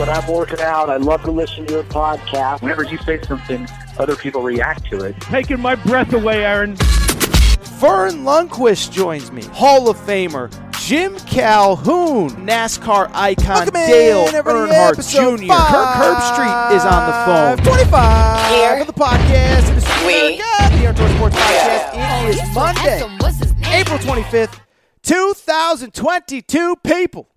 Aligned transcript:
When 0.00 0.08
I'm 0.08 0.26
working 0.32 0.60
out. 0.60 0.88
I 0.88 0.96
love 0.96 1.20
to 1.24 1.30
listen 1.30 1.66
to 1.66 1.74
your 1.74 1.82
podcast. 1.82 2.62
Whenever 2.62 2.84
you 2.84 2.96
say 2.96 3.20
something, 3.20 3.68
other 3.98 4.16
people 4.16 4.40
react 4.40 4.86
to 4.86 5.04
it. 5.04 5.20
Taking 5.20 5.60
my 5.60 5.74
breath 5.74 6.14
away, 6.14 6.42
Aaron. 6.42 6.74
Verne 6.76 8.24
Lundquist 8.24 8.92
joins 8.92 9.30
me. 9.30 9.42
Hall 9.42 9.90
of 9.90 9.98
Famer 9.98 10.50
Jim 10.80 11.18
Calhoun, 11.26 12.30
NASCAR 12.46 13.10
icon 13.12 13.46
Welcome 13.46 13.74
Dale 13.74 14.20
everybody, 14.32 14.72
Earnhardt 14.72 14.92
episode 14.94 15.36
Jr. 15.36 15.52
Kirk 15.52 15.88
Herbstreit 16.00 16.76
is 16.76 16.84
on 16.86 17.58
the 17.58 17.58
phone. 17.58 17.66
25 17.66 18.54
Here. 18.54 18.80
of 18.80 18.86
the 18.86 18.94
podcast. 18.94 19.70
It 19.70 19.76
is 19.76 20.06
We. 20.06 20.38
God, 20.38 20.72
the 20.80 20.86
Outdoor 20.86 21.08
Sports 21.10 21.36
Podcast. 21.36 22.26
It 22.26 22.34
is 22.36 22.40
oh, 22.42 22.52
Monday, 22.54 23.16
What's 23.18 23.38
his 23.38 23.54
name? 23.56 23.64
April 23.74 23.98
25th, 23.98 24.60
2022. 25.02 26.76
People, 26.76 27.28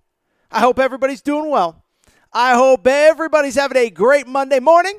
I 0.50 0.60
hope 0.60 0.78
everybody's 0.78 1.20
doing 1.20 1.50
well. 1.50 1.83
I 2.36 2.54
hope 2.54 2.84
everybody's 2.88 3.54
having 3.54 3.76
a 3.76 3.88
great 3.88 4.26
Monday 4.26 4.58
morning. 4.58 4.98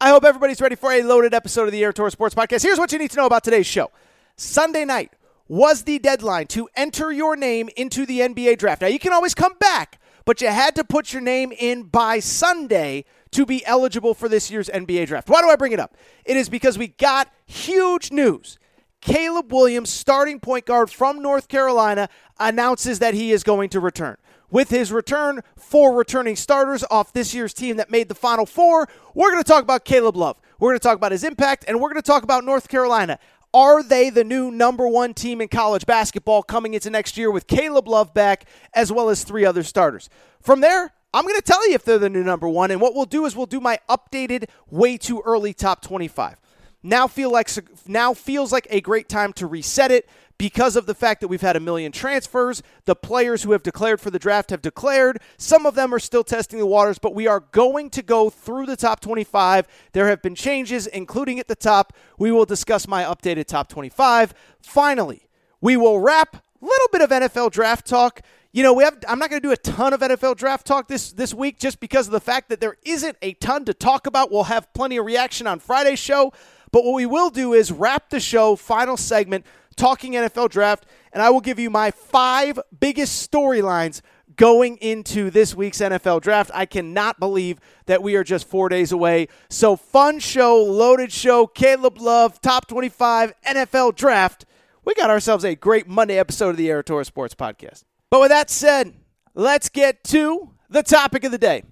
I 0.00 0.10
hope 0.10 0.24
everybody's 0.24 0.60
ready 0.60 0.76
for 0.76 0.92
a 0.92 1.02
loaded 1.02 1.34
episode 1.34 1.64
of 1.64 1.72
the 1.72 1.82
Aaron 1.82 1.92
Torres 1.92 2.12
Sports 2.12 2.36
Podcast. 2.36 2.62
Here's 2.62 2.78
what 2.78 2.92
you 2.92 3.00
need 3.00 3.10
to 3.10 3.16
know 3.16 3.26
about 3.26 3.42
today's 3.42 3.66
show. 3.66 3.90
Sunday 4.36 4.84
night 4.84 5.12
was 5.48 5.82
the 5.82 5.98
deadline 5.98 6.46
to 6.46 6.68
enter 6.76 7.10
your 7.10 7.34
name 7.34 7.68
into 7.76 8.06
the 8.06 8.20
NBA 8.20 8.58
draft. 8.58 8.80
Now, 8.80 8.86
you 8.86 9.00
can 9.00 9.12
always 9.12 9.34
come 9.34 9.54
back, 9.58 10.00
but 10.24 10.40
you 10.40 10.46
had 10.46 10.76
to 10.76 10.84
put 10.84 11.12
your 11.12 11.20
name 11.20 11.50
in 11.50 11.82
by 11.82 12.20
Sunday 12.20 13.06
to 13.32 13.44
be 13.44 13.66
eligible 13.66 14.14
for 14.14 14.28
this 14.28 14.48
year's 14.48 14.68
NBA 14.68 15.08
draft. 15.08 15.28
Why 15.28 15.42
do 15.42 15.50
I 15.50 15.56
bring 15.56 15.72
it 15.72 15.80
up? 15.80 15.96
It 16.24 16.36
is 16.36 16.48
because 16.48 16.78
we 16.78 16.86
got 16.86 17.28
huge 17.44 18.12
news. 18.12 18.56
Caleb 19.00 19.52
Williams, 19.52 19.90
starting 19.90 20.40
point 20.40 20.66
guard 20.66 20.90
from 20.90 21.22
North 21.22 21.48
Carolina, 21.48 22.08
announces 22.38 22.98
that 22.98 23.14
he 23.14 23.32
is 23.32 23.42
going 23.42 23.68
to 23.70 23.80
return. 23.80 24.16
With 24.50 24.70
his 24.70 24.90
return, 24.90 25.42
four 25.56 25.94
returning 25.94 26.34
starters 26.34 26.82
off 26.90 27.12
this 27.12 27.34
year's 27.34 27.52
team 27.52 27.76
that 27.76 27.90
made 27.90 28.08
the 28.08 28.14
Final 28.14 28.46
Four, 28.46 28.88
we're 29.14 29.30
going 29.30 29.42
to 29.42 29.48
talk 29.48 29.62
about 29.62 29.84
Caleb 29.84 30.16
Love. 30.16 30.40
We're 30.58 30.70
going 30.70 30.78
to 30.78 30.82
talk 30.82 30.96
about 30.96 31.12
his 31.12 31.22
impact, 31.22 31.64
and 31.68 31.80
we're 31.80 31.90
going 31.90 32.02
to 32.02 32.06
talk 32.06 32.22
about 32.22 32.44
North 32.44 32.68
Carolina. 32.68 33.18
Are 33.54 33.82
they 33.82 34.10
the 34.10 34.24
new 34.24 34.50
number 34.50 34.88
one 34.88 35.14
team 35.14 35.40
in 35.40 35.48
college 35.48 35.86
basketball 35.86 36.42
coming 36.42 36.74
into 36.74 36.90
next 36.90 37.16
year 37.16 37.30
with 37.30 37.46
Caleb 37.46 37.88
Love 37.88 38.12
back, 38.12 38.46
as 38.74 38.90
well 38.90 39.10
as 39.10 39.22
three 39.22 39.44
other 39.44 39.62
starters? 39.62 40.08
From 40.40 40.60
there, 40.60 40.92
I'm 41.14 41.24
going 41.24 41.36
to 41.36 41.42
tell 41.42 41.66
you 41.68 41.74
if 41.74 41.84
they're 41.84 41.98
the 41.98 42.10
new 42.10 42.24
number 42.24 42.48
one, 42.48 42.70
and 42.70 42.80
what 42.80 42.94
we'll 42.94 43.06
do 43.06 43.26
is 43.26 43.36
we'll 43.36 43.46
do 43.46 43.60
my 43.60 43.78
updated, 43.88 44.48
way 44.70 44.96
too 44.96 45.22
early 45.24 45.54
top 45.54 45.82
25 45.82 46.40
now 46.82 47.06
feel 47.06 47.30
like 47.30 47.50
now 47.86 48.14
feels 48.14 48.52
like 48.52 48.66
a 48.70 48.80
great 48.80 49.08
time 49.08 49.32
to 49.34 49.46
reset 49.46 49.90
it 49.90 50.08
because 50.38 50.76
of 50.76 50.86
the 50.86 50.94
fact 50.94 51.20
that 51.20 51.28
we've 51.28 51.40
had 51.40 51.56
a 51.56 51.60
million 51.60 51.90
transfers. 51.90 52.62
The 52.84 52.94
players 52.94 53.42
who 53.42 53.52
have 53.52 53.64
declared 53.64 54.00
for 54.00 54.10
the 54.10 54.20
draft 54.20 54.50
have 54.50 54.62
declared. 54.62 55.20
Some 55.36 55.66
of 55.66 55.74
them 55.74 55.92
are 55.92 55.98
still 55.98 56.22
testing 56.22 56.60
the 56.60 56.66
waters, 56.66 56.98
but 56.98 57.14
we 57.14 57.26
are 57.26 57.40
going 57.40 57.90
to 57.90 58.02
go 58.02 58.30
through 58.30 58.66
the 58.66 58.76
top 58.76 59.00
25. 59.00 59.66
There 59.92 60.06
have 60.06 60.22
been 60.22 60.36
changes, 60.36 60.86
including 60.86 61.40
at 61.40 61.48
the 61.48 61.56
top. 61.56 61.92
We 62.18 62.30
will 62.30 62.44
discuss 62.44 62.86
my 62.86 63.02
updated 63.02 63.46
top 63.46 63.68
25. 63.68 64.32
Finally, 64.62 65.28
we 65.60 65.76
will 65.76 65.98
wrap 65.98 66.36
a 66.36 66.64
little 66.64 66.88
bit 66.92 67.02
of 67.02 67.10
NFL 67.10 67.50
draft 67.50 67.86
talk. 67.86 68.22
You 68.52 68.62
know, 68.62 68.72
we 68.72 68.82
have 68.84 68.96
I'm 69.06 69.18
not 69.18 69.28
going 69.30 69.42
to 69.42 69.46
do 69.46 69.52
a 69.52 69.56
ton 69.56 69.92
of 69.92 70.00
NFL 70.00 70.36
draft 70.36 70.66
talk 70.66 70.88
this 70.88 71.12
this 71.12 71.34
week 71.34 71.58
just 71.58 71.80
because 71.80 72.06
of 72.06 72.12
the 72.12 72.20
fact 72.20 72.48
that 72.48 72.60
there 72.60 72.76
isn't 72.82 73.16
a 73.20 73.34
ton 73.34 73.64
to 73.66 73.74
talk 73.74 74.06
about. 74.06 74.30
We'll 74.30 74.44
have 74.44 74.72
plenty 74.72 74.96
of 74.96 75.04
reaction 75.04 75.46
on 75.46 75.58
Friday's 75.58 75.98
show. 75.98 76.32
But 76.70 76.84
what 76.84 76.94
we 76.94 77.06
will 77.06 77.30
do 77.30 77.52
is 77.54 77.72
wrap 77.72 78.10
the 78.10 78.20
show, 78.20 78.56
final 78.56 78.96
segment, 78.96 79.46
talking 79.76 80.12
NFL 80.12 80.50
draft, 80.50 80.86
and 81.12 81.22
I 81.22 81.30
will 81.30 81.40
give 81.40 81.58
you 81.58 81.70
my 81.70 81.90
five 81.90 82.58
biggest 82.78 83.30
storylines 83.30 84.02
going 84.36 84.76
into 84.78 85.30
this 85.30 85.54
week's 85.54 85.78
NFL 85.78 86.20
draft. 86.20 86.50
I 86.54 86.66
cannot 86.66 87.18
believe 87.18 87.58
that 87.86 88.02
we 88.02 88.14
are 88.16 88.24
just 88.24 88.48
four 88.48 88.68
days 88.68 88.92
away. 88.92 89.28
So, 89.48 89.76
fun 89.76 90.18
show, 90.18 90.56
loaded 90.62 91.12
show, 91.12 91.46
Caleb 91.46 91.98
Love, 91.98 92.40
top 92.40 92.68
25 92.68 93.32
NFL 93.46 93.96
draft. 93.96 94.44
We 94.84 94.94
got 94.94 95.10
ourselves 95.10 95.44
a 95.44 95.54
great 95.54 95.86
Monday 95.88 96.18
episode 96.18 96.50
of 96.50 96.56
the 96.56 96.70
Aaron 96.70 96.84
Torres 96.84 97.08
Sports 97.08 97.34
Podcast. 97.34 97.84
But 98.10 98.20
with 98.20 98.30
that 98.30 98.48
said, 98.48 98.94
let's 99.34 99.68
get 99.68 100.02
to 100.04 100.54
the 100.70 100.82
topic 100.82 101.24
of 101.24 101.32
the 101.32 101.38
day. 101.38 101.64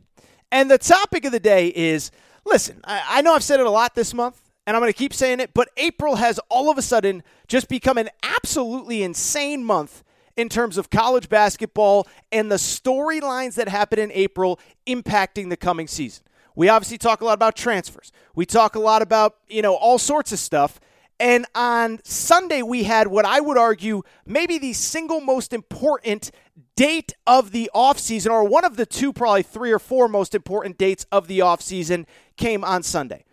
And 0.52 0.70
the 0.70 0.78
topic 0.78 1.24
of 1.24 1.32
the 1.32 1.40
day 1.40 1.68
is 1.68 2.10
listen, 2.44 2.80
I, 2.84 3.02
I 3.08 3.22
know 3.22 3.34
I've 3.34 3.42
said 3.42 3.60
it 3.60 3.66
a 3.66 3.70
lot 3.70 3.94
this 3.94 4.12
month 4.12 4.40
and 4.66 4.76
I'm 4.76 4.82
going 4.82 4.92
to 4.92 4.98
keep 4.98 5.14
saying 5.14 5.40
it, 5.40 5.54
but 5.54 5.68
April 5.76 6.16
has 6.16 6.40
all 6.48 6.70
of 6.70 6.78
a 6.78 6.82
sudden 6.82 7.22
just 7.46 7.68
become 7.68 7.98
an 7.98 8.10
absolutely 8.22 9.02
insane 9.02 9.64
month 9.64 10.02
in 10.36 10.48
terms 10.48 10.76
of 10.76 10.90
college 10.90 11.28
basketball 11.28 12.06
and 12.32 12.50
the 12.50 12.56
storylines 12.56 13.54
that 13.54 13.68
happen 13.68 13.98
in 13.98 14.10
April 14.12 14.58
impacting 14.86 15.48
the 15.48 15.56
coming 15.56 15.86
season. 15.86 16.24
We 16.54 16.68
obviously 16.68 16.98
talk 16.98 17.20
a 17.20 17.24
lot 17.24 17.34
about 17.34 17.54
transfers. 17.54 18.12
We 18.34 18.44
talk 18.46 18.74
a 18.74 18.80
lot 18.80 19.02
about, 19.02 19.36
you 19.48 19.62
know, 19.62 19.74
all 19.74 19.98
sorts 19.98 20.32
of 20.32 20.38
stuff. 20.38 20.80
And 21.18 21.46
on 21.54 22.00
Sunday, 22.02 22.62
we 22.62 22.84
had 22.84 23.06
what 23.06 23.24
I 23.24 23.40
would 23.40 23.56
argue 23.56 24.02
maybe 24.26 24.58
the 24.58 24.72
single 24.72 25.20
most 25.20 25.52
important 25.52 26.30
date 26.74 27.14
of 27.26 27.52
the 27.52 27.70
offseason, 27.74 28.30
or 28.30 28.44
one 28.44 28.64
of 28.64 28.76
the 28.76 28.84
two, 28.84 29.12
probably 29.12 29.42
three 29.42 29.72
or 29.72 29.78
four 29.78 30.08
most 30.08 30.34
important 30.34 30.76
dates 30.76 31.06
of 31.10 31.26
the 31.26 31.38
offseason, 31.38 32.04
came 32.36 32.64
on 32.64 32.82
Sunday. 32.82 33.24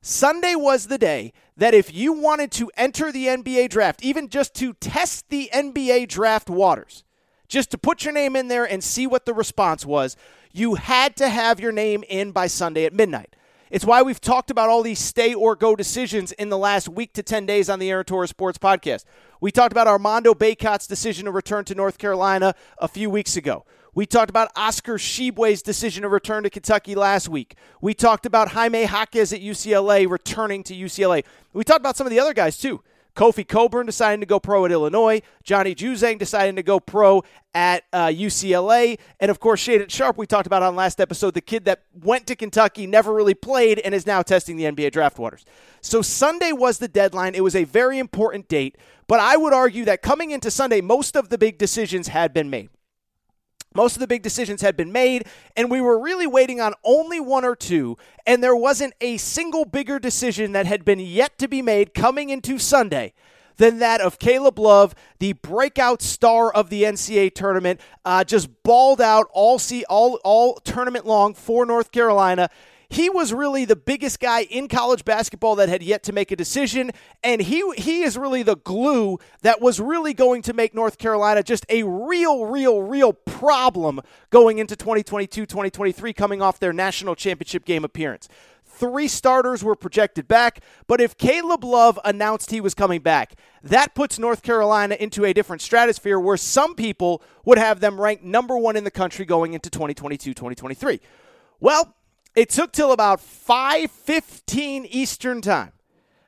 Sunday 0.00 0.54
was 0.54 0.86
the 0.86 0.98
day 0.98 1.32
that 1.56 1.74
if 1.74 1.92
you 1.92 2.12
wanted 2.12 2.52
to 2.52 2.70
enter 2.76 3.10
the 3.10 3.26
NBA 3.26 3.68
draft, 3.70 4.02
even 4.04 4.28
just 4.28 4.54
to 4.54 4.72
test 4.74 5.28
the 5.28 5.50
NBA 5.52 6.08
draft 6.08 6.48
waters, 6.48 7.04
just 7.48 7.70
to 7.72 7.78
put 7.78 8.04
your 8.04 8.14
name 8.14 8.36
in 8.36 8.48
there 8.48 8.64
and 8.64 8.82
see 8.82 9.06
what 9.06 9.26
the 9.26 9.34
response 9.34 9.84
was, 9.84 10.16
you 10.52 10.76
had 10.76 11.16
to 11.16 11.28
have 11.28 11.58
your 11.58 11.72
name 11.72 12.04
in 12.08 12.30
by 12.30 12.46
Sunday 12.46 12.84
at 12.84 12.92
midnight. 12.92 13.34
It's 13.70 13.84
why 13.84 14.02
we've 14.02 14.20
talked 14.20 14.50
about 14.50 14.70
all 14.70 14.82
these 14.82 14.98
stay 14.98 15.34
or 15.34 15.54
go 15.54 15.76
decisions 15.76 16.32
in 16.32 16.48
the 16.48 16.56
last 16.56 16.88
week 16.88 17.12
to 17.14 17.22
10 17.22 17.44
days 17.44 17.68
on 17.68 17.78
the 17.78 18.02
Torres 18.06 18.30
Sports 18.30 18.56
Podcast. 18.56 19.04
We 19.40 19.50
talked 19.50 19.72
about 19.72 19.86
Armando 19.86 20.32
Bacot's 20.32 20.86
decision 20.86 21.26
to 21.26 21.32
return 21.32 21.64
to 21.66 21.74
North 21.74 21.98
Carolina 21.98 22.54
a 22.78 22.88
few 22.88 23.10
weeks 23.10 23.36
ago. 23.36 23.66
We 23.94 24.06
talked 24.06 24.30
about 24.30 24.50
Oscar 24.54 24.94
Tshiebwe's 24.94 25.62
decision 25.62 26.02
to 26.02 26.08
return 26.08 26.42
to 26.44 26.50
Kentucky 26.50 26.94
last 26.94 27.28
week. 27.28 27.56
We 27.80 27.94
talked 27.94 28.26
about 28.26 28.48
Jaime 28.48 28.84
Jaquez 28.84 29.32
at 29.32 29.40
UCLA 29.40 30.08
returning 30.08 30.62
to 30.64 30.74
UCLA. 30.74 31.24
We 31.52 31.64
talked 31.64 31.80
about 31.80 31.96
some 31.96 32.06
of 32.06 32.10
the 32.10 32.20
other 32.20 32.34
guys 32.34 32.58
too. 32.58 32.82
Kofi 33.18 33.46
Cockburn 33.46 33.84
deciding 33.84 34.20
to 34.20 34.26
go 34.26 34.38
pro 34.38 34.64
at 34.64 34.70
Illinois. 34.70 35.22
Johnny 35.42 35.74
Juzang 35.74 36.18
deciding 36.20 36.54
to 36.54 36.62
go 36.62 36.78
pro 36.78 37.24
at 37.52 37.82
uh, 37.92 38.06
UCLA. 38.06 38.96
And 39.18 39.28
of 39.28 39.40
course, 39.40 39.66
Shaedon 39.66 39.90
Sharpe, 39.90 40.16
we 40.16 40.24
talked 40.24 40.46
about 40.46 40.62
on 40.62 40.76
last 40.76 41.00
episode, 41.00 41.34
the 41.34 41.40
kid 41.40 41.64
that 41.64 41.82
went 41.92 42.28
to 42.28 42.36
Kentucky, 42.36 42.86
never 42.86 43.12
really 43.12 43.34
played, 43.34 43.80
and 43.80 43.92
is 43.92 44.06
now 44.06 44.22
testing 44.22 44.56
the 44.56 44.64
NBA 44.64 44.92
draft 44.92 45.18
waters. 45.18 45.44
So 45.80 46.00
Sunday 46.00 46.52
was 46.52 46.78
the 46.78 46.86
deadline. 46.86 47.34
It 47.34 47.42
was 47.42 47.56
a 47.56 47.64
very 47.64 47.98
important 47.98 48.46
date. 48.46 48.76
But 49.08 49.18
I 49.18 49.36
would 49.36 49.52
argue 49.52 49.84
that 49.86 50.00
coming 50.00 50.30
into 50.30 50.48
Sunday, 50.48 50.80
most 50.80 51.16
of 51.16 51.28
the 51.28 51.38
big 51.38 51.58
decisions 51.58 52.06
had 52.08 52.32
been 52.32 52.50
made. 52.50 52.68
Most 53.74 53.96
of 53.96 54.00
the 54.00 54.06
big 54.06 54.22
decisions 54.22 54.62
had 54.62 54.76
been 54.76 54.92
made, 54.92 55.26
and 55.56 55.70
we 55.70 55.80
were 55.80 55.98
really 55.98 56.26
waiting 56.26 56.60
on 56.60 56.74
only 56.84 57.20
one 57.20 57.44
or 57.44 57.54
two, 57.54 57.96
and 58.26 58.42
there 58.42 58.56
wasn't 58.56 58.94
a 59.00 59.18
single 59.18 59.64
bigger 59.64 59.98
decision 59.98 60.52
that 60.52 60.66
had 60.66 60.84
been 60.84 60.98
yet 60.98 61.38
to 61.38 61.48
be 61.48 61.60
made 61.60 61.94
coming 61.94 62.30
into 62.30 62.58
Sunday 62.58 63.12
than 63.58 63.78
that 63.80 64.00
of 64.00 64.18
Caleb 64.18 64.58
Love, 64.58 64.94
the 65.18 65.34
breakout 65.34 66.00
star 66.00 66.52
of 66.52 66.70
the 66.70 66.84
NCAA 66.84 67.34
tournament, 67.34 67.80
uh, 68.04 68.24
just 68.24 68.62
balled 68.62 69.00
out 69.00 69.26
all 69.32 69.58
see 69.58 69.84
all 69.88 70.18
all 70.24 70.54
tournament 70.60 71.04
long 71.04 71.34
for 71.34 71.66
North 71.66 71.92
Carolina. 71.92 72.48
He 72.90 73.10
was 73.10 73.34
really 73.34 73.66
the 73.66 73.76
biggest 73.76 74.18
guy 74.18 74.42
in 74.44 74.66
college 74.66 75.04
basketball 75.04 75.56
that 75.56 75.68
had 75.68 75.82
yet 75.82 76.02
to 76.04 76.12
make 76.12 76.30
a 76.30 76.36
decision, 76.36 76.90
and 77.22 77.42
he 77.42 77.62
he 77.76 78.02
is 78.02 78.16
really 78.16 78.42
the 78.42 78.56
glue 78.56 79.18
that 79.42 79.60
was 79.60 79.78
really 79.78 80.14
going 80.14 80.40
to 80.42 80.54
make 80.54 80.74
North 80.74 80.96
Carolina 80.96 81.42
just 81.42 81.66
a 81.68 81.82
real, 81.82 82.46
real, 82.46 82.80
real 82.80 83.12
problem 83.12 84.00
going 84.30 84.56
into 84.56 84.74
2022-2023, 84.74 86.16
coming 86.16 86.40
off 86.40 86.58
their 86.58 86.72
national 86.72 87.14
championship 87.14 87.66
game 87.66 87.84
appearance. 87.84 88.26
Three 88.64 89.08
starters 89.08 89.62
were 89.62 89.74
projected 89.74 90.26
back, 90.26 90.60
but 90.86 91.00
if 91.00 91.18
Caleb 91.18 91.64
Love 91.64 91.98
announced 92.04 92.52
he 92.52 92.60
was 92.60 92.74
coming 92.74 93.02
back, 93.02 93.34
that 93.62 93.94
puts 93.94 94.18
North 94.18 94.42
Carolina 94.42 94.94
into 94.98 95.26
a 95.26 95.34
different 95.34 95.60
stratosphere 95.60 96.18
where 96.18 96.36
some 96.38 96.74
people 96.74 97.22
would 97.44 97.58
have 97.58 97.80
them 97.80 98.00
ranked 98.00 98.24
number 98.24 98.56
one 98.56 98.76
in 98.76 98.84
the 98.84 98.90
country 98.90 99.26
going 99.26 99.52
into 99.52 99.68
2022 99.68 100.32
2023. 100.32 101.00
Well, 101.60 101.96
it 102.34 102.50
took 102.50 102.72
till 102.72 102.92
about 102.92 103.20
5:15 103.20 104.86
Eastern 104.86 105.40
Time. 105.40 105.72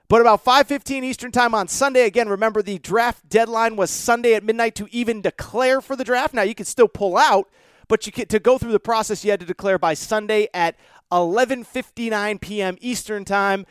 But 0.08 0.20
about 0.20 0.44
5:15 0.44 1.04
Eastern 1.04 1.30
Time 1.30 1.54
on 1.54 1.68
Sunday 1.68 2.04
again, 2.04 2.28
remember 2.28 2.62
the 2.62 2.78
draft 2.78 3.28
deadline 3.28 3.76
was 3.76 3.90
Sunday 3.90 4.34
at 4.34 4.42
midnight 4.42 4.74
to 4.74 4.88
even 4.90 5.20
declare 5.20 5.80
for 5.80 5.94
the 5.94 6.02
draft. 6.02 6.34
Now 6.34 6.42
you 6.42 6.54
can 6.54 6.66
still 6.66 6.88
pull 6.88 7.16
out, 7.16 7.48
but 7.86 8.06
you 8.06 8.12
can, 8.12 8.26
to 8.26 8.40
go 8.40 8.58
through 8.58 8.72
the 8.72 8.80
process 8.80 9.24
you 9.24 9.30
had 9.30 9.38
to 9.40 9.46
declare 9.46 9.78
by 9.78 9.94
Sunday 9.94 10.48
at 10.52 10.74
11:59 11.12 12.40
p.m. 12.40 12.76
Eastern 12.80 13.24
Time. 13.24 13.66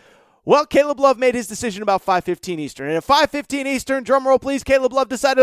Well, 0.45 0.65
Caleb 0.65 0.99
Love 0.99 1.17
made 1.17 1.35
his 1.35 1.47
decision 1.47 1.83
about 1.83 2.05
5:15 2.05 2.57
Eastern. 2.57 2.87
And 2.87 2.97
at 2.97 3.03
5:15 3.03 3.67
Eastern, 3.67 4.05
drumroll 4.05 4.41
please, 4.41 4.63
Caleb 4.63 4.93
Love 4.93 5.09
decided 5.09 5.41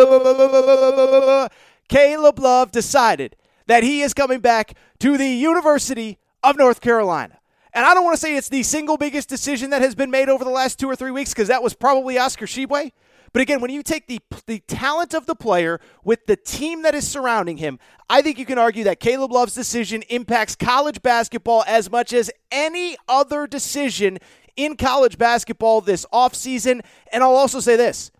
Caleb 1.88 2.38
Love 2.38 2.70
decided 2.70 3.36
that 3.66 3.82
he 3.82 4.00
is 4.00 4.14
coming 4.14 4.40
back 4.40 4.74
to 5.00 5.18
the 5.18 5.28
University 5.28 6.18
of 6.42 6.56
North 6.56 6.80
Carolina. 6.80 7.38
And 7.72 7.84
I 7.84 7.92
don't 7.92 8.04
want 8.04 8.14
to 8.14 8.20
say 8.20 8.36
it's 8.36 8.48
the 8.48 8.62
single 8.62 8.96
biggest 8.96 9.28
decision 9.28 9.70
that 9.70 9.82
has 9.82 9.94
been 9.94 10.10
made 10.10 10.28
over 10.28 10.44
the 10.44 10.50
last 10.50 10.78
two 10.78 10.88
or 10.88 10.96
three 10.96 11.10
weeks 11.10 11.34
because 11.34 11.48
that 11.48 11.62
was 11.62 11.74
probably 11.74 12.16
Oscar 12.18 12.46
Tshiebwe. 12.46 12.90
But 13.32 13.42
again, 13.42 13.60
when 13.60 13.70
you 13.70 13.82
take 13.82 14.06
the 14.06 14.20
the 14.46 14.60
talent 14.60 15.12
of 15.12 15.26
the 15.26 15.34
player 15.34 15.78
with 16.02 16.24
the 16.24 16.36
team 16.36 16.80
that 16.82 16.94
is 16.94 17.06
surrounding 17.06 17.58
him, 17.58 17.78
I 18.08 18.22
think 18.22 18.38
you 18.38 18.46
can 18.46 18.56
argue 18.56 18.84
that 18.84 18.98
Caleb 18.98 19.30
Love's 19.30 19.54
decision 19.54 20.02
impacts 20.08 20.56
college 20.56 21.02
basketball 21.02 21.62
as 21.66 21.90
much 21.90 22.14
as 22.14 22.30
any 22.50 22.96
other 23.06 23.46
decision 23.46 24.18
in 24.56 24.76
college 24.76 25.18
basketball 25.18 25.82
this 25.82 26.06
offseason. 26.14 26.80
And 27.12 27.22
I'll 27.22 27.36
also 27.36 27.60
say 27.60 27.76
this. 27.76 28.10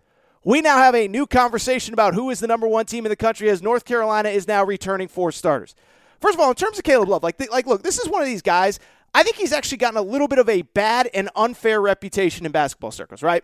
We 0.43 0.61
now 0.61 0.77
have 0.77 0.93
a 0.93 1.07
new 1.07 1.25
conversation 1.25 1.93
about 1.93 2.13
who 2.13 2.29
is 2.29 2.39
the 2.39 2.47
number 2.47 2.67
one 2.67 2.85
team 2.85 3.05
in 3.05 3.09
the 3.09 3.15
country 3.15 3.49
as 3.49 3.63
North 3.63 3.85
Carolina 3.85 4.29
is 4.29 4.47
now 4.47 4.63
returning 4.63 5.07
four 5.07 5.31
starters. 5.31 5.73
First 6.19 6.35
of 6.35 6.39
all, 6.39 6.49
in 6.49 6.55
terms 6.55 6.77
of 6.77 6.83
Caleb 6.83 7.09
Love, 7.09 7.23
like, 7.23 7.39
like, 7.51 7.67
look, 7.67 7.83
this 7.83 7.99
is 7.99 8.09
one 8.09 8.21
of 8.21 8.27
these 8.27 8.41
guys. 8.41 8.79
I 9.13 9.23
think 9.23 9.35
he's 9.35 9.53
actually 9.53 9.77
gotten 9.77 9.97
a 9.97 10.01
little 10.01 10.27
bit 10.27 10.39
of 10.39 10.49
a 10.49 10.61
bad 10.61 11.09
and 11.13 11.29
unfair 11.35 11.81
reputation 11.81 12.45
in 12.45 12.51
basketball 12.51 12.91
circles, 12.91 13.23
right? 13.23 13.43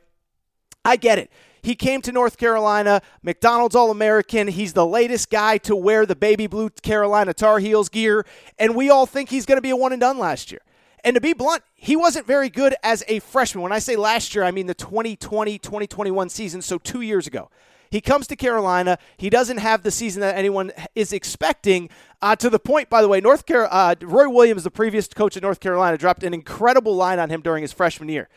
I 0.86 0.98
get 0.98 1.18
it. 1.18 1.32
He 1.62 1.76
came 1.76 2.02
to 2.02 2.12
North 2.12 2.38
Carolina, 2.38 3.02
McDonald's 3.22 3.74
All 3.74 3.90
American. 3.90 4.50
He's 4.50 4.74
the 4.74 4.86
latest 4.86 5.30
guy 5.30 5.58
to 5.60 5.76
wear 5.76 6.06
the 6.06 6.16
baby 6.16 6.46
blue 6.46 6.70
Carolina 6.70 7.34
Tar 7.34 7.60
Heels 7.60 7.88
gear, 7.88 8.26
and 8.60 8.76
we 8.76 8.90
all 8.90 9.06
think 9.06 9.30
he's 9.30 9.46
going 9.46 9.58
to 9.58 9.62
be 9.62 9.70
a 9.70 9.76
one 9.76 9.94
and 9.94 10.02
done 10.02 10.20
last 10.20 10.52
year. 10.52 10.62
And 11.06 11.16
to 11.16 11.22
be 11.22 11.34
blunt, 11.34 11.64
he 11.74 11.96
wasn't 11.96 12.28
very 12.28 12.50
good 12.50 12.76
as 12.84 13.04
a 13.08 13.20
freshman. 13.20 13.62
When 13.62 13.72
I 13.72 13.80
say 13.80 13.96
last 13.96 14.36
year, 14.36 14.44
I 14.44 14.52
mean 14.52 14.68
the 14.68 14.74
2020 14.74 15.58
2021 15.58 16.30
season, 16.30 16.62
so 16.62 16.78
two 16.78 17.02
years 17.02 17.28
ago. 17.28 17.50
He 17.94 18.02
comes 18.02 18.26
to 18.26 18.36
Carolina. 18.36 18.98
He 19.18 19.30
doesn't 19.30 19.60
have 19.60 19.84
the 19.84 19.92
season 19.92 20.22
that 20.22 20.36
anyone 20.36 20.72
is 20.96 21.14
expecting. 21.14 21.92
Uh, 22.24 22.36
to 22.38 22.50
the 22.50 22.58
point, 22.58 22.90
by 22.90 23.04
the 23.04 23.08
way, 23.08 23.22
North 23.22 23.46
Car- 23.46 23.68
uh, 23.70 23.94
Roy 24.02 24.28
Williams, 24.28 24.64
the 24.64 24.72
previous 24.72 25.08
coach 25.08 25.36
of 25.36 25.44
North 25.44 25.60
Carolina, 25.60 25.96
dropped 25.96 26.24
an 26.24 26.34
incredible 26.34 26.96
line 26.96 27.20
on 27.20 27.30
him 27.30 27.42
during 27.42 27.62
his 27.62 27.72
freshman 27.72 28.10
year. 28.10 28.30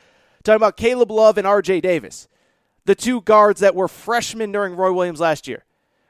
Talking 0.44 0.58
about 0.58 0.76
Caleb 0.76 1.10
Love 1.10 1.38
and 1.38 1.46
R.J. 1.46 1.80
Davis, 1.80 2.28
the 2.84 2.94
two 2.94 3.22
guards 3.22 3.60
that 3.60 3.74
were 3.74 3.88
freshmen 3.88 4.52
during 4.52 4.76
Roy 4.76 4.92
Williams 4.92 5.20
last 5.20 5.48
year. 5.48 5.64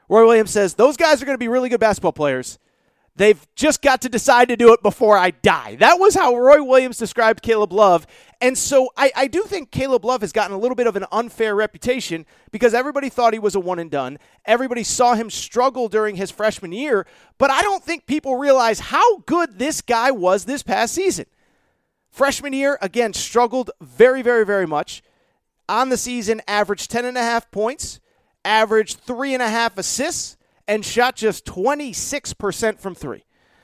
Roy 0.09 0.25
Williams 0.25 0.51
says 0.51 0.73
those 0.73 0.97
guys 0.97 1.21
are 1.21 1.25
going 1.25 1.35
to 1.35 1.39
be 1.39 1.47
really 1.47 1.69
good 1.69 1.79
basketball 1.79 2.11
players. 2.11 2.59
They've 3.17 3.47
just 3.55 3.81
got 3.81 4.01
to 4.01 4.09
decide 4.09 4.47
to 4.49 4.55
do 4.55 4.73
it 4.73 4.83
before 4.83 5.17
I 5.17 5.31
die. 5.31 5.75
That 5.77 5.99
was 5.99 6.13
how 6.13 6.35
Roy 6.35 6.63
Williams 6.63 6.99
described 6.99 7.41
Caleb 7.41 7.73
Love. 7.73 8.05
And 8.39 8.55
so 8.55 8.89
I, 8.95 9.11
I, 9.15 9.25
do 9.25 9.41
think 9.41 9.71
Caleb 9.71 10.05
Love 10.05 10.21
has 10.21 10.31
gotten 10.31 10.55
a 10.55 10.59
little 10.59 10.75
bit 10.75 10.85
of 10.85 10.95
an 10.95 11.05
unfair 11.11 11.55
reputation 11.55 12.27
because 12.51 12.75
everybody 12.75 13.09
thought 13.09 13.33
he 13.33 13.39
was 13.39 13.55
a 13.55 13.59
one 13.59 13.79
and 13.79 13.89
done. 13.89 14.19
Everybody 14.45 14.83
saw 14.83 15.15
him 15.15 15.31
struggle 15.31 15.89
during 15.89 16.15
his 16.15 16.29
freshman 16.29 16.71
year. 16.71 17.07
But 17.39 17.49
I 17.49 17.61
don't 17.63 17.83
think 17.83 18.05
people 18.05 18.37
realize 18.37 18.79
how 18.79 19.17
good 19.21 19.57
this 19.57 19.81
guy 19.81 20.11
was 20.11 20.45
this 20.45 20.61
past 20.61 20.93
season. 20.93 21.25
Freshman 22.11 22.53
year, 22.53 22.77
again, 22.83 23.13
struggled 23.13 23.71
very, 23.81 24.21
very, 24.21 24.45
very 24.45 24.67
much. 24.67 25.01
On 25.67 25.89
the 25.89 25.97
season, 25.97 26.39
averaged 26.47 26.91
10.5 26.91 27.49
points, 27.49 27.99
averaged 28.45 29.05
3.5 29.07 29.77
assists 29.77 30.36
and 30.67 30.85
shot 30.85 31.15
just 31.15 31.45
26% 31.45 32.79
from 32.79 32.95
three. 32.95 33.23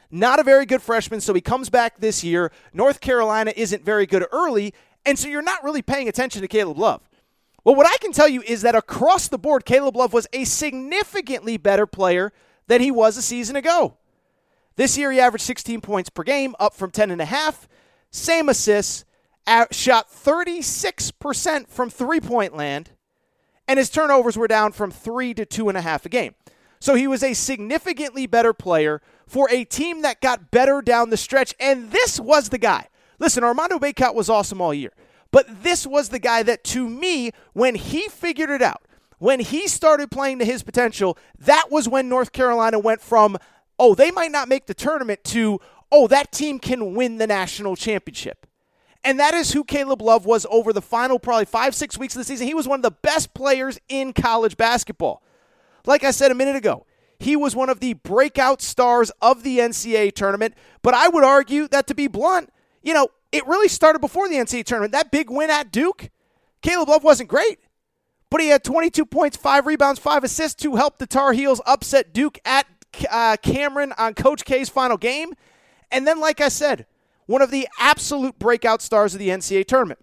Not 0.09 0.39
a 0.39 0.43
very 0.43 0.65
good 0.65 0.81
freshman, 0.81 1.21
so 1.21 1.33
he 1.33 1.41
comes 1.41 1.69
back 1.69 1.99
this 1.99 2.23
year. 2.23 2.51
North 2.71 3.01
Carolina 3.01 3.51
isn't 3.55 3.83
very 3.83 4.05
good 4.05 4.25
early, 4.31 4.73
and 5.05 5.17
so 5.17 5.27
you're 5.27 5.41
not 5.41 5.63
really 5.63 5.81
paying 5.81 6.07
attention 6.07 6.41
to 6.41 6.47
Caleb 6.47 6.77
Love. 6.77 7.09
Well, 7.63 7.75
what 7.75 7.87
I 7.87 7.97
can 7.97 8.11
tell 8.11 8.27
you 8.27 8.41
is 8.41 8.61
that 8.61 8.75
across 8.75 9.27
the 9.27 9.39
board, 9.39 9.65
Caleb 9.65 9.95
Love 9.95 10.13
was 10.13 10.27
a 10.33 10.43
significantly 10.43 11.57
better 11.57 11.87
player 11.87 12.31
than 12.67 12.81
he 12.81 12.91
was 12.91 13.17
a 13.17 13.21
season 13.21 13.55
ago. 13.55 13.97
This 14.75 14.97
year, 14.97 15.11
he 15.11 15.19
averaged 15.19 15.45
16 15.45 15.81
points 15.81 16.09
per 16.09 16.23
game, 16.23 16.55
up 16.59 16.73
from 16.73 16.91
10.5. 16.91 17.67
Same 18.11 18.49
assists, 18.49 19.05
shot 19.71 20.11
36% 20.11 21.67
from 21.67 21.89
three 21.89 22.19
point 22.19 22.55
land, 22.55 22.91
and 23.67 23.79
his 23.79 23.89
turnovers 23.89 24.37
were 24.37 24.47
down 24.47 24.71
from 24.71 24.91
three 24.91 25.33
to 25.33 25.45
two 25.45 25.69
and 25.69 25.77
a 25.77 25.81
half 25.81 26.05
a 26.05 26.09
game. 26.09 26.35
So 26.83 26.95
he 26.95 27.07
was 27.07 27.23
a 27.23 27.33
significantly 27.33 28.27
better 28.27 28.51
player 28.51 29.01
for 29.25 29.49
a 29.49 29.63
team 29.63 30.01
that 30.01 30.19
got 30.19 30.51
better 30.51 30.81
down 30.81 31.11
the 31.11 31.15
stretch. 31.15 31.55
And 31.57 31.91
this 31.91 32.19
was 32.19 32.49
the 32.49 32.57
guy. 32.57 32.89
Listen, 33.19 33.41
Armando 33.41 33.79
Bacot 33.79 34.13
was 34.13 34.29
awesome 34.29 34.59
all 34.59 34.73
year. 34.73 34.91
But 35.31 35.63
this 35.63 35.87
was 35.87 36.09
the 36.09 36.19
guy 36.19 36.43
that, 36.43 36.65
to 36.65 36.89
me, 36.89 37.31
when 37.53 37.75
he 37.75 38.09
figured 38.09 38.49
it 38.49 38.61
out, 38.61 38.81
when 39.17 39.39
he 39.39 39.65
started 39.69 40.11
playing 40.11 40.39
to 40.39 40.45
his 40.45 40.61
potential, 40.61 41.17
that 41.39 41.71
was 41.71 41.87
when 41.87 42.09
North 42.09 42.33
Carolina 42.33 42.79
went 42.79 42.99
from, 42.99 43.37
oh, 43.79 43.95
they 43.95 44.11
might 44.11 44.31
not 44.31 44.49
make 44.49 44.65
the 44.65 44.73
tournament 44.73 45.23
to, 45.23 45.61
oh, 45.89 46.07
that 46.07 46.33
team 46.33 46.59
can 46.59 46.95
win 46.95 47.17
the 47.17 47.27
national 47.27 47.77
championship. 47.77 48.45
And 49.05 49.17
that 49.21 49.33
is 49.33 49.53
who 49.53 49.63
Caleb 49.63 50.01
Love 50.01 50.25
was 50.25 50.45
over 50.49 50.73
the 50.73 50.81
final 50.81 51.17
probably 51.17 51.45
five, 51.45 51.75
six 51.75 51.97
weeks 51.97 52.13
of 52.13 52.19
the 52.19 52.25
season. 52.25 52.45
He 52.45 52.53
was 52.53 52.67
one 52.67 52.79
of 52.79 52.83
the 52.83 52.91
best 52.91 53.33
players 53.33 53.79
in 53.87 54.11
college 54.11 54.57
basketball. 54.57 55.23
Like 55.85 56.03
I 56.03 56.11
said 56.11 56.31
a 56.31 56.35
minute 56.35 56.55
ago, 56.55 56.85
he 57.19 57.35
was 57.35 57.55
one 57.55 57.69
of 57.69 57.79
the 57.79 57.93
breakout 57.93 58.61
stars 58.61 59.11
of 59.21 59.43
the 59.43 59.59
NCAA 59.59 60.13
tournament. 60.13 60.55
But 60.81 60.93
I 60.93 61.07
would 61.07 61.23
argue 61.23 61.67
that, 61.69 61.87
to 61.87 61.95
be 61.95 62.07
blunt, 62.07 62.49
you 62.81 62.93
know, 62.93 63.09
it 63.31 63.47
really 63.47 63.67
started 63.67 63.99
before 63.99 64.29
the 64.29 64.35
NCAA 64.35 64.65
tournament. 64.65 64.91
That 64.91 65.11
big 65.11 65.29
win 65.29 65.49
at 65.49 65.71
Duke, 65.71 66.09
Caleb 66.61 66.89
Love 66.89 67.03
wasn't 67.03 67.29
great, 67.29 67.59
but 68.29 68.41
he 68.41 68.49
had 68.49 68.63
22 68.63 69.05
points, 69.05 69.37
five 69.37 69.65
rebounds, 69.65 69.99
five 69.99 70.23
assists 70.23 70.61
to 70.63 70.75
help 70.75 70.97
the 70.97 71.07
Tar 71.07 71.33
Heels 71.33 71.61
upset 71.65 72.13
Duke 72.13 72.39
at 72.45 72.67
uh, 73.09 73.37
Cameron 73.41 73.93
on 73.97 74.13
Coach 74.13 74.45
K's 74.45 74.69
final 74.69 74.97
game. 74.97 75.33
And 75.91 76.07
then, 76.07 76.19
like 76.19 76.41
I 76.41 76.49
said, 76.49 76.85
one 77.25 77.41
of 77.41 77.51
the 77.51 77.67
absolute 77.79 78.37
breakout 78.37 78.81
stars 78.81 79.13
of 79.13 79.19
the 79.19 79.29
NCAA 79.29 79.65
tournament. 79.65 79.99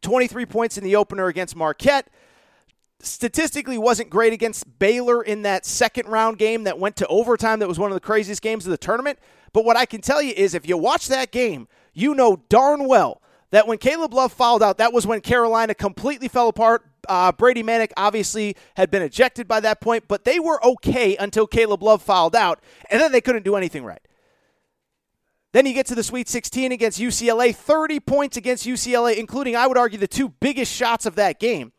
23 0.00 0.46
points 0.46 0.76
in 0.76 0.84
the 0.84 0.96
opener 0.96 1.26
against 1.28 1.56
Marquette 1.56 2.08
statistically 3.06 3.78
wasn't 3.78 4.10
great 4.10 4.32
against 4.32 4.78
Baylor 4.78 5.22
in 5.22 5.42
that 5.42 5.64
second 5.66 6.08
round 6.08 6.38
game 6.38 6.64
that 6.64 6.78
went 6.78 6.96
to 6.96 7.06
overtime. 7.06 7.58
That 7.58 7.68
was 7.68 7.78
one 7.78 7.90
of 7.90 7.94
the 7.94 8.00
craziest 8.00 8.42
games 8.42 8.66
of 8.66 8.70
the 8.70 8.78
tournament. 8.78 9.18
But 9.52 9.64
what 9.64 9.76
I 9.76 9.86
can 9.86 10.00
tell 10.00 10.20
you 10.20 10.34
is 10.36 10.54
if 10.54 10.68
you 10.68 10.76
watch 10.76 11.08
that 11.08 11.30
game, 11.30 11.68
you 11.92 12.14
know 12.14 12.42
darn 12.48 12.86
well 12.88 13.22
that 13.50 13.68
when 13.68 13.78
Caleb 13.78 14.12
Love 14.12 14.32
fouled 14.32 14.62
out, 14.62 14.78
that 14.78 14.92
was 14.92 15.06
when 15.06 15.20
Carolina 15.20 15.74
completely 15.74 16.26
fell 16.26 16.48
apart. 16.48 16.84
Uh, 17.08 17.30
Brady 17.30 17.62
Manek 17.62 17.92
obviously 17.96 18.56
had 18.76 18.90
been 18.90 19.02
ejected 19.02 19.46
by 19.46 19.60
that 19.60 19.80
point, 19.80 20.08
but 20.08 20.24
they 20.24 20.40
were 20.40 20.64
okay 20.64 21.16
until 21.16 21.46
Caleb 21.46 21.82
Love 21.82 22.02
fouled 22.02 22.34
out, 22.34 22.60
and 22.90 23.00
then 23.00 23.12
they 23.12 23.20
couldn't 23.20 23.44
do 23.44 23.54
anything 23.54 23.84
right. 23.84 24.00
Then 25.52 25.66
you 25.66 25.72
get 25.72 25.86
to 25.86 25.94
the 25.94 26.02
Sweet 26.02 26.28
16 26.28 26.72
against 26.72 26.98
UCLA, 26.98 27.54
30 27.54 28.00
points 28.00 28.36
against 28.36 28.66
UCLA, 28.66 29.16
including, 29.16 29.54
I 29.54 29.68
would 29.68 29.78
argue, 29.78 30.00
the 30.00 30.08
two 30.08 30.30
biggest 30.30 30.72
shots 30.72 31.06
of 31.06 31.14
that 31.14 31.38
game. 31.38 31.72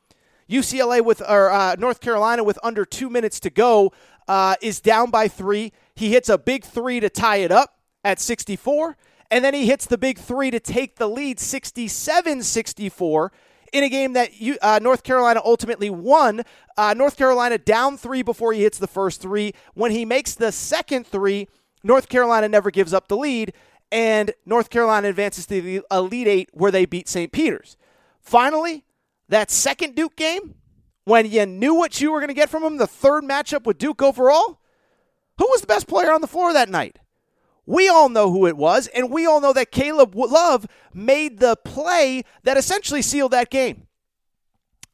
UCLA 0.49 1.03
with 1.03 1.21
or 1.21 1.51
uh, 1.51 1.75
North 1.77 1.99
Carolina 1.99 2.43
with 2.43 2.59
under 2.63 2.85
two 2.85 3.09
minutes 3.09 3.39
to 3.41 3.49
go 3.49 3.91
uh, 4.27 4.55
is 4.61 4.79
down 4.79 5.09
by 5.09 5.27
three. 5.27 5.71
He 5.95 6.11
hits 6.11 6.29
a 6.29 6.37
big 6.37 6.63
three 6.63 6.99
to 6.99 7.09
tie 7.09 7.37
it 7.37 7.51
up 7.51 7.79
at 8.03 8.19
64, 8.19 8.97
and 9.31 9.43
then 9.43 9.53
he 9.53 9.65
hits 9.65 9.85
the 9.85 9.97
big 9.97 10.19
three 10.19 10.51
to 10.51 10.59
take 10.59 10.97
the 10.97 11.07
lead 11.07 11.39
67 11.39 12.43
64 12.43 13.31
in 13.73 13.83
a 13.83 13.89
game 13.89 14.13
that 14.13 14.39
you, 14.39 14.57
uh, 14.61 14.79
North 14.81 15.03
Carolina 15.03 15.41
ultimately 15.43 15.89
won. 15.89 16.43
Uh, 16.77 16.93
North 16.95 17.17
Carolina 17.17 17.57
down 17.57 17.97
three 17.97 18.21
before 18.21 18.53
he 18.53 18.61
hits 18.61 18.77
the 18.77 18.87
first 18.87 19.21
three. 19.21 19.53
When 19.73 19.91
he 19.91 20.05
makes 20.05 20.35
the 20.35 20.51
second 20.51 21.05
three, 21.07 21.47
North 21.83 22.07
Carolina 22.07 22.47
never 22.47 22.71
gives 22.71 22.93
up 22.93 23.07
the 23.07 23.17
lead, 23.17 23.53
and 23.91 24.33
North 24.45 24.69
Carolina 24.69 25.09
advances 25.09 25.45
to 25.47 25.61
the 25.61 25.81
Elite 25.91 26.27
Eight 26.27 26.49
where 26.53 26.71
they 26.71 26.85
beat 26.85 27.09
St. 27.09 27.31
Peter's. 27.31 27.77
Finally, 28.21 28.85
that 29.29 29.51
second 29.51 29.95
Duke 29.95 30.15
game, 30.15 30.55
when 31.05 31.29
you 31.29 31.45
knew 31.45 31.73
what 31.73 32.01
you 32.01 32.11
were 32.11 32.19
going 32.19 32.29
to 32.29 32.33
get 32.33 32.49
from 32.49 32.63
him, 32.63 32.77
the 32.77 32.87
third 32.87 33.23
matchup 33.23 33.65
with 33.65 33.77
Duke 33.77 34.01
overall, 34.01 34.59
who 35.37 35.47
was 35.49 35.61
the 35.61 35.67
best 35.67 35.87
player 35.87 36.11
on 36.11 36.21
the 36.21 36.27
floor 36.27 36.53
that 36.53 36.69
night? 36.69 36.99
We 37.65 37.89
all 37.89 38.09
know 38.09 38.31
who 38.31 38.45
it 38.45 38.57
was, 38.57 38.87
and 38.87 39.09
we 39.09 39.25
all 39.25 39.41
know 39.41 39.53
that 39.53 39.71
Caleb 39.71 40.15
Love 40.15 40.67
made 40.93 41.39
the 41.39 41.55
play 41.55 42.23
that 42.43 42.57
essentially 42.57 43.01
sealed 43.01 43.31
that 43.31 43.49
game. 43.49 43.87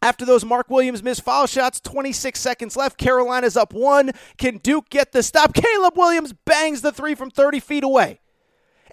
After 0.01 0.25
those 0.25 0.43
Mark 0.43 0.69
Williams 0.69 1.03
missed 1.03 1.23
foul 1.23 1.45
shots, 1.45 1.79
26 1.79 2.39
seconds 2.39 2.75
left. 2.75 2.97
Carolina's 2.97 3.55
up 3.55 3.73
one. 3.73 4.11
Can 4.37 4.57
Duke 4.57 4.89
get 4.89 5.11
the 5.11 5.21
stop? 5.21 5.53
Caleb 5.53 5.95
Williams 5.95 6.33
bangs 6.33 6.81
the 6.81 6.91
three 6.91 7.13
from 7.13 7.29
30 7.29 7.59
feet 7.59 7.83
away. 7.83 8.20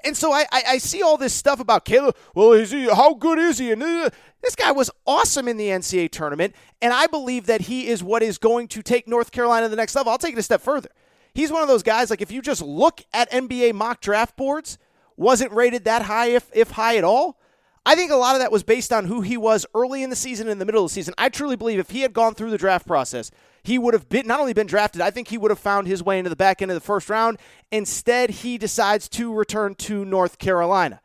And 0.04 0.16
so 0.16 0.32
I, 0.32 0.44
I, 0.52 0.62
I 0.68 0.78
see 0.78 1.02
all 1.02 1.16
this 1.16 1.32
stuff 1.32 1.60
about 1.60 1.84
Caleb. 1.84 2.16
Well, 2.34 2.52
is 2.52 2.70
he? 2.70 2.84
How 2.84 3.14
good 3.14 3.38
is 3.38 3.58
he? 3.58 3.72
And 3.72 3.82
uh, 3.82 4.10
this 4.42 4.54
guy 4.54 4.72
was 4.72 4.90
awesome 5.06 5.48
in 5.48 5.56
the 5.56 5.68
NCAA 5.68 6.10
tournament, 6.10 6.54
and 6.80 6.92
I 6.92 7.06
believe 7.06 7.46
that 7.46 7.62
he 7.62 7.88
is 7.88 8.02
what 8.02 8.22
is 8.22 8.38
going 8.38 8.68
to 8.68 8.82
take 8.82 9.08
North 9.08 9.32
Carolina 9.32 9.66
to 9.66 9.70
the 9.70 9.76
next 9.76 9.94
level. 9.94 10.12
I'll 10.12 10.18
take 10.18 10.34
it 10.34 10.38
a 10.38 10.42
step 10.42 10.60
further. 10.60 10.90
He's 11.34 11.52
one 11.52 11.62
of 11.62 11.68
those 11.68 11.82
guys. 11.82 12.10
Like 12.10 12.20
if 12.20 12.32
you 12.32 12.42
just 12.42 12.62
look 12.62 13.02
at 13.12 13.30
NBA 13.30 13.74
mock 13.74 14.00
draft 14.00 14.36
boards, 14.36 14.78
wasn't 15.16 15.52
rated 15.52 15.84
that 15.84 16.02
high, 16.02 16.28
if 16.28 16.50
if 16.54 16.72
high 16.72 16.96
at 16.96 17.04
all. 17.04 17.38
I 17.86 17.94
think 17.94 18.10
a 18.10 18.16
lot 18.16 18.34
of 18.34 18.42
that 18.42 18.52
was 18.52 18.62
based 18.62 18.92
on 18.92 19.06
who 19.06 19.22
he 19.22 19.36
was 19.36 19.64
early 19.74 20.02
in 20.02 20.10
the 20.10 20.16
season 20.16 20.46
and 20.46 20.52
in 20.52 20.58
the 20.58 20.66
middle 20.66 20.84
of 20.84 20.90
the 20.90 20.94
season. 20.94 21.14
I 21.16 21.30
truly 21.30 21.56
believe 21.56 21.78
if 21.78 21.90
he 21.90 22.02
had 22.02 22.12
gone 22.12 22.34
through 22.34 22.50
the 22.50 22.58
draft 22.58 22.86
process, 22.86 23.30
he 23.62 23.78
would 23.78 23.94
have 23.94 24.08
been 24.08 24.26
not 24.26 24.40
only 24.40 24.52
been 24.52 24.66
drafted, 24.66 25.00
I 25.00 25.10
think 25.10 25.28
he 25.28 25.38
would 25.38 25.50
have 25.50 25.58
found 25.58 25.86
his 25.86 26.02
way 26.02 26.18
into 26.18 26.30
the 26.30 26.36
back 26.36 26.62
end 26.62 26.70
of 26.70 26.74
the 26.74 26.80
first 26.80 27.10
round. 27.10 27.38
Instead, 27.70 28.30
he 28.30 28.58
decides 28.58 29.08
to 29.10 29.32
return 29.32 29.74
to 29.76 30.04
North 30.04 30.38
Carolina. 30.38 31.00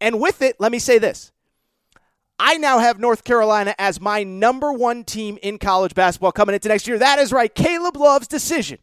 And 0.00 0.20
with 0.20 0.42
it, 0.42 0.56
let 0.58 0.72
me 0.72 0.78
say 0.78 0.98
this. 0.98 1.32
I 2.38 2.56
now 2.56 2.78
have 2.78 2.98
North 2.98 3.22
Carolina 3.22 3.74
as 3.78 4.00
my 4.00 4.24
number 4.24 4.72
one 4.72 5.04
team 5.04 5.38
in 5.42 5.58
college 5.58 5.94
basketball 5.94 6.32
coming 6.32 6.54
into 6.54 6.68
next 6.68 6.88
year. 6.88 6.98
That 6.98 7.20
is 7.20 7.32
right. 7.32 7.54
Caleb 7.54 7.96
Love's 7.96 8.26
decision 8.26 8.78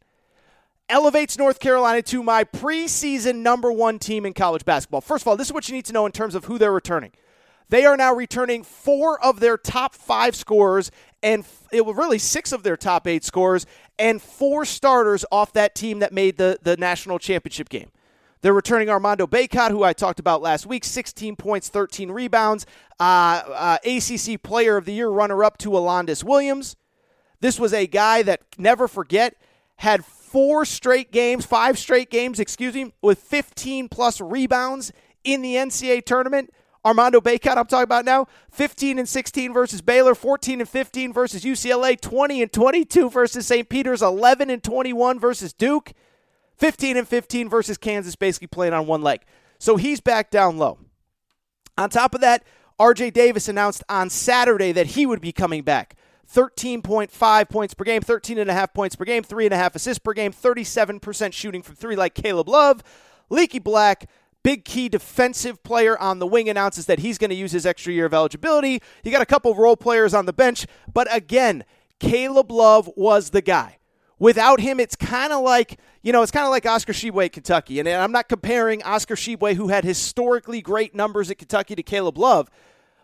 elevates 0.87 1.37
North 1.37 1.59
Carolina 1.59 2.01
to 2.03 2.23
my 2.23 2.43
preseason 2.43 3.37
number 3.37 3.71
one 3.71 3.99
team 3.99 4.25
in 4.25 4.33
college 4.33 4.65
basketball. 4.65 5.01
First 5.01 5.23
of 5.23 5.27
all, 5.27 5.35
this 5.35 5.47
is 5.47 5.53
what 5.53 5.67
you 5.67 5.75
need 5.75 5.85
to 5.85 5.93
know 5.93 6.05
in 6.05 6.11
terms 6.11 6.35
of 6.35 6.45
who 6.45 6.57
they're 6.57 6.71
returning. 6.71 7.11
They 7.69 7.85
are 7.85 7.95
now 7.95 8.13
returning 8.13 8.63
four 8.63 9.23
of 9.23 9.39
their 9.39 9.57
top 9.57 9.93
five 9.93 10.35
scorers 10.35 10.89
and 11.21 11.45
it 11.71 11.85
was 11.85 11.95
really 11.95 12.19
six 12.19 12.51
of 12.51 12.63
their 12.63 12.77
top 12.77 13.07
eight 13.07 13.23
scorers 13.23 13.65
and 13.97 14.21
four 14.21 14.65
starters 14.65 15.25
off 15.31 15.53
that 15.53 15.75
team 15.75 15.99
that 15.99 16.13
made 16.13 16.37
the, 16.37 16.57
the 16.61 16.77
national 16.77 17.19
championship 17.19 17.69
game. 17.69 17.89
They're 18.41 18.53
returning 18.53 18.89
Armando 18.89 19.27
Bacot, 19.27 19.71
who 19.71 19.83
I 19.83 19.91
talked 19.91 20.19
about 20.19 20.41
last 20.41 20.65
week, 20.65 20.85
16 20.85 21.35
points, 21.35 21.67
13 21.67 22.09
rebounds, 22.09 22.65
uh, 22.99 23.41
uh, 23.53 23.77
ACC 23.83 24.41
Player 24.41 24.77
of 24.77 24.85
the 24.85 24.93
Year 24.93 25.09
runner 25.09 25.43
up 25.43 25.57
to 25.59 25.77
Alondes 25.77 26.23
Williams. 26.23 26.77
This 27.41 27.59
was 27.59 27.73
a 27.73 27.85
guy 27.85 28.21
that, 28.23 28.41
never 28.57 28.87
forget, 28.87 29.35
had 29.77 30.05
four 30.05 30.63
straight 30.63 31.11
games, 31.11 31.45
five 31.45 31.77
straight 31.77 32.09
games, 32.09 32.39
excuse 32.39 32.75
me, 32.75 32.93
with 33.01 33.19
15 33.19 33.89
plus 33.89 34.21
rebounds 34.21 34.93
in 35.25 35.41
the 35.41 35.55
NCAA 35.55 36.05
tournament. 36.05 36.53
Armando 36.85 37.19
Bacot, 37.19 37.57
I'm 37.57 37.65
talking 37.65 37.83
about 37.83 38.05
now, 38.05 38.27
15 38.51 38.99
and 38.99 39.09
16 39.09 39.53
versus 39.53 39.81
Baylor, 39.81 40.15
14 40.15 40.61
and 40.61 40.69
15 40.69 41.13
versus 41.13 41.43
UCLA, 41.43 41.99
20 41.99 42.41
and 42.41 42.53
22 42.53 43.09
versus 43.09 43.45
St. 43.45 43.67
Peter's, 43.67 44.01
11 44.01 44.49
and 44.49 44.63
21 44.63 45.19
versus 45.19 45.51
Duke, 45.51 45.91
15 46.55 46.97
and 46.97 47.07
15 47.07 47.49
versus 47.49 47.77
Kansas, 47.77 48.15
basically 48.15 48.47
playing 48.47 48.73
on 48.73 48.87
one 48.87 49.01
leg. 49.01 49.21
So 49.59 49.75
he's 49.75 49.99
back 49.99 50.31
down 50.31 50.57
low. 50.57 50.79
On 51.77 51.89
top 51.89 52.15
of 52.15 52.21
that, 52.21 52.43
RJ 52.79 53.11
Davis 53.11 53.49
announced 53.49 53.83
on 53.89 54.09
Saturday 54.09 54.71
that 54.71 54.87
he 54.87 55.05
would 55.05 55.21
be 55.21 55.33
coming 55.33 55.63
back. 55.63 55.95
13.5 56.33 57.49
points 57.49 57.73
per 57.73 57.83
game, 57.83 58.01
13.5 58.01 58.73
points 58.73 58.95
per 58.95 59.03
game, 59.03 59.23
3.5 59.23 59.75
assists 59.75 59.99
per 59.99 60.13
game, 60.13 60.31
37% 60.31 61.33
shooting 61.33 61.61
from 61.61 61.75
three 61.75 61.95
like 61.95 62.13
Caleb 62.13 62.47
Love. 62.47 62.83
Leaky 63.29 63.59
Black, 63.59 64.09
big 64.43 64.65
key 64.65 64.89
defensive 64.89 65.61
player 65.63 65.97
on 65.97 66.19
the 66.19 66.27
wing, 66.27 66.49
announces 66.49 66.85
that 66.87 66.99
he's 66.99 67.17
going 67.17 67.29
to 67.29 67.35
use 67.35 67.51
his 67.51 67.65
extra 67.65 67.93
year 67.93 68.05
of 68.05 68.13
eligibility. 68.13 68.81
You 69.03 69.11
got 69.11 69.21
a 69.21 69.25
couple 69.25 69.53
role 69.55 69.77
players 69.77 70.13
on 70.13 70.25
the 70.25 70.33
bench, 70.33 70.65
but 70.91 71.07
again, 71.13 71.63
Caleb 71.99 72.51
Love 72.51 72.89
was 72.95 73.31
the 73.31 73.41
guy. 73.41 73.77
Without 74.17 74.59
him, 74.59 74.79
it's 74.79 74.97
kind 74.97 75.31
of 75.31 75.41
like, 75.41 75.79
you 76.01 76.11
know, 76.11 76.21
it's 76.21 76.31
kind 76.31 76.45
of 76.45 76.51
like 76.51 76.65
Oscar 76.65 76.91
at 77.21 77.31
Kentucky. 77.31 77.79
And 77.79 77.87
I'm 77.87 78.11
not 78.11 78.27
comparing 78.27 78.83
Oscar 78.83 79.15
Tshiebwe, 79.15 79.55
who 79.55 79.69
had 79.69 79.85
historically 79.85 80.61
great 80.61 80.93
numbers 80.93 81.31
at 81.31 81.37
Kentucky, 81.37 81.75
to 81.75 81.83
Caleb 81.83 82.17
Love. 82.17 82.49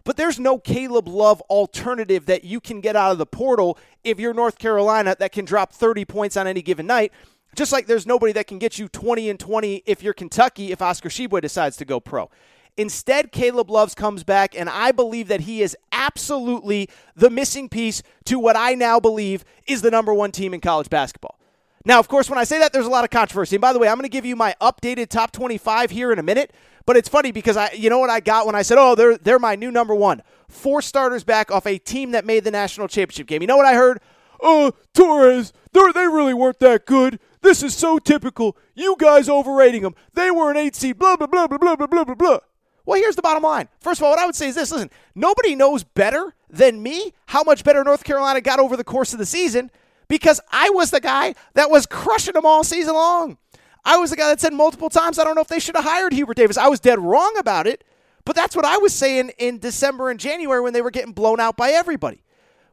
But 0.04 0.18
there's 0.18 0.40
no 0.40 0.60
Caleb 0.60 1.08
Love 1.08 1.42
alternative 1.44 2.26
that 2.28 2.44
you 2.44 2.60
can 2.60 2.82
get 2.82 2.96
out 2.96 3.12
of 3.12 3.18
the 3.18 3.26
portal 3.26 3.78
if 4.04 4.20
you're 4.20 4.34
North 4.34 4.60
Carolina 4.60 5.16
that 5.18 5.32
can 5.32 5.46
drop 5.46 5.72
30 5.72 6.06
points 6.06 6.38
on 6.38 6.48
any 6.48 6.62
given 6.62 6.86
night. 6.86 7.12
Just 7.56 7.72
like 7.72 7.88
there's 7.88 8.06
nobody 8.06 8.34
that 8.34 8.48
can 8.48 8.60
get 8.60 8.78
you 8.78 8.88
20 8.88 9.30
and 9.30 9.40
20 9.40 9.84
if 9.86 10.04
you're 10.04 10.14
Kentucky 10.14 10.72
if 10.72 10.82
Oscar 10.82 11.10
Tshiebwe 11.10 11.42
decides 11.42 11.78
to 11.78 11.86
go 11.86 12.00
pro. 12.00 12.30
Instead, 12.78 13.32
Caleb 13.32 13.72
Loves 13.72 13.96
comes 13.96 14.26
back, 14.26 14.54
and 14.58 14.70
I 14.70 14.92
believe 14.92 15.30
that 15.30 15.42
he 15.42 15.62
is 15.62 15.78
absolutely 15.94 16.90
the 17.16 17.30
missing 17.30 17.70
piece 17.70 18.04
to 18.26 18.38
what 18.38 18.58
I 18.58 18.74
now 18.74 19.00
believe 19.00 19.46
is 19.66 19.82
the 19.82 19.92
number 19.92 20.14
one 20.14 20.34
team 20.34 20.54
in 20.54 20.60
college 20.60 20.90
basketball. 20.90 21.40
Now, 21.86 22.00
of 22.00 22.08
course, 22.10 22.30
when 22.30 22.40
I 22.40 22.44
say 22.44 22.60
that, 22.60 22.74
there's 22.74 22.88
a 22.88 22.90
lot 22.90 23.06
of 23.06 23.12
controversy. 23.12 23.56
And 23.56 23.62
by 23.62 23.72
the 23.72 23.80
way, 23.80 23.88
I'm 23.88 23.96
going 23.96 24.04
to 24.04 24.10
give 24.10 24.26
you 24.26 24.36
my 24.36 24.56
updated 24.60 25.08
top 25.08 25.32
25 25.32 25.92
here 25.92 26.12
in 26.12 26.20
a 26.20 26.24
minute. 26.24 26.52
But 26.86 26.98
it's 26.98 27.10
funny 27.10 27.32
because 27.32 27.58
I, 27.58 27.72
you 27.72 27.90
know 27.90 28.00
what 28.00 28.10
I 28.10 28.20
got 28.20 28.46
when 28.46 28.56
I 28.56 28.62
said, 28.62 28.78
"Oh, 28.78 28.94
they're 28.94 29.18
they're 29.18 29.40
my 29.40 29.56
new 29.56 29.72
number 29.72 29.96
one." 29.96 30.22
Four 30.48 30.84
starters 30.84 31.24
back 31.24 31.50
off 31.50 31.66
a 31.66 31.80
team 31.80 32.12
that 32.12 32.26
made 32.26 32.44
the 32.44 32.52
national 32.52 32.88
championship 32.88 33.26
game. 33.26 33.42
You 33.42 33.48
know 33.48 33.58
what 33.58 33.66
I 33.66 33.74
heard? 33.74 34.00
Oh, 34.40 34.72
Torres, 34.94 35.52
they 35.74 35.82
they 35.94 36.08
really 36.08 36.34
weren't 36.34 36.60
that 36.60 36.86
good. 36.86 37.20
This 37.46 37.62
is 37.62 37.76
so 37.76 38.00
typical. 38.00 38.58
You 38.74 38.96
guys 38.98 39.30
overrating 39.30 39.84
them. 39.84 39.94
They 40.16 40.32
were 40.32 40.50
an 40.50 40.58
eight 40.58 40.76
seed. 40.76 40.98
Blah 40.98 41.16
blah 41.16 41.28
blah 41.28 41.46
blah 41.46 41.60
blah 41.60 41.76
blah 41.76 41.86
blah 41.86 42.04
blah 42.04 42.16
blah. 42.16 42.40
Well, 42.88 43.00
here's 43.00 43.16
the 43.16 43.22
bottom 43.22 43.44
line. 43.44 43.68
First 43.80 44.00
of 44.00 44.06
all, 44.06 44.10
what 44.10 44.20
I 44.20 44.26
would 44.26 44.34
say 44.34 44.48
is 44.48 44.56
this: 44.56 44.72
listen, 44.72 44.90
nobody 45.14 45.56
knows 45.56 45.84
better 45.84 46.34
than 46.50 46.82
me 46.82 47.14
how 47.28 47.44
much 47.44 47.64
better 47.64 47.84
North 47.84 48.04
Carolina 48.04 48.42
got 48.42 48.60
over 48.60 48.76
the 48.76 48.84
course 48.84 49.14
of 49.14 49.20
the 49.20 49.28
season 49.28 49.70
because 50.08 50.42
I 50.52 50.72
was 50.72 50.90
the 50.90 51.00
guy 51.00 51.36
that 51.54 51.70
was 51.70 51.86
crushing 51.86 52.34
them 52.34 52.48
all 52.48 52.64
season 52.64 52.96
long. 52.96 53.38
I 53.86 53.98
was 53.98 54.10
the 54.10 54.16
guy 54.16 54.30
that 54.30 54.42
said 54.42 54.54
multiple 54.54 54.90
times, 54.90 55.20
I 55.20 55.24
don't 55.24 55.36
know 55.36 55.42
if 55.42 55.48
they 55.48 55.60
should 55.60 55.76
have 55.76 55.86
hired 55.86 56.14
Hubert 56.14 56.38
Davis. 56.38 56.58
I 56.58 56.68
was 56.68 56.80
dead 56.80 56.98
wrong 56.98 57.36
about 57.38 57.68
it, 57.68 57.84
but 58.26 58.36
that's 58.36 58.56
what 58.56 58.66
I 58.66 58.78
was 58.78 58.92
saying 58.92 59.34
in 59.38 59.60
December 59.60 60.10
and 60.10 60.20
January 60.20 60.62
when 60.62 60.74
they 60.74 60.82
were 60.82 60.90
getting 60.90 61.14
blown 61.14 61.40
out 61.40 61.56
by 61.56 61.70
everybody. 61.70 62.24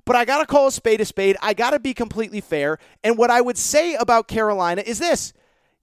But 0.04 0.16
I 0.16 0.24
got 0.24 0.38
to 0.38 0.46
call 0.46 0.66
a 0.66 0.72
spade 0.72 1.00
a 1.00 1.04
spade. 1.04 1.36
I 1.40 1.54
got 1.54 1.70
to 1.70 1.78
be 1.78 1.94
completely 1.94 2.40
fair. 2.40 2.78
And 3.04 3.16
what 3.16 3.30
I 3.30 3.40
would 3.40 3.56
say 3.56 3.94
about 3.94 4.28
Carolina 4.28 4.82
is 4.84 4.98
this 4.98 5.32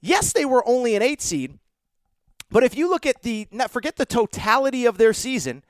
yes, 0.01 0.33
they 0.33 0.45
were 0.45 0.67
only 0.67 0.95
an 0.95 1.01
eight 1.01 1.21
seed, 1.21 1.57
but 2.51 2.63
if 2.63 2.75
you 2.75 2.89
look 2.89 3.05
at 3.05 3.21
the, 3.21 3.47
forget 3.69 3.95
the 3.95 4.05
totality 4.05 4.85
of 4.85 4.97
their 4.97 5.13
season, 5.13 5.63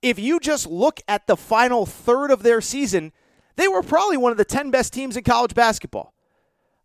if 0.00 0.18
you 0.18 0.40
just 0.40 0.66
look 0.66 1.00
at 1.06 1.26
the 1.26 1.36
final 1.36 1.86
third 1.86 2.30
of 2.30 2.42
their 2.42 2.60
season, 2.60 3.12
they 3.56 3.68
were 3.68 3.82
probably 3.82 4.16
one 4.16 4.32
of 4.32 4.38
the 4.38 4.44
10 4.44 4.70
best 4.70 4.92
teams 4.92 5.16
in 5.16 5.24
college 5.24 5.54
basketball. 5.54 6.14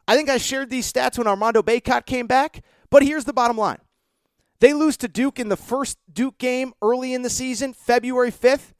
I 0.07 0.15
think 0.15 0.29
I 0.29 0.37
shared 0.37 0.69
these 0.69 0.91
stats 0.91 1.17
when 1.17 1.27
Armando 1.27 1.61
Bacot 1.61 2.05
came 2.05 2.27
back, 2.27 2.63
but 2.89 3.03
here's 3.03 3.25
the 3.25 3.33
bottom 3.33 3.57
line. 3.57 3.79
They 4.59 4.73
lose 4.73 4.97
to 4.97 5.07
Duke 5.07 5.39
in 5.39 5.49
the 5.49 5.57
first 5.57 5.97
Duke 6.11 6.37
game 6.37 6.73
early 6.81 7.13
in 7.13 7.21
the 7.21 7.29
season, 7.29 7.73
February 7.73 8.31
5th. 8.31 8.73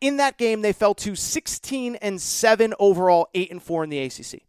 In 0.00 0.16
that 0.18 0.38
game, 0.38 0.62
they 0.62 0.72
fell 0.72 0.94
to 0.94 1.14
16 1.14 1.96
and 1.96 2.20
7 2.20 2.74
overall, 2.78 3.28
8 3.34 3.50
and 3.50 3.62
4 3.62 3.84
in 3.84 3.90
the 3.90 3.98
ACC. 3.98 4.42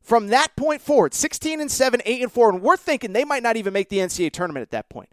From 0.00 0.28
that 0.28 0.54
point 0.56 0.80
forward, 0.80 1.14
16 1.14 1.60
and 1.60 1.70
7, 1.70 2.02
8 2.04 2.22
and 2.22 2.32
4, 2.32 2.50
and 2.50 2.62
we're 2.62 2.76
thinking 2.76 3.12
they 3.12 3.24
might 3.24 3.42
not 3.42 3.56
even 3.56 3.72
make 3.72 3.88
the 3.88 3.98
NCAA 3.98 4.32
tournament 4.32 4.62
at 4.62 4.70
that 4.70 4.88
point. 4.88 5.08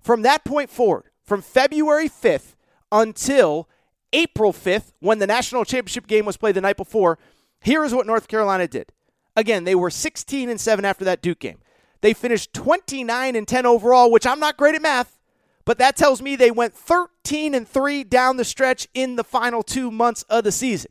From 0.00 0.22
that 0.22 0.44
point 0.44 0.68
forward, 0.68 1.04
from 1.22 1.42
February 1.42 2.08
5th 2.08 2.54
until 2.90 3.68
April 4.12 4.52
5th, 4.52 4.92
when 5.00 5.18
the 5.20 5.26
national 5.26 5.64
championship 5.64 6.06
game 6.06 6.26
was 6.26 6.36
played 6.36 6.56
the 6.56 6.60
night 6.60 6.76
before, 6.76 7.18
here 7.60 7.84
is 7.84 7.94
what 7.94 8.06
North 8.06 8.28
Carolina 8.28 8.66
did. 8.66 8.92
Again, 9.36 9.64
they 9.64 9.74
were 9.74 9.90
16 9.90 10.50
and 10.50 10.60
7 10.60 10.84
after 10.84 11.04
that 11.04 11.22
Duke 11.22 11.38
game. 11.38 11.58
They 12.00 12.12
finished 12.12 12.52
29 12.52 13.36
and 13.36 13.48
10 13.48 13.64
overall, 13.64 14.10
which 14.10 14.26
I'm 14.26 14.40
not 14.40 14.56
great 14.56 14.74
at 14.74 14.82
math, 14.82 15.18
but 15.64 15.78
that 15.78 15.96
tells 15.96 16.20
me 16.20 16.34
they 16.34 16.50
went 16.50 16.74
13 16.74 17.11
and 17.30 17.66
3 17.66 18.04
down 18.04 18.36
the 18.36 18.44
stretch 18.44 18.88
in 18.94 19.16
the 19.16 19.24
final 19.24 19.62
2 19.62 19.90
months 19.90 20.22
of 20.24 20.44
the 20.44 20.52
season. 20.52 20.90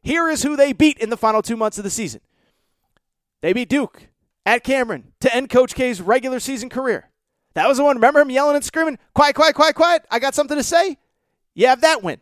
Here 0.00 0.28
is 0.28 0.42
who 0.42 0.56
they 0.56 0.72
beat 0.72 0.98
in 0.98 1.10
the 1.10 1.16
final 1.16 1.42
2 1.42 1.56
months 1.56 1.78
of 1.78 1.84
the 1.84 1.90
season. 1.90 2.20
They 3.40 3.52
beat 3.52 3.68
Duke 3.68 4.08
at 4.44 4.64
Cameron 4.64 5.12
to 5.20 5.34
end 5.34 5.50
Coach 5.50 5.74
K's 5.74 6.00
regular 6.00 6.40
season 6.40 6.68
career. 6.68 7.10
That 7.54 7.68
was 7.68 7.78
the 7.78 7.84
one. 7.84 7.96
Remember 7.96 8.20
him 8.20 8.30
yelling 8.30 8.56
and 8.56 8.64
screaming, 8.64 8.98
"Quiet, 9.14 9.34
quiet, 9.34 9.54
quiet, 9.54 9.74
quiet! 9.74 10.06
I 10.10 10.18
got 10.18 10.34
something 10.34 10.56
to 10.56 10.62
say." 10.62 10.98
You 11.54 11.66
have 11.66 11.80
that 11.80 12.02
win. 12.02 12.20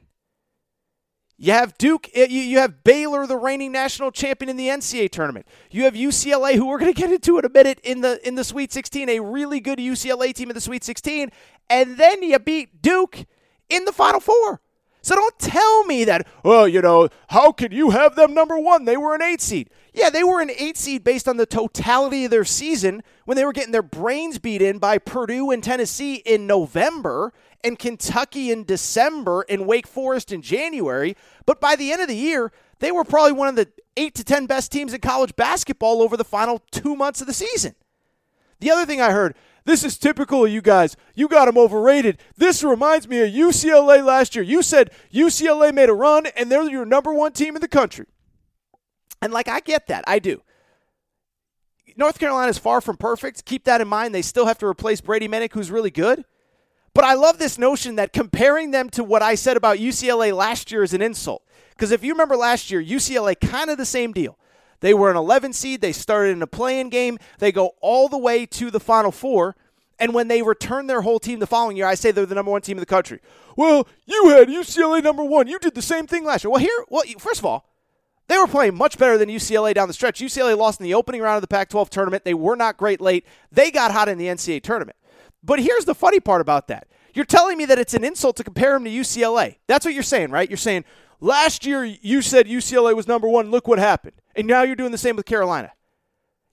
You 1.38 1.52
have 1.52 1.76
Duke, 1.76 2.08
eh, 2.14 2.26
you, 2.30 2.40
you 2.40 2.58
have 2.58 2.82
Baylor, 2.82 3.26
the 3.26 3.36
reigning 3.36 3.70
national 3.70 4.10
champion 4.10 4.48
in 4.48 4.56
the 4.56 4.68
NCAA 4.68 5.10
tournament. 5.10 5.46
You 5.70 5.84
have 5.84 5.92
UCLA, 5.92 6.54
who 6.54 6.66
we're 6.66 6.78
going 6.78 6.92
to 6.92 6.98
get 6.98 7.12
into 7.12 7.38
in 7.38 7.44
a 7.44 7.50
minute 7.50 7.78
in 7.84 8.00
the 8.00 8.26
in 8.26 8.36
the 8.36 8.44
Sweet 8.44 8.72
16, 8.72 9.10
a 9.10 9.20
really 9.20 9.60
good 9.60 9.78
UCLA 9.78 10.32
team 10.32 10.48
in 10.48 10.54
the 10.54 10.60
Sweet 10.60 10.82
16, 10.82 11.30
and 11.68 11.98
then 11.98 12.22
you 12.22 12.38
beat 12.38 12.80
Duke 12.80 13.26
in 13.68 13.85
the 13.85 13.92
Final 13.92 14.20
Four. 14.20 14.61
So 15.06 15.14
don't 15.14 15.38
tell 15.38 15.85
me 15.85 16.02
that, 16.04 16.26
well, 16.42 16.66
you 16.66 16.82
know, 16.82 17.08
how 17.28 17.52
can 17.52 17.70
you 17.70 17.90
have 17.90 18.16
them 18.16 18.35
number 18.35 18.58
one? 18.58 18.87
They 18.87 18.96
were 18.96 19.14
an 19.14 19.23
eight 19.23 19.40
seed. 19.40 19.70
Yeah, 19.94 20.11
they 20.11 20.25
were 20.25 20.40
an 20.40 20.50
eight 20.50 20.76
seed 20.76 21.04
based 21.04 21.28
on 21.28 21.37
the 21.37 21.46
totality 21.46 22.25
of 22.25 22.32
their 22.32 22.44
season 22.44 23.04
when 23.25 23.37
they 23.37 23.44
were 23.44 23.52
getting 23.52 23.70
their 23.70 23.82
brains 23.82 24.40
beat 24.40 24.61
in 24.61 24.78
by 24.78 24.99
Purdue 24.99 25.52
and 25.52 25.62
Tennessee 25.62 26.16
in 26.16 26.49
November 26.49 27.32
and 27.62 27.78
Kentucky 27.78 28.50
in 28.50 28.64
December 28.64 29.44
and 29.49 29.64
Wake 29.64 29.87
Forest 29.87 30.32
in 30.32 30.42
January. 30.42 31.16
But 31.46 31.61
by 31.61 31.76
the 31.76 31.92
end 31.92 32.02
of 32.02 32.08
the 32.08 32.16
year, 32.16 32.50
they 32.80 32.90
were 32.90 33.04
probably 33.04 33.32
one 33.32 33.46
of 33.46 33.54
the 33.54 33.68
eight 33.96 34.16
to 34.16 34.25
10 34.25 34.46
best 34.46 34.73
teams 34.73 34.92
in 34.92 35.00
college 35.00 35.37
basketball 35.37 36.02
over 36.02 36.16
the 36.16 36.25
final 36.25 36.62
two 36.70 36.96
months 36.96 37.20
of 37.20 37.28
the 37.28 37.32
season. 37.32 37.76
The 38.58 38.70
other 38.70 38.87
thing 38.87 39.00
I 39.00 39.12
heard, 39.12 39.37
this 39.66 39.82
is 39.82 39.99
typical 39.99 40.44
of 40.44 40.50
you 40.50 40.62
guys. 40.62 40.96
You 41.14 41.28
got 41.28 41.46
them 41.46 41.58
overrated. 41.58 42.18
This 42.37 42.62
reminds 42.62 43.08
me 43.08 43.20
of 43.20 43.28
UCLA 43.28 44.02
last 44.02 44.37
year. 44.37 44.44
You 44.44 44.62
said 44.62 44.92
UCLA 45.12 45.75
made 45.75 45.88
a 45.88 45.94
run 45.94 46.26
and 46.37 46.50
they're 46.50 46.62
your 46.70 46.87
number 46.87 47.12
one 47.12 47.32
team 47.32 47.56
in 47.56 47.61
the 47.61 47.68
country. 47.68 48.06
And 49.20 49.32
like, 49.32 49.49
I 49.49 49.58
get 49.61 49.88
that. 49.88 50.04
I 50.06 50.20
do. 50.20 50.40
North 51.96 52.20
Carolina 52.20 52.50
is 52.50 52.58
far 52.58 52.80
from 52.80 52.96
perfect. 52.96 53.44
Keep 53.44 53.64
that 53.64 53.80
in 53.80 53.88
mind. 53.88 54.14
They 54.14 54.23
still 54.23 54.46
have 54.46 54.58
to 54.58 54.66
replace 54.66 55.00
Brady 55.00 55.26
Manek, 55.26 55.52
who's 55.52 55.70
really 55.70 55.90
good. 55.90 56.25
But 56.94 57.04
I 57.04 57.14
love 57.14 57.38
this 57.38 57.58
notion 57.58 57.96
that 57.96 58.12
comparing 58.12 58.70
them 58.70 58.88
to 58.90 59.02
what 59.02 59.20
I 59.20 59.35
said 59.35 59.56
about 59.56 59.78
UCLA 59.78 60.35
last 60.35 60.70
year 60.70 60.82
is 60.82 60.94
an 60.94 61.02
insult. 61.02 61.42
Because 61.70 61.90
if 61.90 62.04
you 62.04 62.12
remember 62.12 62.37
last 62.37 62.70
year, 62.70 62.82
UCLA 62.82 63.38
kind 63.38 63.68
of 63.68 63.78
the 63.78 63.85
same 63.85 64.12
deal. 64.12 64.38
They 64.80 64.95
were 64.95 65.11
an 65.11 65.16
11 65.16 65.52
seed. 65.52 65.80
They 65.80 65.92
started 65.92 66.30
in 66.30 66.42
a 66.42 66.47
play-in 66.47 66.88
game. 66.88 67.18
They 67.38 67.52
go 67.52 67.75
all 67.80 68.09
the 68.09 68.18
way 68.18 68.47
to 68.47 68.71
the 68.71 68.80
Final 68.80 69.12
Four. 69.12 69.56
And 69.99 70.12
when 70.12 70.28
they 70.28 70.42
return 70.42 70.87
their 70.87 71.02
whole 71.02 71.18
team 71.18 71.38
the 71.38 71.47
following 71.47 71.76
year, 71.76 71.87
I 71.87 71.95
say 71.95 72.11
they're 72.11 72.26
the 72.26 72.35
number 72.35 72.50
one 72.50 72.61
team 72.61 72.76
in 72.76 72.80
the 72.80 72.87
country. 72.87 73.21
Well, 73.56 73.88
you 74.04 74.28
had 74.28 74.49
UCLA 74.49 75.02
number 75.02 75.25
one. 75.25 75.47
You 75.47 75.59
did 75.59 75.75
the 75.75 75.83
same 75.83 76.06
thing 76.06 76.25
last 76.25 76.45
year. 76.45 76.50
Well, 76.50 76.61
here, 76.61 76.85
well, 76.90 77.02
first 77.18 77.40
of 77.40 77.47
all, 77.47 77.66
they 78.28 78.37
were 78.37 78.47
playing 78.47 78.76
much 78.76 78.99
better 78.99 79.16
than 79.16 79.28
UCLA 79.28 79.73
down 79.73 79.88
the 79.88 79.95
stretch. 79.95 80.21
UCLA 80.21 80.56
lost 80.56 80.80
in 80.80 80.85
the 80.85 80.95
opening 80.95 81.23
round 81.23 81.37
of 81.37 81.42
the 81.42 81.49
Pac 81.49 81.68
12 81.71 81.88
tournament. 81.90 82.25
They 82.25 82.35
were 82.35 82.56
not 82.56 82.76
great 82.76 83.00
late. 83.00 83.25
They 83.50 83.71
got 83.71 83.92
hot 83.92 84.09
in 84.09 84.18
the 84.18 84.26
NCAA 84.26 84.62
tournament. 84.62 84.97
But 85.42 85.61
here's 85.61 85.85
the 85.85 85.95
funny 85.95 86.21
part 86.21 86.40
about 86.40 86.68
that 86.68 86.88
you're 87.16 87.25
telling 87.25 87.56
me 87.56 87.64
that 87.64 87.78
it's 87.78 87.94
an 87.94 88.04
insult 88.04 88.37
to 88.37 88.44
compare 88.44 88.76
him 88.76 88.85
to 88.85 88.90
UCLA. 88.90 89.56
That's 89.66 89.87
what 89.87 89.94
you're 89.94 90.02
saying, 90.02 90.30
right? 90.30 90.50
You're 90.50 90.58
saying, 90.58 90.85
last 91.18 91.64
year 91.64 91.82
you 91.82 92.20
said 92.20 92.46
UCLA 92.46 92.94
was 92.94 93.08
number 93.08 93.26
one. 93.26 93.50
Look 93.50 93.66
what 93.66 93.78
happened. 93.78 94.12
And 94.37 94.46
now 94.46 94.62
you're 94.62 94.76
doing 94.76 94.92
the 94.92 94.99
same 94.99 95.16
with 95.16 95.25
Carolina. 95.25 95.73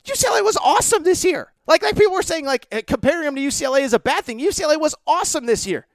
UCLA 0.06 0.42
was 0.42 0.56
awesome 0.64 1.04
this 1.04 1.26
year. 1.26 1.52
Like, 1.68 1.84
like 1.84 1.98
people 1.98 2.14
were 2.14 2.22
saying, 2.22 2.46
like 2.46 2.68
uh, 2.72 2.82
comparing 2.88 3.28
him 3.28 3.36
to 3.36 3.42
UCLA 3.42 3.82
is 3.82 3.92
a 3.92 4.00
bad 4.00 4.24
thing. 4.24 4.40
UCLA 4.40 4.80
was 4.80 4.96
awesome 5.06 5.46
this 5.46 5.68
year. 5.68 5.86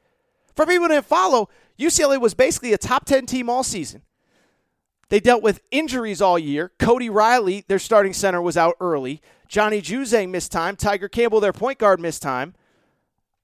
For 0.54 0.66
people 0.66 0.82
who 0.82 0.88
didn't 0.88 1.06
follow, 1.06 1.48
UCLA 1.78 2.20
was 2.20 2.34
basically 2.34 2.74
a 2.74 2.78
top 2.78 3.06
10 3.06 3.24
team 3.24 3.48
all 3.48 3.62
season. 3.62 4.02
They 5.08 5.18
dealt 5.18 5.42
with 5.42 5.62
injuries 5.70 6.20
all 6.20 6.38
year. 6.38 6.72
Cody 6.78 7.08
Riley, 7.08 7.64
their 7.68 7.78
starting 7.78 8.12
center, 8.12 8.42
was 8.42 8.58
out 8.58 8.76
early. 8.80 9.22
Johnny 9.48 9.80
Juzang 9.80 10.28
missed 10.28 10.52
time. 10.52 10.76
Tiger 10.76 11.08
Campbell, 11.08 11.40
their 11.40 11.54
point 11.54 11.78
guard, 11.78 12.00
missed 12.00 12.20
time. 12.20 12.54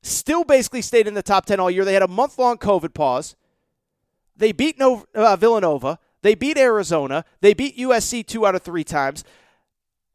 Still 0.05 0.45
basically 0.45 0.83
stayed 0.83 1.07
in 1.07 1.15
the 1.15 1.23
top 1.23 1.47
10 1.47 1.59
all 1.59 1.71
year. 1.71 1.83
They 1.83 1.95
had 1.95 2.03
a 2.03 2.09
month 2.09 2.39
long 2.39 2.59
COVID 2.59 2.93
pause. 2.93 3.37
They 4.37 4.53
beat 4.53 4.79
no, 4.79 5.07
uh, 5.15 5.35
Villanova. 5.37 5.99
They 6.21 6.35
beat 6.35 6.59
Arizona. 6.59 7.25
They 7.41 7.55
beat 7.55 7.79
USC 7.79 8.27
two 8.27 8.45
out 8.45 8.55
of 8.55 8.61
three 8.61 8.85
times. 8.85 9.25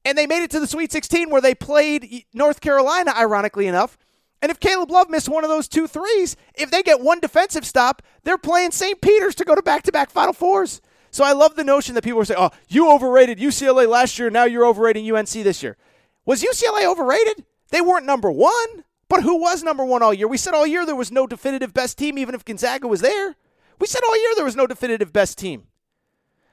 And 0.06 0.16
they 0.16 0.28
made 0.28 0.44
it 0.44 0.52
to 0.52 0.60
the 0.60 0.68
Sweet 0.68 0.92
16 0.92 1.32
where 1.32 1.42
they 1.42 1.56
played 1.56 2.24
North 2.36 2.62
Carolina, 2.62 3.14
ironically 3.18 3.66
enough. 3.66 3.98
And 4.44 4.52
if 4.52 4.60
Caleb 4.60 4.92
Love 4.92 5.10
missed 5.10 5.28
one 5.28 5.44
of 5.44 5.50
those 5.50 5.68
two 5.68 5.88
threes, 5.88 6.36
if 6.54 6.70
they 6.70 6.84
get 6.84 7.02
one 7.02 7.20
defensive 7.20 7.66
stop, 7.66 8.04
they're 8.24 8.38
playing 8.38 8.72
St. 8.72 9.02
Peter's 9.02 9.34
to 9.36 9.44
go 9.44 9.56
to 9.56 9.64
back 9.64 9.82
to 9.84 9.92
back 9.92 10.12
Final 10.12 10.34
Fours. 10.34 10.82
So 11.10 11.24
I 11.24 11.32
love 11.32 11.56
the 11.56 11.64
notion 11.64 11.96
that 11.96 12.04
people 12.04 12.22
are 12.22 12.26
saying, 12.26 12.40
oh, 12.40 12.52
you 12.68 12.92
overrated 12.92 13.40
UCLA 13.40 13.88
last 13.88 14.20
year, 14.20 14.30
now 14.30 14.44
you're 14.44 14.66
overrating 14.66 15.12
UNC 15.12 15.30
this 15.30 15.64
year. 15.64 15.78
Was 16.26 16.44
UCLA 16.44 16.86
overrated? 16.86 17.44
They 17.72 17.82
weren't 17.82 18.06
number 18.06 18.32
one, 18.32 18.84
but 19.10 19.24
who 19.24 19.42
was 19.42 19.64
number 19.64 19.84
one 19.84 20.02
all 20.02 20.14
year? 20.14 20.28
We 20.28 20.38
said 20.38 20.54
all 20.54 20.68
year 20.68 20.86
there 20.86 20.96
was 20.96 21.12
no 21.12 21.28
definitive 21.28 21.74
best 21.74 21.98
team, 21.98 22.18
even 22.18 22.36
if 22.36 22.46
Gonzaga 22.46 22.88
was 22.88 23.02
there. 23.02 23.36
We 23.80 23.88
said 23.88 24.02
all 24.08 24.18
year 24.18 24.36
there 24.36 24.46
was 24.46 24.56
no 24.56 24.68
definitive 24.68 25.12
best 25.12 25.38
team. 25.38 25.64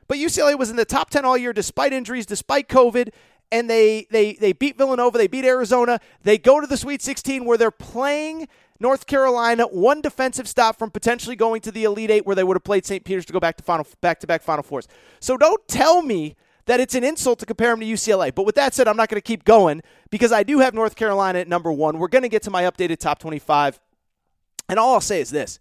But 0.09 0.19
UCLA 0.19 0.59
was 0.59 0.71
in 0.71 0.77
the 0.77 0.85
top 0.85 1.11
10 1.11 1.25
all 1.25 1.37
year 1.37 1.53
despite 1.53 1.93
injuries, 1.93 2.27
despite 2.27 2.69
COVID, 2.69 3.13
and 3.53 3.69
they, 3.69 4.07
they, 4.11 4.35
they 4.35 4.53
beat 4.53 4.79
Villanova, 4.79 5.19
they 5.19 5.27
beat 5.27 5.45
Arizona. 5.45 6.01
They 6.23 6.39
go 6.39 6.61
to 6.61 6.67
the 6.67 6.77
Sweet 6.77 7.03
16 7.03 7.45
where 7.45 7.59
they're 7.59 7.71
playing 7.71 8.49
North 8.81 9.07
Carolina, 9.07 9.65
one 9.65 10.01
defensive 10.01 10.49
stop 10.49 10.79
from 10.79 10.91
potentially 10.91 11.37
going 11.37 11.61
to 11.63 11.73
the 11.73 11.85
Elite 11.85 12.11
Eight, 12.11 12.27
where 12.27 12.37
they 12.37 12.45
would 12.45 12.57
have 12.57 12.65
played 12.65 12.85
St. 12.85 13.05
Peter's 13.05 13.25
to 13.27 13.33
go 13.33 13.41
back 13.41 13.57
to 13.57 13.63
final 13.63 13.87
back 14.01 14.21
to 14.21 14.27
back 14.27 14.43
Final 14.43 14.63
Fours. 14.63 14.87
So 15.21 15.37
don't 15.37 15.67
tell 15.69 16.03
me 16.03 16.37
that 16.67 16.81
it's 16.81 16.95
an 16.95 17.05
insult 17.05 17.39
to 17.39 17.47
compare 17.47 17.73
him 17.73 17.81
to 17.81 17.87
UCLA. 17.87 18.35
But 18.35 18.45
with 18.45 18.57
that 18.57 18.75
said, 18.75 18.87
I'm 18.89 18.97
not 18.97 19.09
going 19.09 19.19
to 19.19 19.27
keep 19.27 19.45
going 19.45 19.83
because 20.11 20.33
I 20.33 20.43
do 20.43 20.59
have 20.59 20.75
North 20.75 20.97
Carolina 20.97 21.39
at 21.39 21.49
number 21.49 21.73
one. 21.73 21.99
We're 21.99 22.09
going 22.09 22.23
to 22.23 22.29
get 22.29 22.43
to 22.43 22.51
my 22.51 22.65
updated 22.65 22.99
top 22.99 23.19
25, 23.19 23.81
and 24.69 24.79
all 24.79 24.95
I'll 24.95 25.01
say 25.01 25.21
is 25.21 25.31
this: 25.31 25.59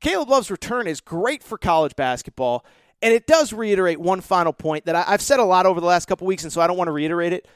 Caleb 0.00 0.30
Love's 0.30 0.50
return 0.50 0.86
is 0.86 1.00
great 1.00 1.42
for 1.42 1.58
college 1.58 1.96
basketball, 1.96 2.64
and 3.02 3.12
it 3.12 3.26
does 3.26 3.52
reiterate 3.52 4.00
one 4.00 4.20
final 4.20 4.52
point 4.52 4.86
that 4.86 4.94
I, 4.94 5.02
have 5.02 5.22
said 5.22 5.40
a 5.40 5.44
lot 5.44 5.66
over 5.66 5.80
the 5.80 5.86
last 5.86 6.06
couple 6.06 6.26
weeks, 6.26 6.44
and 6.44 6.52
so 6.52 6.60
I 6.60 6.66
don't 6.66 6.76
want 6.76 6.88
to 6.88 6.92
reiterate 6.92 7.32
it. 7.32 7.46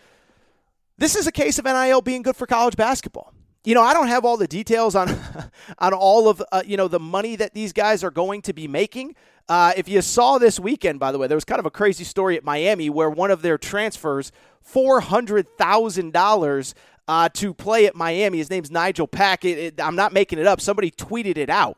This 0.98 1.16
is 1.16 1.26
a 1.26 1.32
case 1.32 1.58
of 1.58 1.64
NIL 1.64 2.02
being 2.02 2.22
good 2.22 2.36
for 2.36 2.46
college 2.46 2.76
basketball 2.76 3.32
you 3.64 3.74
know, 3.74 3.82
I 3.82 3.92
don't 3.92 4.08
have 4.08 4.24
all 4.24 4.36
the 4.36 4.46
details 4.46 4.94
on 4.94 5.08
on 5.78 5.92
all 5.92 6.28
of 6.28 6.42
uh, 6.52 6.62
you 6.64 6.76
know 6.76 6.88
the 6.88 7.00
money 7.00 7.36
that 7.36 7.54
these 7.54 7.72
guys 7.72 8.02
are 8.02 8.10
going 8.10 8.42
to 8.42 8.52
be 8.52 8.66
making. 8.68 9.14
Uh, 9.48 9.72
if 9.76 9.88
you 9.88 10.00
saw 10.00 10.38
this 10.38 10.60
weekend, 10.60 11.00
by 11.00 11.10
the 11.12 11.18
way, 11.18 11.26
there 11.26 11.36
was 11.36 11.44
kind 11.44 11.58
of 11.58 11.66
a 11.66 11.70
crazy 11.70 12.04
story 12.04 12.36
at 12.36 12.44
Miami 12.44 12.88
where 12.88 13.10
one 13.10 13.30
of 13.30 13.42
their 13.42 13.58
transfers, 13.58 14.32
four 14.60 15.00
hundred 15.00 15.46
thousand 15.58 16.16
uh, 16.16 16.20
dollars 16.20 16.74
to 17.34 17.52
play 17.52 17.86
at 17.86 17.96
Miami. 17.96 18.38
His 18.38 18.50
name's 18.50 18.70
Nigel 18.70 19.08
Pack. 19.08 19.44
It, 19.44 19.58
it, 19.58 19.80
I'm 19.80 19.96
not 19.96 20.12
making 20.12 20.38
it 20.38 20.46
up. 20.46 20.60
Somebody 20.60 20.90
tweeted 20.90 21.36
it 21.36 21.50
out. 21.50 21.76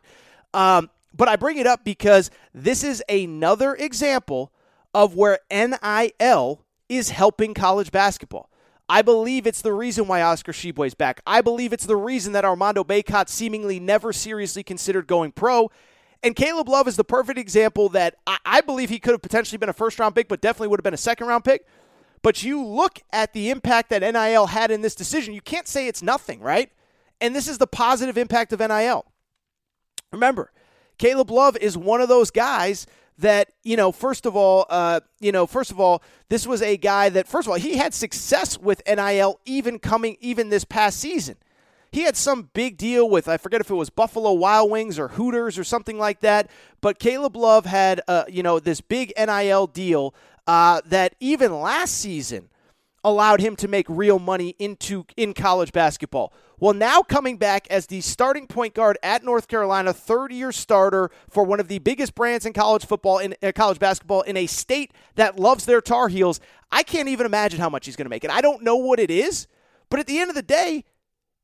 Um, 0.52 0.90
but 1.14 1.28
I 1.28 1.36
bring 1.36 1.58
it 1.58 1.66
up 1.66 1.84
because 1.84 2.30
this 2.54 2.84
is 2.84 3.02
another 3.08 3.74
example 3.74 4.52
of 4.94 5.14
where 5.16 5.38
NIL 5.50 6.64
is 6.88 7.10
helping 7.10 7.54
college 7.54 7.90
basketball. 7.90 8.50
I 8.92 9.00
believe 9.00 9.46
it's 9.46 9.62
the 9.62 9.72
reason 9.72 10.06
why 10.06 10.20
Oscar 10.20 10.52
Tshiebwe 10.52 10.86
is 10.86 10.92
back. 10.92 11.22
I 11.26 11.40
believe 11.40 11.72
it's 11.72 11.86
the 11.86 11.96
reason 11.96 12.34
that 12.34 12.44
Armando 12.44 12.84
Bacot 12.84 13.30
seemingly 13.30 13.80
never 13.80 14.12
seriously 14.12 14.62
considered 14.62 15.06
going 15.06 15.32
pro. 15.32 15.70
And 16.22 16.36
Caleb 16.36 16.68
Love 16.68 16.86
is 16.86 16.96
the 16.96 17.02
perfect 17.02 17.38
example 17.38 17.88
that 17.88 18.16
I, 18.26 18.36
I 18.44 18.60
believe 18.60 18.90
he 18.90 18.98
could 18.98 19.12
have 19.12 19.22
potentially 19.22 19.56
been 19.56 19.70
a 19.70 19.72
first 19.72 19.98
round 19.98 20.14
pick, 20.14 20.28
but 20.28 20.42
definitely 20.42 20.68
would 20.68 20.78
have 20.78 20.84
been 20.84 20.92
a 20.92 20.98
second 20.98 21.26
round 21.26 21.42
pick. 21.42 21.66
But 22.20 22.42
you 22.42 22.62
look 22.62 23.00
at 23.14 23.32
the 23.32 23.48
impact 23.48 23.88
that 23.88 24.02
NIL 24.02 24.48
had 24.48 24.70
in 24.70 24.82
this 24.82 24.94
decision, 24.94 25.32
you 25.32 25.40
can't 25.40 25.66
say 25.66 25.88
it's 25.88 26.02
nothing, 26.02 26.40
right? 26.40 26.70
And 27.18 27.34
this 27.34 27.48
is 27.48 27.56
the 27.56 27.66
positive 27.66 28.18
impact 28.18 28.52
of 28.52 28.60
NIL. 28.60 29.06
Remember, 30.12 30.52
Caleb 30.98 31.30
Love 31.30 31.56
is 31.56 31.78
one 31.78 32.02
of 32.02 32.10
those 32.10 32.30
guys 32.30 32.86
that 33.22 33.48
you 33.64 33.76
know 33.76 33.90
first 33.90 34.26
of 34.26 34.36
all 34.36 34.66
uh, 34.70 35.00
you 35.20 35.32
know 35.32 35.46
first 35.46 35.70
of 35.70 35.80
all 35.80 36.02
this 36.28 36.46
was 36.46 36.62
a 36.62 36.76
guy 36.76 37.08
that 37.08 37.26
first 37.26 37.48
of 37.48 37.52
all 37.52 37.58
he 37.58 37.76
had 37.76 37.94
success 37.94 38.58
with 38.58 38.82
NIL 38.86 39.40
even 39.44 39.78
coming 39.78 40.16
even 40.20 40.50
this 40.50 40.64
past 40.64 41.00
season 41.00 41.36
he 41.90 42.02
had 42.02 42.16
some 42.16 42.50
big 42.52 42.76
deal 42.76 43.08
with 43.08 43.28
I 43.28 43.36
forget 43.36 43.60
if 43.60 43.70
it 43.70 43.74
was 43.74 43.90
Buffalo 43.90 44.32
Wild 44.32 44.70
Wings 44.70 44.98
or 44.98 45.08
Hooters 45.08 45.58
or 45.58 45.64
something 45.64 45.98
like 45.98 46.20
that 46.20 46.50
but 46.80 46.98
Caleb 46.98 47.36
Love 47.36 47.64
had 47.64 48.00
uh, 48.06 48.24
you 48.28 48.42
know 48.42 48.60
this 48.60 48.80
big 48.80 49.12
NIL 49.16 49.66
deal 49.66 50.14
uh, 50.46 50.80
that 50.86 51.14
even 51.20 51.60
last 51.60 51.94
season 51.94 52.48
allowed 53.04 53.40
him 53.40 53.56
to 53.56 53.68
make 53.68 53.86
real 53.88 54.18
money 54.18 54.54
into 54.58 55.04
in 55.16 55.34
college 55.34 55.72
basketball. 55.72 56.32
Well, 56.62 56.74
now 56.74 57.02
coming 57.02 57.38
back 57.38 57.66
as 57.70 57.88
the 57.88 58.00
starting 58.02 58.46
point 58.46 58.74
guard 58.74 58.96
at 59.02 59.24
North 59.24 59.48
Carolina, 59.48 59.92
third-year 59.92 60.52
starter 60.52 61.10
for 61.28 61.42
one 61.42 61.58
of 61.58 61.66
the 61.66 61.80
biggest 61.80 62.14
brands 62.14 62.46
in 62.46 62.52
college 62.52 62.86
football 62.86 63.18
in 63.18 63.34
uh, 63.42 63.50
college 63.52 63.80
basketball 63.80 64.20
in 64.20 64.36
a 64.36 64.46
state 64.46 64.92
that 65.16 65.40
loves 65.40 65.66
their 65.66 65.80
Tar 65.80 66.06
Heels. 66.06 66.38
I 66.70 66.84
can't 66.84 67.08
even 67.08 67.26
imagine 67.26 67.58
how 67.58 67.68
much 67.68 67.86
he's 67.86 67.96
going 67.96 68.04
to 68.04 68.10
make. 68.10 68.22
And 68.22 68.32
I 68.32 68.40
don't 68.40 68.62
know 68.62 68.76
what 68.76 69.00
it 69.00 69.10
is, 69.10 69.48
but 69.90 69.98
at 69.98 70.06
the 70.06 70.20
end 70.20 70.30
of 70.30 70.36
the 70.36 70.42
day, 70.42 70.84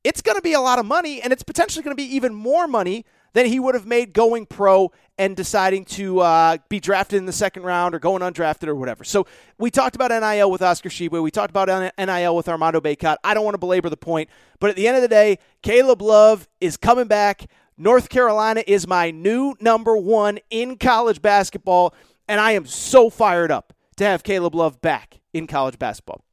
it's 0.05 0.23
going 0.23 0.37
to 0.37 0.41
be 0.41 0.53
a 0.53 0.61
lot 0.61 0.79
of 0.79 0.87
money 0.87 1.21
and 1.21 1.33
it's 1.33 1.43
potentially 1.43 1.83
going 1.83 1.97
to 1.97 2.01
be 2.01 2.15
even 2.15 2.33
more 2.33 2.69
money 2.69 3.05
than 3.39 3.47
he 3.47 3.61
would 3.61 3.77
have 3.77 3.87
made 3.87 4.13
going 4.13 4.45
pro 4.47 4.91
and 5.17 5.37
deciding 5.37 5.85
to 5.85 6.19
uh, 6.19 6.57
be 6.69 6.81
drafted 6.81 7.19
in 7.19 7.27
the 7.27 7.33
second 7.33 7.63
round 7.63 7.95
or 7.95 8.01
going 8.01 8.21
undrafted 8.21 8.67
or 8.67 8.75
whatever. 8.75 9.05
So 9.05 9.29
we 9.59 9.71
talked 9.71 9.95
about 9.95 10.11
NIL 10.11 10.51
with 10.51 10.61
Oscar 10.61 10.89
Tshiebwe. 10.89 11.23
We 11.23 11.31
talked 11.31 11.51
about 11.51 11.93
NIL 11.97 12.35
with 12.35 12.49
Armando 12.49 12.81
Bacot. 12.81 13.17
I 13.23 13.35
don't 13.35 13.45
want 13.45 13.55
to 13.55 13.59
belabor 13.59 13.91
the 13.91 13.97
point, 13.97 14.29
but 14.59 14.71
at 14.71 14.77
the 14.77 14.89
end 14.89 14.97
of 14.97 15.03
the 15.03 15.09
day, 15.09 15.39
Caleb 15.63 16.03
Love 16.03 16.49
is 16.61 16.77
coming 16.77 17.07
back. 17.07 17.47
North 17.77 18.09
Carolina 18.09 18.65
is 18.67 18.89
my 18.89 19.13
new 19.13 19.55
number 19.61 19.97
one 19.97 20.41
in 20.51 20.77
college 20.77 21.23
basketball, 21.23 21.95
and 22.27 22.41
I 22.41 22.53
am 22.53 22.67
so 22.67 23.09
fired 23.09 23.53
up 23.53 23.73
to 23.99 24.05
have 24.05 24.25
Caleb 24.25 24.57
Love 24.57 24.81
back 24.81 25.21
in 25.33 25.47
college 25.47 25.79
basketball. 25.79 26.25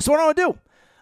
So, 0.00 0.10
what 0.10 0.20
I 0.20 0.24
want 0.24 0.36
to 0.36 0.42
do, 0.42 0.58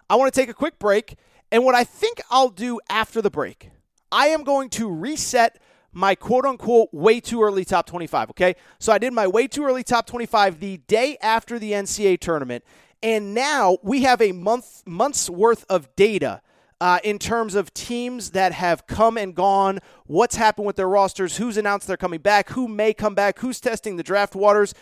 I 0.07 0.15
want 0.17 0.31
to 0.31 0.39
take 0.39 0.49
a 0.49 0.53
quick 0.53 0.77
break, 0.77 1.15
and 1.51 1.65
what 1.65 1.73
I 1.73 1.83
think 1.83 2.21
I'll 2.29 2.49
do 2.49 2.79
after 2.89 3.23
the 3.23 3.31
break, 3.31 3.71
I 4.15 4.27
am 4.27 4.45
going 4.45 4.69
to 4.69 4.89
reset 4.89 5.59
my 5.91 6.15
quote 6.15 6.45
unquote 6.45 6.87
way 6.93 7.19
too 7.19 7.43
early 7.43 7.65
top 7.65 7.85
25, 7.85 8.29
okay? 8.29 8.55
So 8.79 8.93
I 8.93 8.97
did 8.97 9.11
my 9.11 9.27
way 9.27 9.45
too 9.45 9.65
early 9.65 9.83
top 9.83 10.07
25 10.07 10.61
the 10.61 10.77
day 10.77 11.17
after 11.21 11.59
the 11.59 11.73
NCAA 11.73 12.21
tournament, 12.21 12.63
and 13.03 13.33
now 13.33 13.77
we 13.83 14.03
have 14.03 14.21
a 14.21 14.31
month 14.31 14.83
month's 14.85 15.29
worth 15.29 15.65
of 15.69 15.93
data 15.97 16.41
uh, 16.79 16.99
in 17.03 17.19
terms 17.19 17.55
of 17.55 17.73
teams 17.73 18.31
that 18.31 18.53
have 18.53 18.87
come 18.87 19.17
and 19.17 19.35
gone, 19.35 19.79
what's 20.05 20.37
happened 20.37 20.65
with 20.65 20.77
their 20.77 20.87
rosters, 20.87 21.35
who's 21.35 21.57
announced 21.57 21.85
they're 21.85 21.97
coming 21.97 22.21
back, 22.21 22.51
who 22.51 22.69
may 22.69 22.93
come 22.93 23.15
back, 23.15 23.39
who's 23.39 23.59
testing 23.59 23.97
the 23.97 24.03
draft 24.03 24.33
waters. 24.33 24.73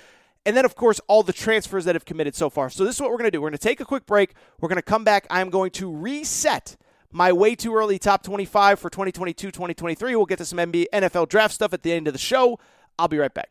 And 0.46 0.56
then, 0.56 0.64
of 0.64 0.76
course, 0.76 1.02
all 1.08 1.24
the 1.24 1.34
transfers 1.34 1.86
that 1.86 1.96
have 1.96 2.06
committed 2.06 2.36
so 2.36 2.52
far. 2.52 2.70
So, 2.70 2.86
this 2.86 2.96
is 2.96 3.02
what 3.02 3.10
we're 3.10 3.18
going 3.18 3.32
to 3.32 3.32
do. 3.32 3.42
We're 3.42 3.50
going 3.50 3.58
to 3.58 3.68
take 3.68 3.80
a 3.80 3.86
quick 3.86 4.06
break. 4.06 4.34
We're 4.60 4.70
going 4.70 4.76
to 4.76 4.84
come 4.84 5.04
back. 5.04 5.26
I'm 5.32 5.50
going 5.50 5.72
to 5.72 5.92
reset 5.92 6.78
my 7.14 7.32
way 7.32 7.56
too 7.56 7.76
early 7.76 8.00
top 8.00 8.24
25 8.24 8.80
for 8.80 8.90
2022 8.90 9.52
2023. 9.52 10.16
We'll 10.16 10.26
get 10.26 10.40
to 10.40 10.46
some 10.46 10.58
NBA, 10.58 10.88
NFL 10.92 11.30
draft 11.30 11.54
stuff 11.54 11.74
at 11.74 11.84
the 11.84 11.94
end 11.94 12.08
of 12.08 12.14
the 12.14 12.20
show. 12.20 12.60
I'll 13.00 13.08
be 13.08 13.18
right 13.18 13.34
back. 13.34 13.50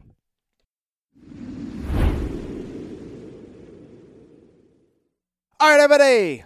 All 5.60 5.70
right, 5.70 5.80
everybody. 5.80 6.44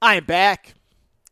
I 0.00 0.14
am 0.14 0.24
back. 0.24 0.74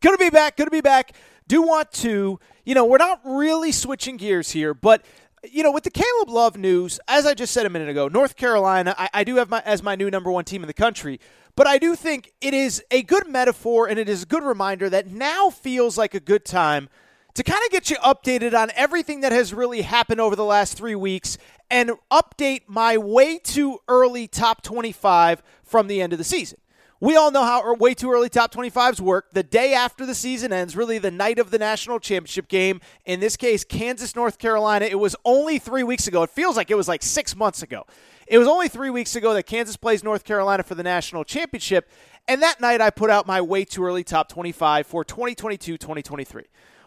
Good 0.01 0.11
to 0.11 0.17
be 0.17 0.29
back. 0.29 0.57
Good 0.57 0.65
to 0.65 0.71
be 0.71 0.81
back. 0.81 1.13
Do 1.47 1.61
want 1.61 1.91
to, 1.93 2.39
you 2.65 2.75
know, 2.75 2.85
we're 2.85 2.97
not 2.97 3.21
really 3.23 3.71
switching 3.71 4.17
gears 4.17 4.51
here, 4.51 4.73
but 4.73 5.05
you 5.49 5.63
know, 5.63 5.71
with 5.71 5.83
the 5.83 5.91
Caleb 5.91 6.29
Love 6.29 6.57
news, 6.57 6.99
as 7.07 7.25
I 7.25 7.33
just 7.33 7.53
said 7.53 7.65
a 7.65 7.69
minute 7.69 7.89
ago, 7.89 8.07
North 8.07 8.35
Carolina, 8.35 8.95
I, 8.97 9.09
I, 9.13 9.23
do 9.23 9.35
have 9.35 9.49
my 9.49 9.61
as 9.65 9.83
my 9.83 9.95
new 9.95 10.09
number 10.09 10.31
one 10.31 10.45
team 10.45 10.63
in 10.63 10.67
the 10.67 10.73
country. 10.73 11.19
But 11.55 11.67
I 11.67 11.77
do 11.77 11.95
think 11.95 12.33
it 12.41 12.53
is 12.53 12.83
a 12.89 13.03
good 13.03 13.27
metaphor 13.27 13.87
and 13.87 13.99
it 13.99 14.09
is 14.09 14.23
a 14.23 14.25
good 14.25 14.43
reminder 14.43 14.89
that 14.89 15.07
now 15.07 15.49
feels 15.49 15.97
like 15.97 16.15
a 16.15 16.19
good 16.19 16.45
time 16.45 16.89
to 17.35 17.43
kind 17.43 17.61
of 17.65 17.71
get 17.71 17.89
you 17.89 17.97
updated 17.97 18.53
on 18.53 18.71
everything 18.75 19.21
that 19.21 19.31
has 19.31 19.53
really 19.53 19.81
happened 19.81 20.19
over 20.19 20.35
the 20.35 20.45
last 20.45 20.77
three 20.77 20.95
weeks 20.95 21.37
and 21.69 21.91
update 22.11 22.61
my 22.67 22.97
way 22.97 23.37
too 23.37 23.79
early 23.87 24.27
top 24.27 24.61
25 24.63 25.41
from 25.63 25.87
the 25.87 26.01
end 26.01 26.13
of 26.13 26.19
the 26.19 26.25
season. 26.25 26.59
We 26.99 27.17
all 27.17 27.31
know 27.31 27.43
how 27.43 27.61
er, 27.63 27.73
way 27.73 27.93
too 27.93 28.11
early 28.11 28.29
top 28.29 28.53
25s 28.53 29.01
work. 29.01 29.31
The 29.33 29.43
day 29.43 29.73
after 29.73 30.05
the 30.05 30.15
season 30.15 30.53
ends, 30.53 30.77
really 30.77 30.99
the 30.99 31.11
night 31.11 31.37
of 31.37 31.51
the 31.51 31.57
national 31.57 31.99
championship 31.99 32.47
game, 32.47 32.79
in 33.03 33.19
this 33.19 33.35
case, 33.35 33.65
Kansas, 33.65 34.15
North 34.15 34.37
Carolina. 34.37 34.85
It 34.85 34.99
was 34.99 35.13
only 35.25 35.59
three 35.59 35.83
weeks 35.83 36.07
ago. 36.07 36.23
It 36.23 36.29
feels 36.29 36.55
like 36.55 36.71
it 36.71 36.75
was 36.75 36.87
like 36.87 37.03
six 37.03 37.35
months 37.35 37.61
ago. 37.61 37.85
It 38.27 38.37
was 38.37 38.47
only 38.47 38.67
three 38.67 38.89
weeks 38.89 39.15
ago 39.15 39.33
that 39.33 39.43
Kansas 39.43 39.77
plays 39.77 40.03
North 40.03 40.23
Carolina 40.23 40.63
for 40.63 40.75
the 40.75 40.83
national 40.83 41.23
championship. 41.23 41.89
And 42.27 42.41
that 42.41 42.61
night, 42.61 42.81
I 42.81 42.89
put 42.89 43.09
out 43.09 43.27
my 43.27 43.41
way 43.41 43.65
too 43.65 43.83
early 43.83 44.03
top 44.03 44.29
25 44.29 44.87
for 44.87 45.03
2022 45.03 45.77
2023. 45.77 46.43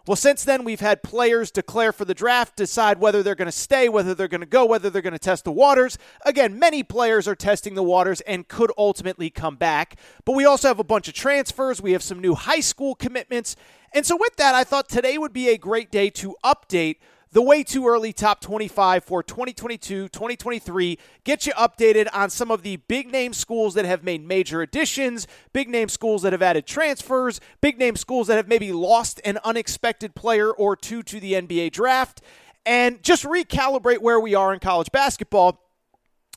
Well, 0.07 0.17
since 0.17 0.45
then, 0.45 0.63
we've 0.63 0.81
had 0.81 1.03
players 1.03 1.51
declare 1.51 1.93
for 1.93 2.05
the 2.05 2.15
draft, 2.15 2.55
decide 2.55 3.01
whether 3.01 3.25
they're 3.25 3.35
going 3.35 3.47
to 3.47 3.53
stay, 3.53 3.89
whether 3.89 4.15
they're 4.15 4.29
going 4.29 4.41
to 4.41 4.47
go, 4.47 4.65
whether 4.65 4.89
they're 4.89 5.03
going 5.03 5.13
to 5.13 5.19
test 5.19 5.45
the 5.45 5.51
waters. 5.51 5.99
Again, 6.25 6.61
many 6.61 6.85
players 6.85 7.27
are 7.27 7.35
testing 7.35 7.75
the 7.75 7.83
waters 7.83 8.21
and 8.21 8.47
could 8.47 8.71
ultimately 8.79 9.31
come 9.31 9.57
back. 9.57 9.99
But 10.25 10.37
we 10.37 10.45
also 10.45 10.69
have 10.69 10.79
a 10.79 10.85
bunch 10.85 11.09
of 11.09 11.15
transfers. 11.15 11.83
We 11.83 11.91
have 11.91 12.05
some 12.05 12.21
new 12.21 12.37
high 12.37 12.61
school 12.61 12.95
commitments. 12.95 13.57
And 13.93 14.07
so, 14.07 14.17
with 14.17 14.37
that, 14.37 14.55
I 14.55 14.63
thought 14.63 14.89
today 14.89 15.19
would 15.19 15.33
be 15.33 15.49
a 15.49 15.59
great 15.59 15.91
day 15.91 16.11
to 16.11 16.37
update 16.45 16.99
the 17.37 17.43
way 17.43 17.63
too 17.63 17.87
early 17.87 18.15
top 18.15 18.41
25 18.41 19.05
for 19.05 19.23
2022 19.23 20.09
2023. 20.09 20.99
Get 21.23 21.45
you 21.45 21.53
updated 21.53 22.09
on 22.15 22.31
some 22.31 22.51
of 22.51 22.63
the 22.63 22.77
big 22.89 23.13
name 23.13 23.35
schools 23.35 23.75
that 23.75 23.85
have 23.85 24.03
made 24.03 24.27
major 24.27 24.63
additions, 24.63 25.27
big 25.53 25.69
name 25.69 25.91
schools 25.91 26.23
that 26.23 26.33
have 26.33 26.41
added 26.41 26.67
transfers, 26.67 27.39
big 27.61 27.79
name 27.79 27.95
schools 27.95 28.29
that 28.29 28.37
have 28.37 28.49
maybe 28.49 28.73
lost 28.73 29.21
an 29.23 29.39
unexpected 29.45 30.15
player 30.15 30.51
or 30.51 30.77
two 30.77 31.03
to 31.03 31.21
the 31.21 31.35
NBA 31.35 31.73
draft, 31.73 32.23
and 32.65 33.03
just 33.03 33.25
recalibrate 33.25 33.99
where 33.99 34.19
we 34.19 34.35
are 34.35 34.55
in 34.55 34.59
college 34.59 34.91
basketball. 34.91 35.61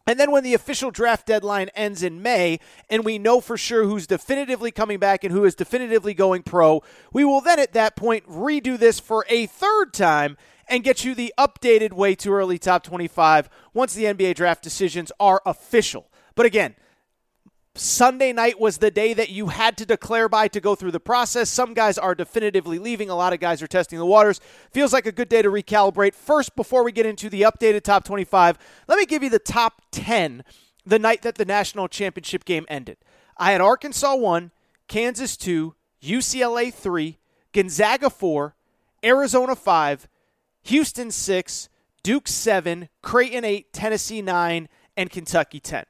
And 0.05 0.19
then 0.19 0.31
when 0.31 0.43
the 0.43 0.53
official 0.53 0.91
draft 0.91 1.27
deadline 1.27 1.69
ends 1.75 2.03
in 2.03 2.21
May 2.21 2.59
and 2.89 3.05
we 3.05 3.19
know 3.19 3.39
for 3.39 3.55
sure 3.55 3.85
who's 3.85 4.05
definitively 4.05 4.71
coming 4.71 4.99
back 4.99 5.23
and 5.23 5.31
who 5.31 5.45
is 5.45 5.55
definitively 5.55 6.13
going 6.13 6.43
pro, 6.43 6.83
we 7.13 7.23
will 7.23 7.39
then 7.39 7.59
at 7.59 7.71
that 7.71 7.95
point 7.95 8.27
redo 8.27 8.77
this 8.77 8.99
for 8.99 9.25
a 9.29 9.45
third 9.45 9.93
time 9.93 10.35
and 10.69 10.83
get 10.83 11.03
you 11.03 11.15
the 11.15 11.33
updated 11.37 11.93
way 11.93 12.15
too 12.15 12.31
early 12.31 12.57
top 12.57 12.83
25 12.83 13.49
once 13.73 13.93
the 13.93 14.05
NBA 14.05 14.35
draft 14.35 14.63
decisions 14.63 15.11
are 15.19 15.41
official. 15.45 16.09
But 16.35 16.45
again, 16.45 16.75
Sunday 17.75 18.33
night 18.33 18.59
was 18.59 18.79
the 18.79 18.91
day 18.91 19.13
that 19.13 19.29
you 19.29 19.47
had 19.47 19.77
to 19.77 19.85
declare 19.85 20.27
by 20.27 20.47
to 20.49 20.59
go 20.59 20.75
through 20.75 20.91
the 20.91 20.99
process. 20.99 21.49
Some 21.49 21.73
guys 21.73 21.97
are 21.97 22.13
definitively 22.13 22.77
leaving. 22.77 23.09
A 23.09 23.15
lot 23.15 23.31
of 23.31 23.39
guys 23.39 23.61
are 23.61 23.67
testing 23.67 23.99
the 23.99 24.05
waters. 24.05 24.41
Feels 24.71 24.91
like 24.91 25.05
a 25.05 25.11
good 25.11 25.29
day 25.29 25.41
to 25.41 25.49
recalibrate. 25.49 26.13
First, 26.13 26.55
before 26.55 26.83
we 26.83 26.91
get 26.91 27.05
into 27.05 27.29
the 27.29 27.43
updated 27.43 27.83
top 27.83 28.03
25, 28.03 28.57
let 28.87 28.97
me 28.97 29.05
give 29.05 29.23
you 29.23 29.29
the 29.29 29.39
top 29.39 29.81
10 29.91 30.43
the 30.85 30.99
night 30.99 31.21
that 31.21 31.35
the 31.35 31.45
national 31.45 31.87
championship 31.87 32.43
game 32.43 32.65
ended. 32.67 32.97
I 33.37 33.53
had 33.53 33.61
Arkansas 33.61 34.15
1, 34.15 34.51
Kansas 34.87 35.37
2, 35.37 35.73
UCLA 36.03 36.73
3, 36.73 37.17
Gonzaga 37.53 38.09
4, 38.09 38.55
Arizona 39.05 39.55
5, 39.55 40.08
Houston 40.63 41.11
6, 41.11 41.69
Duke 42.03 42.27
7, 42.27 42.89
Creighton 43.01 43.43
8, 43.45 43.73
Tennessee 43.73 44.21
9, 44.21 44.69
and 44.95 45.09
Kentucky 45.09 45.59
10. 45.59 45.85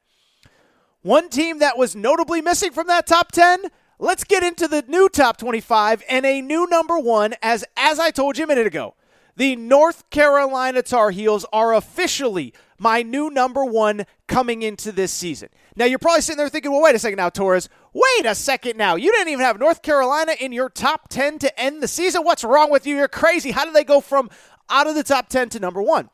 One 1.01 1.29
team 1.29 1.59
that 1.59 1.77
was 1.77 1.95
notably 1.95 2.41
missing 2.41 2.71
from 2.71 2.87
that 2.87 3.07
top 3.07 3.31
10, 3.31 3.65
let's 3.99 4.23
get 4.23 4.43
into 4.43 4.67
the 4.67 4.83
new 4.87 5.09
top 5.09 5.37
25 5.37 6.03
and 6.09 6.25
a 6.25 6.41
new 6.41 6.67
number 6.67 6.99
1 6.99 7.35
as 7.41 7.63
as 7.77 7.99
I 7.99 8.11
told 8.11 8.37
you 8.37 8.43
a 8.43 8.47
minute 8.47 8.67
ago. 8.67 8.95
The 9.37 9.55
North 9.55 10.09
Carolina 10.09 10.81
Tar 10.81 11.11
Heels 11.11 11.45
are 11.53 11.73
officially 11.73 12.53
my 12.77 13.01
new 13.01 13.29
number 13.29 13.63
1 13.63 14.05
coming 14.27 14.61
into 14.61 14.91
this 14.91 15.13
season. 15.13 15.47
Now 15.77 15.85
you're 15.85 15.99
probably 15.99 16.21
sitting 16.21 16.37
there 16.37 16.49
thinking, 16.49 16.71
"Well, 16.71 16.81
wait 16.81 16.95
a 16.95 16.99
second 16.99 17.17
now, 17.17 17.29
Torres. 17.29 17.69
Wait 17.93 18.25
a 18.25 18.35
second 18.35 18.77
now. 18.77 18.95
You 18.95 19.11
didn't 19.13 19.29
even 19.29 19.45
have 19.45 19.57
North 19.57 19.81
Carolina 19.81 20.33
in 20.39 20.51
your 20.51 20.69
top 20.69 21.07
10 21.07 21.39
to 21.39 21.59
end 21.59 21.81
the 21.81 21.87
season. 21.87 22.23
What's 22.25 22.43
wrong 22.43 22.69
with 22.69 22.85
you? 22.85 22.97
You're 22.97 23.07
crazy. 23.07 23.51
How 23.51 23.63
did 23.63 23.73
they 23.73 23.85
go 23.85 24.01
from 24.01 24.29
out 24.69 24.87
of 24.87 24.95
the 24.95 25.03
top 25.03 25.29
10 25.29 25.49
to 25.49 25.59
number 25.59 25.81
one? 25.81 26.09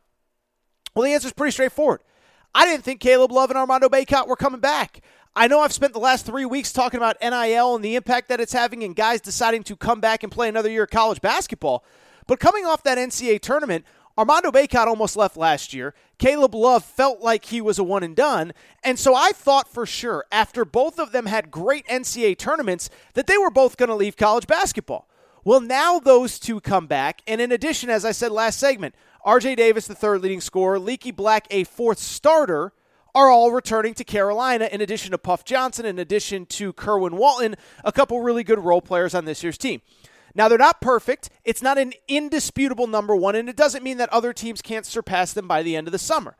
Well, 0.96 1.04
the 1.04 1.14
answer 1.14 1.28
is 1.28 1.34
pretty 1.34 1.52
straightforward. 1.52 2.02
I 2.54 2.66
didn't 2.66 2.84
think 2.84 3.02
Caleb 3.02 3.32
Love 3.32 3.50
and 3.50 3.58
Armando 3.58 3.90
Bacot 3.90 4.28
were 4.28 4.38
coming 4.38 4.62
back. 4.62 5.02
I 5.36 5.48
know 5.48 5.60
I've 5.60 5.74
spent 5.74 5.92
the 5.92 6.00
last 6.00 6.26
three 6.26 6.46
weeks 6.46 6.72
talking 6.72 6.98
about 6.98 7.18
NIL 7.22 7.76
and 7.76 7.84
the 7.84 7.96
impact 7.96 8.30
that 8.30 8.40
it's 8.40 8.54
having 8.54 8.84
and 8.84 8.96
guys 8.96 9.20
deciding 9.20 9.64
to 9.64 9.76
come 9.76 10.00
back 10.00 10.24
and 10.24 10.32
play 10.32 10.48
another 10.48 10.70
year 10.70 10.84
of 10.84 10.90
college 10.90 11.20
basketball. 11.20 11.84
But 12.28 12.40
coming 12.40 12.66
off 12.66 12.84
that 12.84 12.98
NCAA 12.98 13.42
tournament, 13.42 13.84
Armando 14.18 14.50
Bacot 14.50 14.88
almost 14.88 15.18
left 15.18 15.36
last 15.36 15.74
year. 15.74 15.94
Caleb 16.18 16.56
Love 16.56 16.86
felt 16.86 17.20
like 17.20 17.46
he 17.46 17.60
was 17.60 17.78
a 17.78 17.84
one 17.84 18.04
and 18.04 18.16
done. 18.16 18.54
And 18.82 18.98
so 18.98 19.14
I 19.14 19.32
thought 19.32 19.68
for 19.68 19.86
sure, 19.86 20.24
after 20.32 20.64
both 20.64 21.00
of 21.00 21.12
them 21.12 21.26
had 21.26 21.52
great 21.52 21.86
NCAA 21.88 22.38
tournaments, 22.38 22.90
that 23.14 23.28
they 23.28 23.38
were 23.38 23.52
both 23.52 23.76
going 23.76 23.90
to 23.90 23.96
leave 23.96 24.16
college 24.16 24.48
basketball. 24.48 25.10
Well, 25.46 25.62
now 25.62 26.00
those 26.00 26.40
two 26.40 26.60
come 26.60 26.88
back. 26.88 27.22
And 27.28 27.40
in 27.40 27.52
addition, 27.52 27.92
as 27.92 28.04
I 28.04 28.12
said 28.12 28.32
last 28.32 28.60
segment, 28.60 28.96
RJ 29.26 29.58
Davis, 29.58 29.86
the 29.86 29.94
third 29.94 30.22
leading 30.22 30.42
scorer, 30.42 30.80
Leaky 30.80 31.12
Black, 31.12 31.48
a 31.52 31.64
fourth 31.64 32.00
starter, 32.00 32.74
are 33.14 33.30
all 33.30 33.52
returning 33.52 33.94
to 33.94 34.04
Carolina, 34.04 34.68
in 34.72 34.82
addition 34.82 35.12
to 35.12 35.18
Puff 35.20 35.46
Johnson, 35.46 35.86
in 35.86 36.00
addition 36.00 36.48
to 36.48 36.74
Kerwin 36.74 37.16
Walton, 37.16 37.56
a 37.84 37.92
couple 37.92 38.20
really 38.22 38.44
good 38.44 38.60
role 38.60 38.82
players 38.82 39.14
on 39.14 39.26
this 39.26 39.44
year's 39.44 39.58
team. 39.58 39.82
Now, 40.34 40.50
they're 40.50 40.58
not 40.58 40.82
perfect. 40.82 41.30
It's 41.46 41.62
not 41.62 41.78
an 41.78 41.94
indisputable 42.10 42.88
number 42.88 43.16
one, 43.16 43.36
and 43.36 43.48
it 43.48 43.56
doesn't 43.56 43.84
mean 43.84 43.98
that 43.98 44.10
other 44.10 44.34
teams 44.34 44.62
can't 44.62 44.86
surpass 44.86 45.32
them 45.32 45.48
by 45.48 45.64
the 45.64 45.76
end 45.78 45.88
of 45.88 45.94
the 45.94 46.00
summer. 46.00 46.36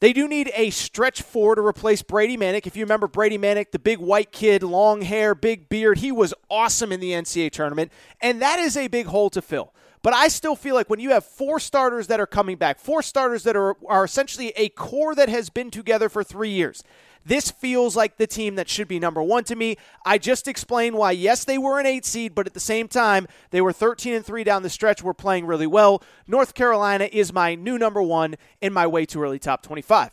They 0.00 0.14
do 0.14 0.26
need 0.26 0.50
a 0.54 0.70
stretch 0.70 1.20
four 1.20 1.54
to 1.54 1.62
replace 1.62 2.00
Brady 2.00 2.38
Manek. 2.38 2.66
If 2.66 2.74
you 2.74 2.84
remember 2.84 3.06
Brady 3.06 3.36
Manek, 3.36 3.70
the 3.70 3.78
big 3.78 3.98
white 3.98 4.32
kid, 4.32 4.62
long 4.62 5.02
hair, 5.02 5.34
big 5.34 5.68
beard, 5.68 5.98
he 5.98 6.10
was 6.10 6.32
awesome 6.48 6.90
in 6.90 7.00
the 7.00 7.12
NCAA 7.12 7.50
tournament, 7.50 7.92
and 8.22 8.40
that 8.40 8.58
is 8.58 8.78
a 8.78 8.88
big 8.88 9.06
hole 9.06 9.28
to 9.28 9.42
fill. 9.42 9.74
But 10.02 10.14
I 10.14 10.28
still 10.28 10.56
feel 10.56 10.74
like 10.74 10.88
when 10.88 11.00
you 11.00 11.10
have 11.10 11.26
four 11.26 11.60
starters 11.60 12.06
that 12.06 12.18
are 12.18 12.26
coming 12.26 12.56
back, 12.56 12.78
four 12.78 13.02
starters 13.02 13.42
that 13.42 13.56
are, 13.56 13.76
are 13.86 14.04
essentially 14.04 14.54
a 14.56 14.70
core 14.70 15.14
that 15.14 15.28
has 15.28 15.50
been 15.50 15.70
together 15.70 16.08
for 16.08 16.24
three 16.24 16.48
years, 16.48 16.82
this 17.24 17.50
feels 17.50 17.96
like 17.96 18.16
the 18.16 18.26
team 18.26 18.54
that 18.54 18.68
should 18.68 18.88
be 18.88 18.98
number 18.98 19.22
one 19.22 19.44
to 19.44 19.54
me. 19.54 19.76
I 20.04 20.18
just 20.18 20.48
explained 20.48 20.96
why, 20.96 21.12
yes, 21.12 21.44
they 21.44 21.58
were 21.58 21.78
an 21.78 21.86
eight 21.86 22.04
seed, 22.04 22.34
but 22.34 22.46
at 22.46 22.54
the 22.54 22.60
same 22.60 22.88
time, 22.88 23.26
they 23.50 23.60
were 23.60 23.72
13 23.72 24.14
and 24.14 24.24
3 24.24 24.42
down 24.44 24.62
the 24.62 24.70
stretch, 24.70 25.02
were 25.02 25.14
playing 25.14 25.46
really 25.46 25.66
well. 25.66 26.02
North 26.26 26.54
Carolina 26.54 27.08
is 27.12 27.32
my 27.32 27.54
new 27.54 27.78
number 27.78 28.02
one 28.02 28.36
in 28.60 28.72
my 28.72 28.86
way 28.86 29.04
too 29.04 29.22
early 29.22 29.38
top 29.38 29.62
25. 29.62 30.10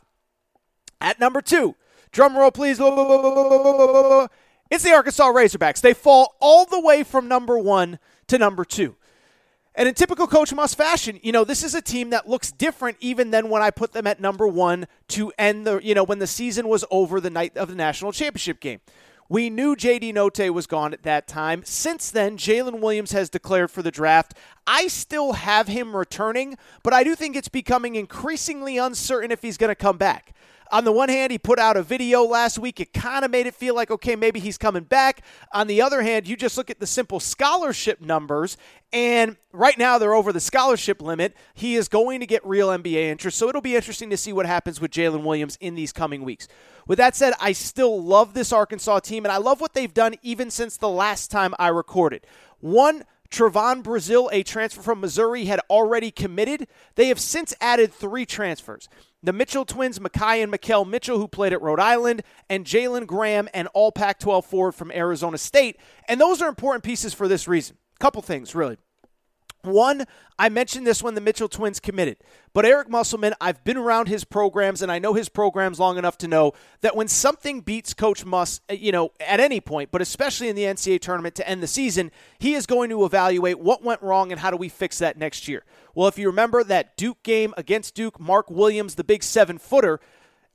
At 0.99 1.19
number 1.19 1.41
two, 1.41 1.75
drum 2.11 2.35
roll 2.35 2.51
please. 2.51 2.77
It's 4.69 4.83
the 4.83 4.91
Arkansas 4.91 5.31
Razorbacks. 5.31 5.81
They 5.81 5.93
fall 5.93 6.35
all 6.39 6.65
the 6.65 6.81
way 6.81 7.03
from 7.03 7.27
number 7.27 7.57
one 7.57 7.99
to 8.27 8.37
number 8.37 8.65
two. 8.65 8.95
And 9.77 9.87
in 9.87 9.93
typical 9.93 10.25
Coach 10.25 10.51
Muss 10.55 10.73
fashion, 10.73 11.19
you 11.21 11.31
know, 11.31 11.43
this 11.43 11.63
is 11.63 11.75
a 11.75 11.83
team 11.83 12.09
that 12.09 12.27
looks 12.27 12.51
different 12.51 12.97
even 12.99 13.29
than 13.29 13.47
when 13.47 13.61
I 13.61 13.69
put 13.69 13.93
them 13.93 14.07
at 14.07 14.19
number 14.19 14.47
one 14.47 14.87
to 15.09 15.31
end 15.37 15.67
the, 15.67 15.77
you 15.77 15.93
know, 15.93 16.03
when 16.03 16.17
the 16.17 16.25
season 16.25 16.67
was 16.67 16.83
over 16.89 17.21
the 17.21 17.29
night 17.29 17.55
of 17.55 17.69
the 17.69 17.75
national 17.75 18.11
championship 18.11 18.59
game. 18.59 18.79
We 19.29 19.51
knew 19.51 19.75
JD 19.75 20.15
Notae 20.15 20.49
was 20.49 20.65
gone 20.65 20.93
at 20.93 21.03
that 21.03 21.27
time. 21.27 21.61
Since 21.63 22.09
then, 22.09 22.37
Jalen 22.37 22.79
Williams 22.79 23.11
has 23.11 23.29
declared 23.29 23.69
for 23.69 23.83
the 23.83 23.91
draft. 23.91 24.33
I 24.65 24.87
still 24.87 25.33
have 25.33 25.67
him 25.67 25.95
returning, 25.95 26.57
but 26.81 26.93
I 26.93 27.03
do 27.03 27.13
think 27.13 27.35
it's 27.35 27.47
becoming 27.47 27.95
increasingly 27.95 28.79
uncertain 28.79 29.29
if 29.29 29.43
he's 29.43 29.57
going 29.57 29.69
to 29.69 29.75
come 29.75 29.97
back. 29.97 30.33
On 30.71 30.83
the 30.83 30.91
one 30.91 31.09
hand, 31.09 31.31
he 31.31 31.37
put 31.37 31.59
out 31.59 31.77
a 31.77 31.83
video 31.83 32.23
last 32.23 32.59
week. 32.59 32.79
It 32.79 32.93
kind 32.93 33.23
of 33.23 33.31
made 33.31 33.47
it 33.47 33.55
feel 33.55 33.75
like, 33.75 33.89
okay, 33.91 34.15
maybe 34.15 34.39
he's 34.39 34.57
coming 34.57 34.83
back. 34.83 35.21
On 35.53 35.67
the 35.67 35.81
other 35.81 36.01
hand, 36.01 36.27
you 36.27 36.35
just 36.35 36.57
look 36.57 36.69
at 36.69 36.79
the 36.79 36.87
simple 36.87 37.19
scholarship 37.19 38.01
numbers, 38.01 38.57
and 38.91 39.37
right 39.51 39.77
now 39.77 39.97
they're 39.97 40.13
over 40.13 40.33
the 40.33 40.39
scholarship 40.39 41.01
limit. 41.01 41.35
He 41.53 41.75
is 41.75 41.87
going 41.87 42.19
to 42.19 42.25
get 42.25 42.45
real 42.45 42.69
NBA 42.69 42.93
interest, 42.93 43.37
so 43.37 43.47
it'll 43.49 43.61
be 43.61 43.75
interesting 43.75 44.09
to 44.09 44.17
see 44.17 44.33
what 44.33 44.45
happens 44.45 44.81
with 44.81 44.91
Jalen 44.91 45.23
Williams 45.23 45.57
in 45.61 45.75
these 45.75 45.93
coming 45.93 46.23
weeks. 46.23 46.47
With 46.87 46.97
that 46.97 47.15
said, 47.15 47.33
I 47.39 47.51
still 47.51 48.01
love 48.01 48.33
this 48.33 48.51
Arkansas 48.51 48.99
team, 48.99 49.25
and 49.25 49.31
I 49.31 49.37
love 49.37 49.61
what 49.61 49.73
they've 49.73 49.93
done 49.93 50.15
even 50.21 50.49
since 50.51 50.77
the 50.77 50.89
last 50.89 51.31
time 51.31 51.53
I 51.59 51.67
recorded. 51.67 52.25
One, 52.59 53.03
Trevon 53.29 53.83
Brazile, 53.83 54.29
a 54.31 54.43
transfer 54.43 54.81
from 54.81 55.01
Missouri, 55.01 55.45
had 55.45 55.59
already 55.69 56.11
committed. 56.11 56.67
They 56.95 57.07
have 57.07 57.19
since 57.19 57.53
added 57.59 57.93
three 57.93 58.25
transfers. 58.25 58.87
The 59.23 59.33
Mitchell 59.33 59.65
twins, 59.65 59.99
Makhi 59.99 60.43
and 60.43 60.53
Makhel 60.53 60.87
Mitchell, 60.87 61.17
who 61.17 61.27
played 61.27 61.51
at 61.51 61.61
Rhode 61.61 61.79
Island, 61.79 62.21
and 62.49 62.65
Jalen 62.65 63.07
Graham, 63.07 63.49
and 63.53 63.67
all 63.73 63.91
Pac 63.91 64.19
12 64.19 64.45
forward 64.45 64.73
from 64.73 64.91
Arizona 64.91 65.37
State. 65.37 65.77
And 66.07 66.21
those 66.21 66.41
are 66.41 66.47
important 66.47 66.83
pieces 66.83 67.13
for 67.13 67.27
this 67.27 67.47
reason. 67.47 67.77
Couple 67.99 68.21
things, 68.21 68.53
really. 68.53 68.77
One, 69.67 70.05
I 70.39 70.49
mentioned 70.49 70.87
this 70.87 71.03
when 71.03 71.15
the 71.15 71.21
Mitchell 71.21 71.49
twins 71.49 71.79
committed, 71.79 72.17
but 72.53 72.65
Eric 72.65 72.89
Musselman, 72.89 73.33
I've 73.41 73.63
been 73.63 73.77
around 73.77 74.07
his 74.07 74.23
programs 74.23 74.81
and 74.81 74.91
I 74.91 74.99
know 74.99 75.13
his 75.13 75.29
programs 75.29 75.79
long 75.79 75.97
enough 75.97 76.17
to 76.19 76.27
know 76.27 76.53
that 76.81 76.95
when 76.95 77.07
something 77.07 77.61
beats 77.61 77.93
Coach 77.93 78.25
Muss, 78.25 78.61
uh, 78.69 78.73
you 78.73 78.91
know, 78.91 79.11
at 79.19 79.39
any 79.39 79.59
point, 79.59 79.91
but 79.91 80.01
especially 80.01 80.49
in 80.49 80.55
the 80.55 80.63
NCAA 80.63 80.99
tournament 80.99 81.35
to 81.35 81.47
end 81.47 81.61
the 81.61 81.67
season, 81.67 82.11
he 82.39 82.53
is 82.53 82.65
going 82.65 82.89
to 82.89 83.05
evaluate 83.05 83.59
what 83.59 83.83
went 83.83 84.01
wrong 84.01 84.31
and 84.31 84.41
how 84.41 84.51
do 84.51 84.57
we 84.57 84.69
fix 84.69 84.99
that 84.99 85.17
next 85.17 85.47
year. 85.47 85.63
Well, 85.93 86.07
if 86.07 86.17
you 86.17 86.27
remember 86.27 86.63
that 86.63 86.95
Duke 86.97 87.21
game 87.23 87.53
against 87.57 87.95
Duke, 87.95 88.19
Mark 88.19 88.49
Williams, 88.49 88.95
the 88.95 89.03
big 89.03 89.23
seven 89.23 89.57
footer, 89.57 89.99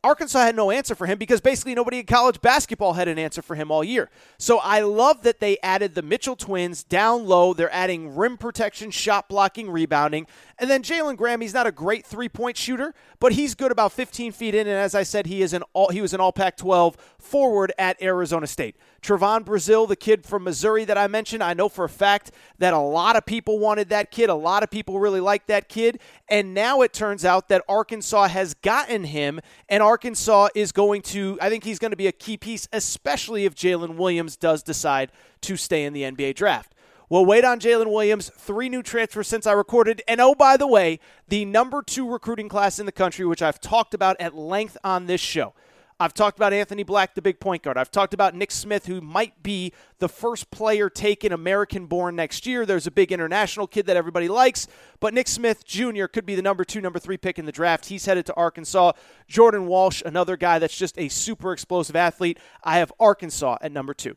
Arkansas 0.04 0.40
had 0.40 0.56
no 0.56 0.72
answer 0.72 0.96
for 0.96 1.06
him 1.06 1.16
because 1.16 1.40
basically 1.40 1.76
nobody 1.76 2.00
in 2.00 2.06
college 2.06 2.40
basketball 2.40 2.94
had 2.94 3.06
an 3.06 3.20
answer 3.20 3.40
for 3.40 3.54
him 3.54 3.70
all 3.70 3.84
year. 3.84 4.10
So 4.36 4.58
I 4.58 4.80
love 4.80 5.22
that 5.22 5.38
they 5.38 5.58
added 5.62 5.94
the 5.94 6.02
Mitchell 6.02 6.34
twins 6.34 6.82
down 6.82 7.24
low. 7.24 7.54
They're 7.54 7.72
adding 7.72 8.16
rim 8.16 8.36
protection, 8.36 8.90
shot 8.90 9.28
blocking, 9.28 9.70
rebounding. 9.70 10.26
And 10.58 10.68
then 10.68 10.82
Jalen 10.82 11.16
Graham, 11.16 11.40
he's 11.40 11.54
not 11.54 11.68
a 11.68 11.72
great 11.72 12.04
three 12.04 12.28
point 12.28 12.56
shooter, 12.56 12.94
but 13.20 13.32
he's 13.32 13.54
good 13.54 13.70
about 13.70 13.92
15 13.92 14.32
feet 14.32 14.56
in. 14.56 14.66
And 14.66 14.76
as 14.76 14.96
I 14.96 15.04
said, 15.04 15.26
he 15.26 15.40
is 15.40 15.52
an 15.52 15.62
all 15.72 15.90
he 15.90 16.00
was 16.00 16.12
an 16.12 16.20
all 16.20 16.32
Pac 16.32 16.56
12 16.56 16.96
forward 17.18 17.72
at 17.78 18.00
Arizona 18.02 18.48
State. 18.48 18.76
Trevon 19.02 19.44
Brazile, 19.44 19.88
the 19.88 19.96
kid 19.96 20.24
from 20.24 20.44
Missouri 20.44 20.84
that 20.84 20.96
I 20.96 21.08
mentioned, 21.08 21.42
I 21.42 21.54
know 21.54 21.68
for 21.68 21.84
a 21.84 21.88
fact 21.88 22.30
that 22.58 22.72
a 22.72 22.78
lot 22.78 23.16
of 23.16 23.26
people 23.26 23.58
wanted 23.58 23.88
that 23.88 24.12
kid. 24.12 24.30
A 24.30 24.34
lot 24.34 24.62
of 24.62 24.70
people 24.70 25.00
really 25.00 25.18
liked 25.18 25.48
that 25.48 25.68
kid. 25.68 25.98
And 26.28 26.54
now 26.54 26.82
it 26.82 26.92
turns 26.92 27.24
out 27.24 27.48
that 27.48 27.62
Arkansas 27.68 28.28
has 28.28 28.54
gotten 28.54 29.04
him, 29.04 29.40
and 29.68 29.82
Arkansas 29.82 30.48
is 30.54 30.70
going 30.70 31.02
to, 31.02 31.36
I 31.40 31.50
think 31.50 31.64
he's 31.64 31.80
going 31.80 31.90
to 31.90 31.96
be 31.96 32.06
a 32.06 32.12
key 32.12 32.36
piece, 32.36 32.68
especially 32.72 33.44
if 33.44 33.56
Jalen 33.56 33.96
Williams 33.96 34.36
does 34.36 34.62
decide 34.62 35.10
to 35.42 35.56
stay 35.56 35.84
in 35.84 35.92
the 35.92 36.02
NBA 36.02 36.36
draft. 36.36 36.72
We'll 37.08 37.26
wait 37.26 37.44
on 37.44 37.60
Jalen 37.60 37.92
Williams. 37.92 38.30
Three 38.30 38.68
new 38.68 38.82
transfers 38.82 39.28
since 39.28 39.46
I 39.46 39.52
recorded. 39.52 40.00
And 40.06 40.20
oh, 40.20 40.34
by 40.34 40.56
the 40.56 40.66
way, 40.66 41.00
the 41.28 41.44
number 41.44 41.82
two 41.82 42.08
recruiting 42.08 42.48
class 42.48 42.78
in 42.78 42.86
the 42.86 42.92
country, 42.92 43.26
which 43.26 43.42
I've 43.42 43.60
talked 43.60 43.94
about 43.94 44.16
at 44.20 44.34
length 44.34 44.78
on 44.82 45.06
this 45.06 45.20
show. 45.20 45.52
I've 46.00 46.14
talked 46.14 46.38
about 46.38 46.52
Anthony 46.52 46.82
Black, 46.82 47.14
the 47.14 47.22
big 47.22 47.38
point 47.38 47.62
guard. 47.62 47.76
I've 47.76 47.90
talked 47.90 48.14
about 48.14 48.34
Nick 48.34 48.50
Smith, 48.50 48.86
who 48.86 49.00
might 49.00 49.42
be 49.42 49.72
the 49.98 50.08
first 50.08 50.50
player 50.50 50.90
taken 50.90 51.32
American 51.32 51.86
born 51.86 52.16
next 52.16 52.46
year. 52.46 52.66
There's 52.66 52.86
a 52.86 52.90
big 52.90 53.12
international 53.12 53.66
kid 53.66 53.86
that 53.86 53.96
everybody 53.96 54.28
likes, 54.28 54.66
but 55.00 55.14
Nick 55.14 55.28
Smith 55.28 55.64
Jr. 55.64 56.06
could 56.06 56.26
be 56.26 56.34
the 56.34 56.42
number 56.42 56.64
two, 56.64 56.80
number 56.80 56.98
three 56.98 57.16
pick 57.16 57.38
in 57.38 57.46
the 57.46 57.52
draft. 57.52 57.86
He's 57.86 58.06
headed 58.06 58.26
to 58.26 58.34
Arkansas. 58.34 58.92
Jordan 59.28 59.66
Walsh, 59.66 60.02
another 60.04 60.36
guy 60.36 60.58
that's 60.58 60.76
just 60.76 60.98
a 60.98 61.08
super 61.08 61.52
explosive 61.52 61.96
athlete. 61.96 62.38
I 62.64 62.78
have 62.78 62.92
Arkansas 62.98 63.58
at 63.60 63.72
number 63.72 63.94
two. 63.94 64.16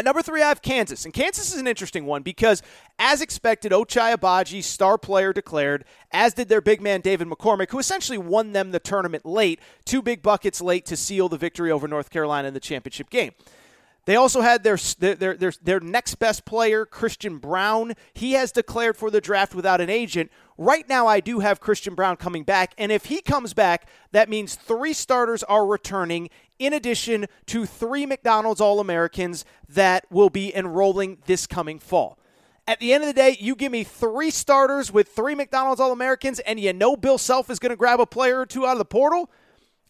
At 0.00 0.06
number 0.06 0.22
three, 0.22 0.40
I 0.40 0.48
have 0.48 0.62
Kansas. 0.62 1.04
And 1.04 1.12
Kansas 1.12 1.52
is 1.52 1.60
an 1.60 1.66
interesting 1.66 2.06
one 2.06 2.22
because, 2.22 2.62
as 2.98 3.20
expected, 3.20 3.70
Ochai 3.70 4.16
Agbaji, 4.16 4.64
star 4.64 4.96
player 4.96 5.34
declared, 5.34 5.84
as 6.10 6.32
did 6.32 6.48
their 6.48 6.62
big 6.62 6.80
man 6.80 7.02
David 7.02 7.28
McCormick, 7.28 7.68
who 7.68 7.78
essentially 7.78 8.16
won 8.16 8.52
them 8.52 8.70
the 8.70 8.80
tournament 8.80 9.26
late, 9.26 9.60
two 9.84 10.00
big 10.00 10.22
buckets 10.22 10.62
late 10.62 10.86
to 10.86 10.96
seal 10.96 11.28
the 11.28 11.36
victory 11.36 11.70
over 11.70 11.86
North 11.86 12.08
Carolina 12.08 12.48
in 12.48 12.54
the 12.54 12.60
championship 12.60 13.10
game. 13.10 13.32
They 14.06 14.16
also 14.16 14.40
had 14.40 14.62
their, 14.62 14.78
their, 14.98 15.36
their, 15.36 15.52
their 15.62 15.80
next 15.80 16.14
best 16.14 16.46
player, 16.46 16.86
Christian 16.86 17.36
Braun. 17.36 17.92
He 18.14 18.32
has 18.32 18.52
declared 18.52 18.96
for 18.96 19.10
the 19.10 19.20
draft 19.20 19.54
without 19.54 19.82
an 19.82 19.90
agent. 19.90 20.30
Right 20.56 20.88
now, 20.88 21.06
I 21.06 21.20
do 21.20 21.40
have 21.40 21.60
Christian 21.60 21.94
Braun 21.94 22.16
coming 22.16 22.42
back. 22.42 22.72
And 22.78 22.90
if 22.90 23.04
he 23.04 23.20
comes 23.20 23.52
back, 23.52 23.86
that 24.12 24.30
means 24.30 24.54
three 24.54 24.94
starters 24.94 25.42
are 25.42 25.66
returning, 25.66 26.30
in 26.60 26.74
addition 26.74 27.26
to 27.46 27.66
three 27.66 28.06
McDonald's 28.06 28.60
All 28.60 28.78
Americans 28.78 29.44
that 29.68 30.04
will 30.10 30.30
be 30.30 30.54
enrolling 30.54 31.18
this 31.26 31.48
coming 31.48 31.80
fall. 31.80 32.18
At 32.68 32.78
the 32.78 32.92
end 32.92 33.02
of 33.02 33.08
the 33.08 33.14
day, 33.14 33.36
you 33.40 33.56
give 33.56 33.72
me 33.72 33.82
three 33.82 34.30
starters 34.30 34.92
with 34.92 35.08
three 35.08 35.34
McDonald's 35.34 35.80
All 35.80 35.90
Americans, 35.90 36.38
and 36.40 36.60
you 36.60 36.72
know 36.72 36.94
Bill 36.94 37.18
Self 37.18 37.50
is 37.50 37.58
going 37.58 37.70
to 37.70 37.76
grab 37.76 37.98
a 37.98 38.06
player 38.06 38.40
or 38.40 38.46
two 38.46 38.66
out 38.66 38.72
of 38.72 38.78
the 38.78 38.84
portal. 38.84 39.30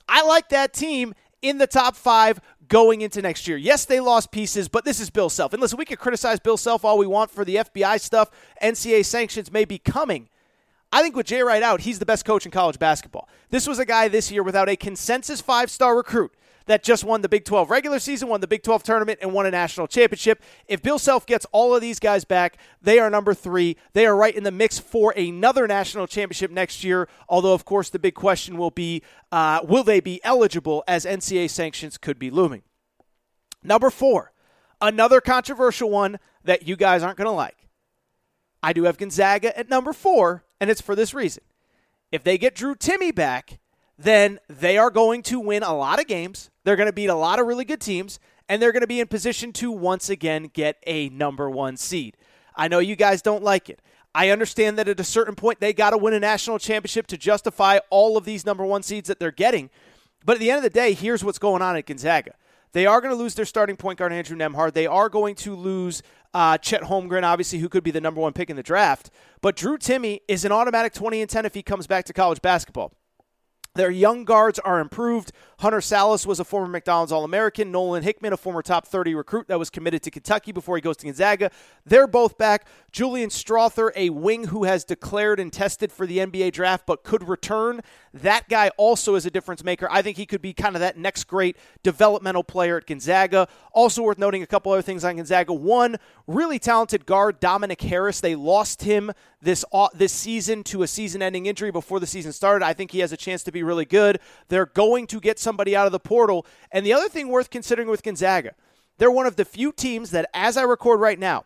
I 0.09 0.25
like 0.25 0.49
that 0.49 0.73
team 0.73 1.13
in 1.43 1.59
the 1.59 1.67
top 1.67 1.97
five 1.97 2.41
going 2.69 3.01
into 3.01 3.21
next 3.21 3.49
year. 3.49 3.57
Yes, 3.57 3.85
they 3.85 3.99
lost 3.99 4.31
pieces, 4.31 4.69
but 4.69 4.85
this 4.85 5.01
is 5.01 5.11
Bill 5.11 5.29
Self. 5.29 5.53
And 5.53 5.61
listen, 5.61 5.77
we 5.77 5.85
can 5.85 5.97
criticize 5.97 6.39
Bill 6.39 6.57
Self 6.57 6.85
all 6.85 6.97
we 6.97 7.07
want 7.07 7.33
for 7.33 7.45
the 7.45 7.57
FBI 7.57 8.01
stuff. 8.01 8.31
NCAA 8.63 9.05
sanctions 9.05 9.53
may 9.53 9.65
be 9.65 9.79
coming. 9.79 10.29
I 10.93 11.03
think 11.03 11.15
with 11.15 11.27
Jay 11.27 11.43
Wright 11.43 11.63
out, 11.63 11.83
he's 11.83 11.99
the 11.99 12.07
best 12.07 12.25
coach 12.25 12.47
in 12.47 12.53
college 12.53 12.79
basketball. 12.79 13.29
This 13.51 13.67
was 13.67 13.79
a 13.79 13.85
guy 13.85 14.09
this 14.09 14.31
year 14.31 14.43
without 14.43 14.69
a 14.69 14.77
consensus 14.77 15.41
five 15.41 15.71
star 15.71 15.97
recruit 15.97 16.33
that 16.71 16.83
just 16.83 17.05
won 17.05 17.23
the 17.23 17.29
Big 17.29 17.45
12 17.45 17.71
regular 17.71 17.99
season, 17.99 18.29
won 18.29 18.41
the 18.41 18.47
Big 18.47 18.63
12 18.63 18.83
tournament, 18.83 19.19
and 19.23 19.33
won 19.33 19.47
a 19.47 19.51
national 19.51 19.87
championship. 19.87 20.43
If 20.67 20.83
Bill 20.83 20.99
Self 20.99 21.27
gets 21.27 21.47
all 21.53 21.75
of 21.75 21.81
these 21.81 21.99
guys 21.99 22.25
back, 22.25 22.57
they 22.81 22.99
are 22.99 23.11
number 23.11 23.35
three. 23.35 23.77
They 23.93 24.07
are 24.07 24.17
right 24.17 24.35
in 24.35 24.45
the 24.45 24.51
mix 24.51 24.79
for 24.79 25.13
another 25.13 25.67
national 25.67 26.07
championship 26.07 26.51
next 26.51 26.85
year. 26.85 27.09
Although, 27.29 27.55
of 27.55 27.65
course, 27.65 27.91
the 27.91 27.99
big 27.99 28.15
question 28.15 28.57
will 28.57 28.71
be 28.71 29.03
uh, 29.33 29.61
will 29.65 29.85
they 29.85 30.01
be 30.01 30.21
eligible 30.25 30.85
as 30.87 31.05
NCAA 31.05 31.51
sanctions 31.51 31.99
could 31.99 32.19
be 32.19 32.31
looming? 32.31 32.63
Number 33.63 33.91
four, 33.91 34.33
another 34.81 35.21
controversial 35.21 35.91
one 35.91 36.19
that 36.45 36.67
you 36.67 36.77
guys 36.77 37.03
aren't 37.03 37.19
going 37.19 37.27
to 37.27 37.33
like. 37.33 37.69
I 38.63 38.73
do 38.73 38.85
have 38.85 38.99
Gonzaga 38.99 39.57
at 39.59 39.69
number 39.69 39.93
four, 39.93 40.45
and 40.61 40.71
it's 40.71 40.81
for 40.81 40.95
this 40.95 41.15
reason. 41.15 41.43
If 42.13 42.25
they 42.25 42.39
get 42.39 42.55
Drew 42.55 42.75
Timme 42.75 43.15
back, 43.15 43.59
then 44.03 44.39
they 44.49 44.79
are 44.79 44.91
going 44.91 45.23
to 45.25 45.39
win 45.39 45.63
a 45.63 45.75
lot 45.75 46.01
of 46.01 46.07
games. 46.07 46.49
They're 46.65 46.77
going 46.77 46.89
to 46.89 46.93
beat 46.93 47.09
a 47.09 47.15
lot 47.15 47.39
of 47.39 47.47
really 47.47 47.67
good 47.67 47.83
teams, 47.83 48.19
and 48.49 48.61
they're 48.61 48.73
going 48.73 48.81
to 48.81 48.87
be 48.87 48.99
in 48.99 49.09
position 49.09 49.53
to 49.55 49.71
once 49.71 50.09
again 50.09 50.51
get 50.55 50.79
a 50.87 51.11
number 51.11 51.51
one 51.51 51.77
seed. 51.77 52.17
I 52.57 52.69
know 52.69 52.79
you 52.79 52.97
guys 52.97 53.21
don't 53.21 53.45
like 53.45 53.69
it. 53.69 53.83
I 54.15 54.31
understand 54.31 54.79
that 54.79 54.89
at 54.89 54.99
a 54.99 55.05
certain 55.05 55.35
point 55.35 55.61
they 55.61 55.75
got 55.75 55.91
to 55.91 55.99
win 55.99 56.15
a 56.15 56.21
national 56.21 56.59
championship 56.59 57.09
to 57.09 57.19
justify 57.19 57.79
all 57.91 58.17
of 58.17 58.25
these 58.25 58.47
number 58.47 58.65
one 58.65 58.83
seeds 58.83 59.07
that 59.09 59.21
they're 59.21 59.31
getting. 59.31 59.69
But 60.25 60.35
at 60.35 60.41
the 60.41 60.51
end 60.51 60.57
of 60.57 60.63
the 60.65 60.71
day, 60.71 60.95
here's 60.95 61.23
what's 61.23 61.39
going 61.39 61.61
on 61.61 61.77
at 61.77 61.87
Gonzaga. 61.87 62.35
They 62.73 62.87
are 62.87 63.03
going 63.03 63.13
to 63.13 63.21
lose 63.21 63.35
their 63.35 63.45
starting 63.45 63.77
point 63.77 63.99
guard, 63.99 64.13
Andrew 64.15 64.37
Nembhard. 64.37 64.73
They 64.73 64.87
are 64.87 65.11
going 65.11 65.35
to 65.37 65.55
lose 65.55 66.03
uh, 66.33 66.57
Chet 66.57 66.83
Holmgren, 66.83 67.23
obviously, 67.23 67.59
who 67.59 67.69
could 67.69 67.85
be 67.85 67.91
the 67.91 68.01
number 68.01 68.21
one 68.21 68.33
pick 68.33 68.49
in 68.49 68.57
the 68.57 68.63
draft. 68.63 69.11
But 69.43 69.57
Drew 69.57 69.77
Timme 69.77 70.21
is 70.27 70.47
an 70.47 70.53
automatic 70.53 70.95
20 70.95 71.21
and 71.21 71.31
10 71.31 71.45
if 71.45 71.55
he 71.55 71.63
comes 71.63 71.87
back 71.87 72.07
to 72.07 72.13
college 72.13 72.41
basketball. 72.41 72.93
Their 73.75 73.91
young 73.91 74.25
guards 74.25 74.59
are 74.59 74.81
improved. 74.81 75.31
Hunter 75.61 75.79
Sallis 75.79 76.27
was 76.27 76.41
a 76.41 76.45
former 76.45 76.67
McDonald's 76.67 77.13
All 77.13 77.23
American. 77.23 77.71
Nolan 77.71 78.03
Hickman, 78.03 78.33
a 78.33 78.37
former 78.37 78.63
top 78.63 78.87
30 78.87 79.15
recruit 79.15 79.47
that 79.47 79.59
was 79.59 79.71
committed 79.71 80.03
to 80.03 80.11
Kentucky 80.11 80.51
before 80.51 80.77
he 80.77 80.81
goes 80.81 80.97
to 80.99 81.07
Gonzaga. 81.07 81.51
They're 81.87 82.09
both 82.09 82.37
back. 82.37 82.67
Julian 82.91 83.31
Strawther, 83.31 83.91
a 83.95 84.11
wing 84.11 84.49
who 84.49 84.65
has 84.65 84.85
declared 84.85 85.39
and 85.39 85.53
tested 85.53 85.93
for 85.93 86.05
the 86.05 86.19
NBA 86.19 86.53
draft 86.53 86.85
but 86.85 87.05
could 87.05 87.29
return. 87.29 87.81
That 88.13 88.49
guy 88.49 88.71
also 88.77 89.15
is 89.15 89.25
a 89.25 89.31
difference 89.31 89.63
maker. 89.63 89.87
I 89.89 90.03
think 90.03 90.17
he 90.17 90.27
could 90.27 90.43
be 90.43 90.53
kind 90.53 90.75
of 90.75 90.81
that 90.81 90.97
next 90.97 91.25
great 91.25 91.57
developmental 91.85 92.43
player 92.43 92.79
at 92.79 92.87
Gonzaga. 92.87 93.47
Also 93.73 94.03
worth 94.03 94.19
noting 94.19 94.43
a 94.43 94.47
couple 94.47 94.73
other 94.73 94.83
things 94.83 95.05
on 95.05 95.17
Gonzaga. 95.17 95.53
One, 95.53 95.97
really 96.27 96.59
talented 96.59 97.07
guard 97.07 97.39
Dominic 97.39 97.81
Harris. 97.83 98.21
They 98.21 98.35
lost 98.35 98.83
him 98.83 99.13
this 99.43 99.65
this 99.95 100.13
season 100.13 100.63
to 100.65 100.83
a 100.83 100.87
season-ending 100.87 101.47
injury 101.47 101.71
before 101.71 102.01
the 102.01 102.07
season 102.07 102.33
started. 102.33 102.65
I 102.65 102.75
think 102.75 102.91
he 102.91 102.99
has 103.01 103.13
a 103.13 103.17
chance 103.17 103.43
to 103.45 103.53
be 103.53 103.63
really 103.63 103.85
good. 103.85 104.21
They're 104.49 104.67
going 104.67 105.07
to 105.09 105.21
get 105.21 105.39
somebody 105.39 105.75
out 105.75 105.87
of 105.87 105.93
the 105.93 106.01
portal. 106.01 106.47
And 106.71 106.85
the 106.85 106.93
other 106.93 107.09
thing 107.09 107.29
worth 107.29 107.51
considering 107.51 107.89
with 107.89 108.03
Gonzaga, 108.03 108.55
they're 108.99 109.11
one 109.11 109.27
of 109.27 109.37
the 109.37 109.45
few 109.45 109.73
teams 109.73 110.11
that, 110.11 110.29
as 110.35 110.57
I 110.57 110.63
record 110.63 111.01
right 111.01 111.19
now, 111.19 111.45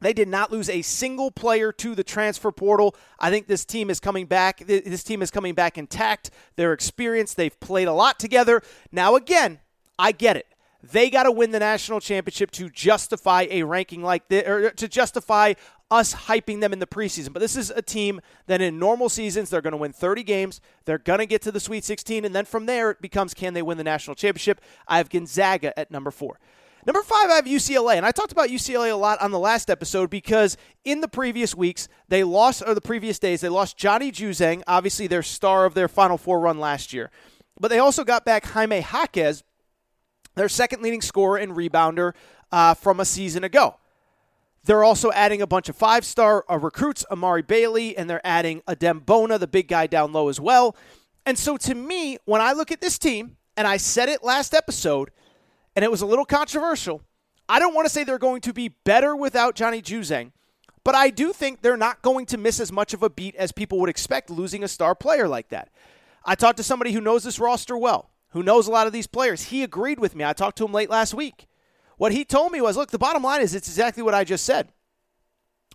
They 0.00 0.12
did 0.12 0.28
not 0.28 0.52
lose 0.52 0.68
a 0.68 0.82
single 0.82 1.30
player 1.30 1.72
to 1.72 1.94
the 1.94 2.04
transfer 2.04 2.52
portal. 2.52 2.94
I 3.18 3.30
think 3.30 3.46
this 3.46 3.64
team 3.64 3.90
is 3.90 3.98
coming 3.98 4.26
back. 4.26 4.58
This 4.58 5.02
team 5.02 5.22
is 5.22 5.30
coming 5.30 5.54
back 5.54 5.76
intact. 5.76 6.30
They're 6.56 6.72
experienced. 6.72 7.36
They've 7.36 7.58
played 7.58 7.88
a 7.88 7.92
lot 7.92 8.18
together. 8.18 8.62
Now, 8.92 9.16
again, 9.16 9.58
I 9.98 10.12
get 10.12 10.36
it. 10.36 10.46
They 10.80 11.10
got 11.10 11.24
to 11.24 11.32
win 11.32 11.50
the 11.50 11.58
national 11.58 11.98
championship 11.98 12.52
to 12.52 12.70
justify 12.70 13.48
a 13.50 13.64
ranking 13.64 14.02
like 14.02 14.28
this, 14.28 14.46
or 14.46 14.70
to 14.70 14.86
justify 14.86 15.54
us 15.90 16.14
hyping 16.14 16.60
them 16.60 16.72
in 16.72 16.78
the 16.78 16.86
preseason. 16.86 17.32
But 17.32 17.40
this 17.40 17.56
is 17.56 17.70
a 17.70 17.82
team 17.82 18.20
that 18.46 18.60
in 18.60 18.78
normal 18.78 19.08
seasons, 19.08 19.50
they're 19.50 19.62
going 19.62 19.72
to 19.72 19.78
win 19.78 19.92
30 19.92 20.22
games. 20.22 20.60
They're 20.84 20.98
going 20.98 21.20
to 21.20 21.26
get 21.26 21.42
to 21.42 21.52
the 21.52 21.60
Sweet 21.60 21.84
16. 21.84 22.24
And 22.24 22.34
then 22.34 22.44
from 22.44 22.66
there, 22.66 22.90
it 22.90 23.00
becomes 23.00 23.34
can 23.34 23.54
they 23.54 23.62
win 23.62 23.78
the 23.78 23.84
national 23.84 24.14
championship? 24.14 24.60
I 24.86 24.98
have 24.98 25.08
Gonzaga 25.08 25.78
at 25.78 25.90
number 25.90 26.10
four. 26.10 26.38
Number 26.86 27.02
five, 27.02 27.28
I 27.30 27.36
have 27.36 27.44
UCLA. 27.44 27.96
And 27.96 28.06
I 28.06 28.12
talked 28.12 28.32
about 28.32 28.48
UCLA 28.48 28.90
a 28.90 28.96
lot 28.96 29.20
on 29.20 29.30
the 29.30 29.38
last 29.38 29.68
episode 29.68 30.10
because 30.10 30.56
in 30.84 31.00
the 31.00 31.08
previous 31.08 31.54
weeks, 31.54 31.88
they 32.08 32.24
lost, 32.24 32.62
or 32.66 32.74
the 32.74 32.80
previous 32.80 33.18
days, 33.18 33.40
they 33.40 33.48
lost 33.48 33.76
Johnny 33.76 34.12
Juzang, 34.12 34.62
obviously 34.66 35.06
their 35.06 35.22
star 35.22 35.64
of 35.64 35.74
their 35.74 35.88
Final 35.88 36.18
Four 36.18 36.40
run 36.40 36.58
last 36.58 36.92
year. 36.92 37.10
But 37.60 37.68
they 37.68 37.78
also 37.78 38.04
got 38.04 38.24
back 38.24 38.44
Jaime 38.46 38.80
Jaquez, 38.80 39.42
their 40.34 40.48
second 40.48 40.82
leading 40.82 41.02
scorer 41.02 41.36
and 41.36 41.52
rebounder 41.52 42.14
uh, 42.52 42.74
from 42.74 43.00
a 43.00 43.04
season 43.04 43.44
ago. 43.44 43.76
They're 44.64 44.84
also 44.84 45.10
adding 45.12 45.40
a 45.40 45.46
bunch 45.46 45.68
of 45.68 45.76
five 45.76 46.04
star 46.04 46.44
uh, 46.50 46.58
recruits, 46.58 47.04
Amari 47.10 47.42
Bailey, 47.42 47.96
and 47.96 48.08
they're 48.08 48.26
adding 48.26 48.62
Adem 48.68 49.04
Bona, 49.04 49.38
the 49.38 49.46
big 49.46 49.68
guy 49.68 49.86
down 49.86 50.12
low 50.12 50.28
as 50.28 50.40
well. 50.40 50.76
And 51.24 51.38
so 51.38 51.56
to 51.58 51.74
me, 51.74 52.18
when 52.24 52.40
I 52.40 52.52
look 52.52 52.70
at 52.72 52.80
this 52.80 52.98
team, 52.98 53.36
and 53.56 53.66
I 53.66 53.76
said 53.76 54.08
it 54.08 54.22
last 54.22 54.54
episode, 54.54 55.10
and 55.74 55.84
it 55.84 55.90
was 55.90 56.00
a 56.00 56.06
little 56.06 56.24
controversial, 56.24 57.02
I 57.48 57.58
don't 57.58 57.74
want 57.74 57.86
to 57.86 57.92
say 57.92 58.04
they're 58.04 58.18
going 58.18 58.40
to 58.42 58.52
be 58.52 58.68
better 58.68 59.16
without 59.16 59.56
Johnny 59.56 59.82
Juzang, 59.82 60.32
but 60.84 60.94
I 60.94 61.10
do 61.10 61.32
think 61.32 61.60
they're 61.60 61.76
not 61.76 62.02
going 62.02 62.26
to 62.26 62.38
miss 62.38 62.60
as 62.60 62.70
much 62.70 62.94
of 62.94 63.02
a 63.02 63.10
beat 63.10 63.34
as 63.34 63.52
people 63.52 63.80
would 63.80 63.90
expect 63.90 64.30
losing 64.30 64.62
a 64.62 64.68
star 64.68 64.94
player 64.94 65.26
like 65.26 65.48
that. 65.48 65.70
I 66.24 66.34
talked 66.34 66.58
to 66.58 66.62
somebody 66.62 66.92
who 66.92 67.00
knows 67.00 67.24
this 67.24 67.40
roster 67.40 67.76
well, 67.76 68.10
who 68.30 68.42
knows 68.42 68.68
a 68.68 68.70
lot 68.70 68.86
of 68.86 68.92
these 68.92 69.06
players. 69.06 69.44
He 69.44 69.62
agreed 69.62 69.98
with 69.98 70.14
me. 70.14 70.24
I 70.24 70.34
talked 70.34 70.58
to 70.58 70.64
him 70.64 70.72
late 70.72 70.90
last 70.90 71.14
week. 71.14 71.47
What 71.98 72.12
he 72.12 72.24
told 72.24 72.52
me 72.52 72.60
was 72.60 72.76
look, 72.76 72.90
the 72.90 72.98
bottom 72.98 73.22
line 73.22 73.42
is 73.42 73.54
it's 73.54 73.68
exactly 73.68 74.02
what 74.02 74.14
I 74.14 74.24
just 74.24 74.44
said. 74.44 74.68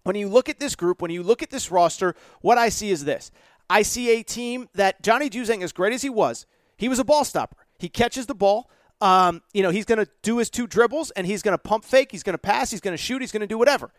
When 0.04 0.16
you 0.16 0.28
look 0.28 0.50
at 0.50 0.60
this 0.60 0.76
group, 0.76 1.02
when 1.02 1.12
you 1.12 1.22
look 1.24 1.44
at 1.44 1.50
this 1.50 1.72
roster, 1.72 2.16
what 2.42 2.58
I 2.58 2.70
see 2.70 2.90
is 2.90 3.06
this. 3.06 3.32
I 3.70 3.84
see 3.84 4.20
a 4.20 4.24
team 4.24 4.68
that 4.74 5.02
Johnny 5.02 5.30
Juzang, 5.30 5.64
as 5.64 5.72
great 5.72 5.94
as 5.94 6.02
he 6.02 6.10
was, 6.10 6.46
he 6.76 6.90
was 6.90 7.00
a 7.00 7.06
ball 7.06 7.24
stopper. 7.24 7.56
He 7.80 7.88
catches 7.88 8.26
the 8.26 8.36
ball. 8.36 8.70
Um, 9.00 9.42
you 9.54 9.64
know, 9.64 9.70
he's 9.70 9.86
going 9.86 10.04
to 10.04 10.10
do 10.22 10.38
his 10.38 10.50
two 10.50 10.68
dribbles 10.68 11.12
and 11.12 11.28
he's 11.28 11.42
going 11.42 11.54
to 11.54 11.58
pump 11.58 11.84
fake. 11.86 12.12
He's 12.12 12.24
going 12.24 12.34
to 12.34 12.40
pass. 12.40 12.72
He's 12.72 12.82
going 12.82 12.94
to 12.94 13.02
shoot. 13.02 13.22
He's 13.22 13.32
going 13.32 13.42
to 13.42 13.48
do 13.48 13.58
whatever. 13.58 13.92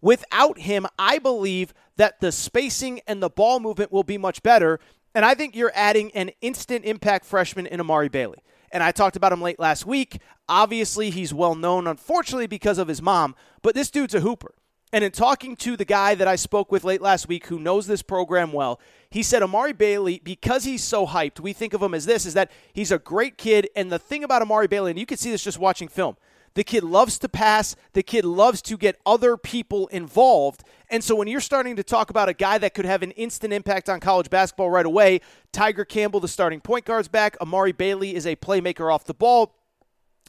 Without 0.00 0.58
him, 0.58 0.86
I 0.98 1.18
believe 1.18 1.72
that 1.96 2.20
the 2.20 2.32
spacing 2.32 3.00
and 3.06 3.22
the 3.22 3.30
ball 3.30 3.60
movement 3.60 3.92
will 3.92 4.02
be 4.02 4.18
much 4.18 4.42
better. 4.42 4.80
And 5.14 5.24
I 5.24 5.34
think 5.34 5.54
you're 5.54 5.72
adding 5.74 6.10
an 6.12 6.30
instant 6.40 6.84
impact 6.84 7.24
freshman 7.24 7.66
in 7.66 7.80
Amari 7.80 8.08
Bailey 8.08 8.38
and 8.72 8.82
I 8.82 8.92
talked 8.92 9.16
about 9.16 9.32
him 9.32 9.42
late 9.42 9.58
last 9.58 9.86
week. 9.86 10.20
Obviously, 10.48 11.10
he's 11.10 11.32
well 11.32 11.54
known, 11.54 11.86
unfortunately, 11.86 12.46
because 12.46 12.78
of 12.78 12.88
his 12.88 13.02
mom, 13.02 13.34
but 13.62 13.74
this 13.74 13.90
dude's 13.90 14.14
a 14.14 14.20
hooper. 14.20 14.54
And 14.94 15.02
in 15.02 15.10
talking 15.10 15.56
to 15.56 15.74
the 15.76 15.86
guy 15.86 16.14
that 16.14 16.28
I 16.28 16.36
spoke 16.36 16.70
with 16.70 16.84
late 16.84 17.00
last 17.00 17.26
week 17.26 17.46
who 17.46 17.58
knows 17.58 17.86
this 17.86 18.02
program 18.02 18.52
well, 18.52 18.78
he 19.08 19.22
said 19.22 19.42
Amari 19.42 19.72
Bailey, 19.72 20.20
because 20.22 20.64
he's 20.64 20.84
so 20.84 21.06
hyped, 21.06 21.40
we 21.40 21.54
think 21.54 21.72
of 21.72 21.82
him 21.82 21.94
as 21.94 22.04
this, 22.04 22.26
is 22.26 22.34
that 22.34 22.50
he's 22.74 22.92
a 22.92 22.98
great 22.98 23.38
kid. 23.38 23.70
And 23.74 23.90
the 23.90 23.98
thing 23.98 24.22
about 24.22 24.42
Amari 24.42 24.66
Bailey, 24.66 24.90
and 24.90 25.00
you 25.00 25.06
can 25.06 25.16
see 25.16 25.30
this 25.30 25.42
just 25.42 25.58
watching 25.58 25.88
film, 25.88 26.16
the 26.54 26.64
kid 26.64 26.84
loves 26.84 27.18
to 27.20 27.28
pass. 27.28 27.76
The 27.92 28.02
kid 28.02 28.24
loves 28.24 28.62
to 28.62 28.76
get 28.76 29.00
other 29.06 29.36
people 29.36 29.86
involved. 29.88 30.64
And 30.90 31.02
so 31.02 31.14
when 31.14 31.28
you're 31.28 31.40
starting 31.40 31.76
to 31.76 31.82
talk 31.82 32.10
about 32.10 32.28
a 32.28 32.34
guy 32.34 32.58
that 32.58 32.74
could 32.74 32.84
have 32.84 33.02
an 33.02 33.12
instant 33.12 33.52
impact 33.52 33.88
on 33.88 34.00
college 34.00 34.28
basketball 34.28 34.70
right 34.70 34.86
away, 34.86 35.20
Tiger 35.52 35.84
Campbell, 35.84 36.20
the 36.20 36.28
starting 36.28 36.60
point 36.60 36.84
guard's 36.84 37.08
back. 37.08 37.36
Amari 37.40 37.72
Bailey 37.72 38.14
is 38.14 38.26
a 38.26 38.36
playmaker 38.36 38.92
off 38.92 39.04
the 39.04 39.14
ball. 39.14 39.54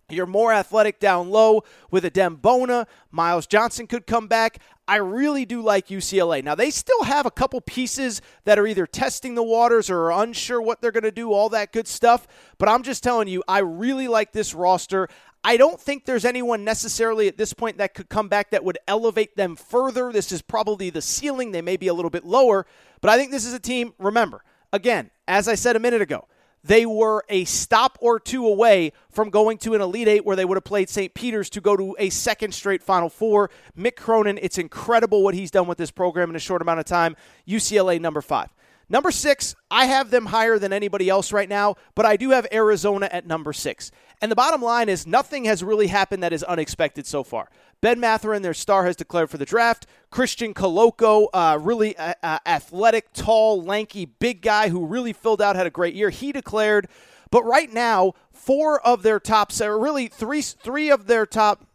You're 0.09 0.25
more 0.25 0.53
athletic 0.53 0.99
down 0.99 1.29
low 1.29 1.63
with 1.89 2.03
Adem 2.03 2.41
Bona. 2.41 2.87
Myles 3.09 3.47
Johnson 3.47 3.87
could 3.87 4.05
come 4.05 4.27
back. 4.27 4.59
I 4.87 4.97
really 4.97 5.45
do 5.45 5.61
like 5.61 5.87
UCLA. 5.87 6.43
Now, 6.43 6.55
they 6.55 6.69
still 6.69 7.03
have 7.03 7.25
a 7.25 7.31
couple 7.31 7.61
pieces 7.61 8.21
that 8.43 8.59
are 8.59 8.67
either 8.67 8.85
testing 8.85 9.35
the 9.35 9.43
waters 9.43 9.89
or 9.89 10.11
unsure 10.11 10.61
what 10.61 10.81
they're 10.81 10.91
going 10.91 11.03
to 11.03 11.11
do, 11.11 11.31
all 11.31 11.47
that 11.49 11.71
good 11.71 11.87
stuff. 11.87 12.27
But 12.57 12.67
I'm 12.67 12.83
just 12.83 13.01
telling 13.01 13.29
you, 13.29 13.43
I 13.47 13.59
really 13.59 14.09
like 14.09 14.33
this 14.33 14.53
roster. 14.53 15.07
I 15.43 15.57
don't 15.57 15.79
think 15.79 16.05
there's 16.05 16.25
anyone 16.25 16.63
necessarily 16.63 17.27
at 17.27 17.37
this 17.37 17.53
point 17.53 17.77
that 17.77 17.93
could 17.93 18.09
come 18.09 18.29
back 18.29 18.51
that 18.51 18.63
would 18.63 18.77
elevate 18.87 19.35
them 19.35 19.55
further. 19.55 20.11
This 20.11 20.31
is 20.31 20.41
probably 20.41 20.89
the 20.89 21.01
ceiling. 21.01 21.51
They 21.51 21.61
may 21.61 21.75
be 21.75 21.87
a 21.87 21.93
little 21.93 22.11
bit 22.11 22.23
lower, 22.23 22.65
but 23.01 23.09
I 23.09 23.17
think 23.17 23.31
this 23.31 23.45
is 23.45 23.53
a 23.53 23.59
team, 23.59 23.93
remember, 23.99 24.43
again, 24.71 25.11
as 25.27 25.47
I 25.47 25.55
said 25.55 25.75
a 25.75 25.79
minute 25.79 26.01
ago, 26.01 26.27
they 26.63 26.85
were 26.85 27.25
a 27.27 27.43
stop 27.43 27.97
or 27.99 28.19
two 28.21 28.47
away 28.47 28.93
from 29.09 29.29
going 29.29 29.57
to 29.59 29.73
an 29.73 29.81
Elite 29.81 30.07
Eight 30.07 30.25
where 30.25 30.37
they 30.37 30.45
would 30.45 30.55
have 30.55 30.63
played 30.63 30.87
St. 30.87 31.13
Peter's 31.13 31.49
to 31.51 31.61
go 31.61 31.75
to 31.75 31.93
a 31.99 32.09
second 32.09 32.53
straight 32.53 32.81
Final 32.81 33.09
Four. 33.09 33.49
Mick 33.77 33.97
Cronin, 33.97 34.39
it's 34.41 34.57
incredible 34.57 35.23
what 35.23 35.33
he's 35.33 35.51
done 35.51 35.67
with 35.67 35.77
this 35.77 35.91
program 35.91 36.29
in 36.29 36.37
a 36.37 36.39
short 36.39 36.61
amount 36.61 36.79
of 36.79 36.85
time. 36.85 37.17
UCLA 37.45 37.99
number 37.99 38.21
five. 38.21 38.47
Number 38.89 39.11
six, 39.11 39.55
I 39.71 39.85
have 39.85 40.09
them 40.11 40.27
higher 40.27 40.59
than 40.59 40.71
anybody 40.71 41.09
else 41.09 41.33
right 41.33 41.49
now, 41.49 41.75
but 41.95 42.05
I 42.05 42.15
do 42.15 42.29
have 42.29 42.47
Arizona 42.51 43.09
at 43.11 43.25
number 43.25 43.51
six. 43.51 43.91
And 44.23 44.31
the 44.31 44.37
bottom 44.37 44.61
line 44.61 44.87
is 44.87 45.05
nothing 45.05 45.43
has 45.43 45.65
really 45.65 45.87
happened 45.87 46.23
that 46.23 46.31
is 46.31 46.43
unexpected 46.43 47.05
so 47.05 47.25
far. 47.25 47.49
Ben 47.81 47.99
Mathurin, 47.99 48.41
their 48.41 48.53
star, 48.53 48.85
has 48.85 48.95
declared 48.95 49.29
for 49.29 49.37
the 49.37 49.43
draft. 49.43 49.85
Christian 50.11 50.53
Koloko, 50.53 51.27
uh, 51.33 51.59
really 51.61 51.97
uh, 51.97 52.13
uh, 52.23 52.39
athletic, 52.45 53.11
tall, 53.11 53.61
lanky, 53.61 54.05
big 54.05 54.41
guy 54.41 54.69
who 54.69 54.85
really 54.85 55.11
filled 55.11 55.41
out, 55.41 55.57
had 55.57 55.67
a 55.67 55.69
great 55.69 55.93
year. 55.93 56.09
He 56.09 56.31
declared. 56.31 56.87
But 57.31 57.43
right 57.43 57.69
now, 57.69 58.13
four 58.31 58.79
of 58.87 59.03
their 59.03 59.19
top, 59.19 59.51
really 59.59 60.07
three, 60.07 60.41
three 60.41 60.89
of 60.89 61.07
their 61.07 61.25
top 61.25 61.67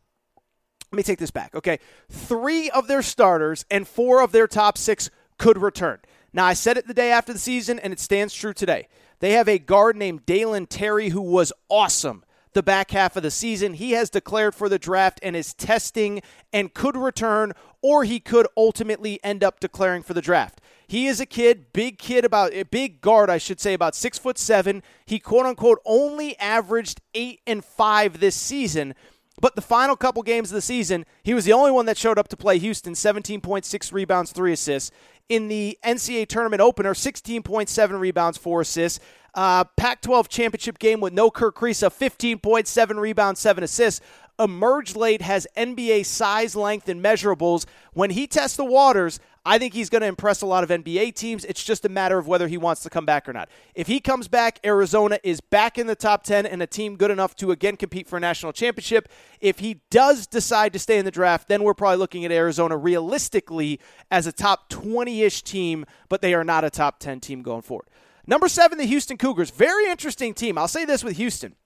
let 0.91 0.97
me 0.97 1.03
take 1.03 1.19
this 1.19 1.31
back. 1.31 1.55
Okay. 1.55 1.79
Three 2.11 2.71
of 2.71 2.89
their 2.89 3.03
starters 3.03 3.67
and 3.71 3.87
four 3.87 4.23
of 4.23 4.33
their 4.33 4.47
top 4.47 4.79
six 4.79 5.11
could 5.37 5.59
return. 5.59 5.99
Now, 6.33 6.47
I 6.47 6.55
said 6.55 6.79
it 6.79 6.87
the 6.87 6.95
day 6.95 7.13
after 7.13 7.35
the 7.35 7.39
season, 7.39 7.79
and 7.79 7.93
it 7.93 8.01
stands 8.01 8.33
true 8.33 8.55
today. 8.55 8.89
They 9.19 9.33
have 9.33 9.51
a 9.51 9.59
guard 9.59 9.97
named 9.97 10.25
Dalen 10.25 10.67
Terry 10.69 11.11
who 11.11 11.21
was 11.21 11.53
awesome 11.69 12.25
the 12.53 12.63
back 12.63 12.91
half 12.91 13.17
of 13.17 13.23
the 13.23 13.31
season. 13.31 13.75
He 13.75 13.93
has 13.93 14.11
declared 14.11 14.55
for 14.55 14.69
the 14.69 14.79
draft 14.79 15.21
and 15.23 15.37
is 15.37 15.55
testing 15.55 16.23
and 16.53 16.73
could 16.75 16.97
return, 16.97 17.53
or 17.83 18.05
he 18.05 18.21
could 18.21 18.47
ultimately 18.57 19.19
end 19.23 19.45
up 19.45 19.61
declaring 19.61 20.03
for 20.03 20.15
the 20.15 20.23
draft. 20.23 20.61
He 20.87 21.07
is 21.07 21.21
a 21.21 21.27
kid, 21.27 21.73
big 21.73 21.99
kid, 21.99 22.25
about 22.25 22.55
a 22.55 22.63
big 22.63 23.01
guard, 23.01 23.29
I 23.29 23.39
should 23.39 23.61
say, 23.61 23.75
about 23.75 23.95
six 23.95 24.19
foot 24.19 24.39
seven. 24.39 24.83
He 25.05 25.19
quote 25.19 25.47
unquote 25.47 25.81
only 25.85 26.39
averaged 26.39 27.01
eight 27.15 27.41
and 27.47 27.65
five 27.65 28.21
this 28.21 28.37
season. 28.37 28.95
But 29.41 29.55
the 29.55 29.63
final 29.63 29.95
couple 29.95 30.23
games 30.23 30.51
of 30.51 30.57
the 30.57 30.63
season, 30.63 31.05
he 31.23 31.35
was 31.35 31.45
the 31.45 31.53
only 31.53 31.71
one 31.71 31.87
that 31.87 31.97
showed 31.97 32.19
up 32.19 32.27
to 32.29 32.37
play 32.37 32.59
Houston 32.59 32.95
17.6 32.95 33.93
rebounds, 33.93 34.33
3 34.33 34.53
assists 34.53 34.91
in 35.29 35.49
the 35.49 35.79
NCAA 35.85 36.27
tournament 36.27 36.61
opener, 36.61 36.95
16.7 36.95 38.01
rebounds, 38.01 38.39
four 38.39 38.63
assists. 38.63 39.01
Uh, 39.39 39.63
Pac 39.77 40.01
12 40.01 40.29
championship 40.29 40.81
game 40.81 41.01
with 41.01 41.13
no 41.13 41.31
Kerr 41.31 41.53
Kriisa, 41.53 41.93
15.7 41.93 42.99
rebounds, 42.99 43.39
seven 43.39 43.63
assists. 43.63 44.01
Emerged 44.37 44.97
late, 44.97 45.23
has 45.23 45.47
NBA 45.57 46.07
size, 46.07 46.57
length, 46.57 46.89
and 46.89 47.01
measurables. 47.01 47.65
When 47.93 48.11
he 48.11 48.27
tests 48.27 48.57
the 48.57 48.65
waters, 48.65 49.21
I 49.47 49.59
think 49.59 49.75
he's 49.75 49.91
going 49.91 50.01
to 50.01 50.09
impress 50.09 50.43
a 50.43 50.47
lot 50.47 50.65
of 50.65 50.71
NBA 50.71 51.15
teams. 51.15 51.45
It's 51.45 51.63
just 51.63 51.85
a 51.85 51.89
matter 51.89 52.19
of 52.19 52.27
whether 52.27 52.49
he 52.49 52.59
wants 52.59 52.83
to 52.83 52.91
come 52.91 53.07
back 53.07 53.29
or 53.29 53.33
not. 53.33 53.49
If 53.77 53.87
he 53.87 54.01
comes 54.01 54.27
back, 54.27 54.59
Arizona 54.65 55.21
is 55.23 55.41
back 55.41 55.79
in 55.79 55.87
the 55.87 55.95
top 55.95 56.25
10 56.25 56.45
and 56.45 56.61
a 56.61 56.67
team 56.67 56.97
good 56.97 57.13
enough 57.13 57.37
to 57.37 57.53
again 57.53 57.77
compete 57.77 58.09
for 58.09 58.17
a 58.17 58.21
national 58.21 58.53
championship. 58.53 59.09
If 59.41 59.61
he 59.61 59.83
does 59.89 60.27
decide 60.27 60.73
to 60.73 60.81
stay 60.81 60.99
in 60.99 61.05
the 61.05 61.13
draft, 61.13 61.47
then 61.47 61.63
we're 61.63 61.75
probably 61.75 61.99
looking 61.99 62.25
at 62.25 62.33
Arizona 62.33 62.77
realistically 62.77 63.79
as 64.11 64.27
a 64.27 64.33
top 64.33 64.69
20 64.69 65.23
ish 65.23 65.43
team, 65.43 65.87
but 66.09 66.23
they 66.23 66.35
are 66.35 66.43
not 66.43 66.65
a 66.65 66.71
top 66.71 66.99
10 66.99 67.21
team 67.21 67.43
going 67.43 67.63
forward. 67.63 67.87
Number 68.29 68.47
seven, 68.47 68.77
the 68.77 68.85
Houston 68.85 69.17
Cougars. 69.17 69.49
Very 69.49 69.87
interesting 69.87 70.35
team. 70.35 70.59
I'll 70.59 70.69
say 70.69 70.85
this 70.85 71.03
with 71.03 71.17
Houston. 71.17 71.57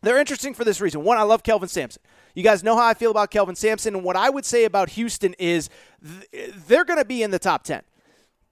They're 0.00 0.18
interesting 0.18 0.54
for 0.54 0.64
this 0.64 0.80
reason. 0.80 1.04
One, 1.04 1.18
I 1.18 1.22
love 1.22 1.42
Kelvin 1.42 1.68
Sampson. 1.68 2.00
You 2.34 2.42
guys 2.42 2.64
know 2.64 2.76
how 2.76 2.86
I 2.86 2.94
feel 2.94 3.10
about 3.10 3.30
Kelvin 3.30 3.56
Sampson. 3.56 3.94
And 3.94 4.02
what 4.02 4.16
I 4.16 4.30
would 4.30 4.46
say 4.46 4.64
about 4.64 4.88
Houston 4.90 5.34
is 5.34 5.68
th- 6.32 6.54
they're 6.66 6.86
going 6.86 6.98
to 6.98 7.04
be 7.04 7.22
in 7.22 7.30
the 7.30 7.38
top 7.38 7.62
10. 7.64 7.82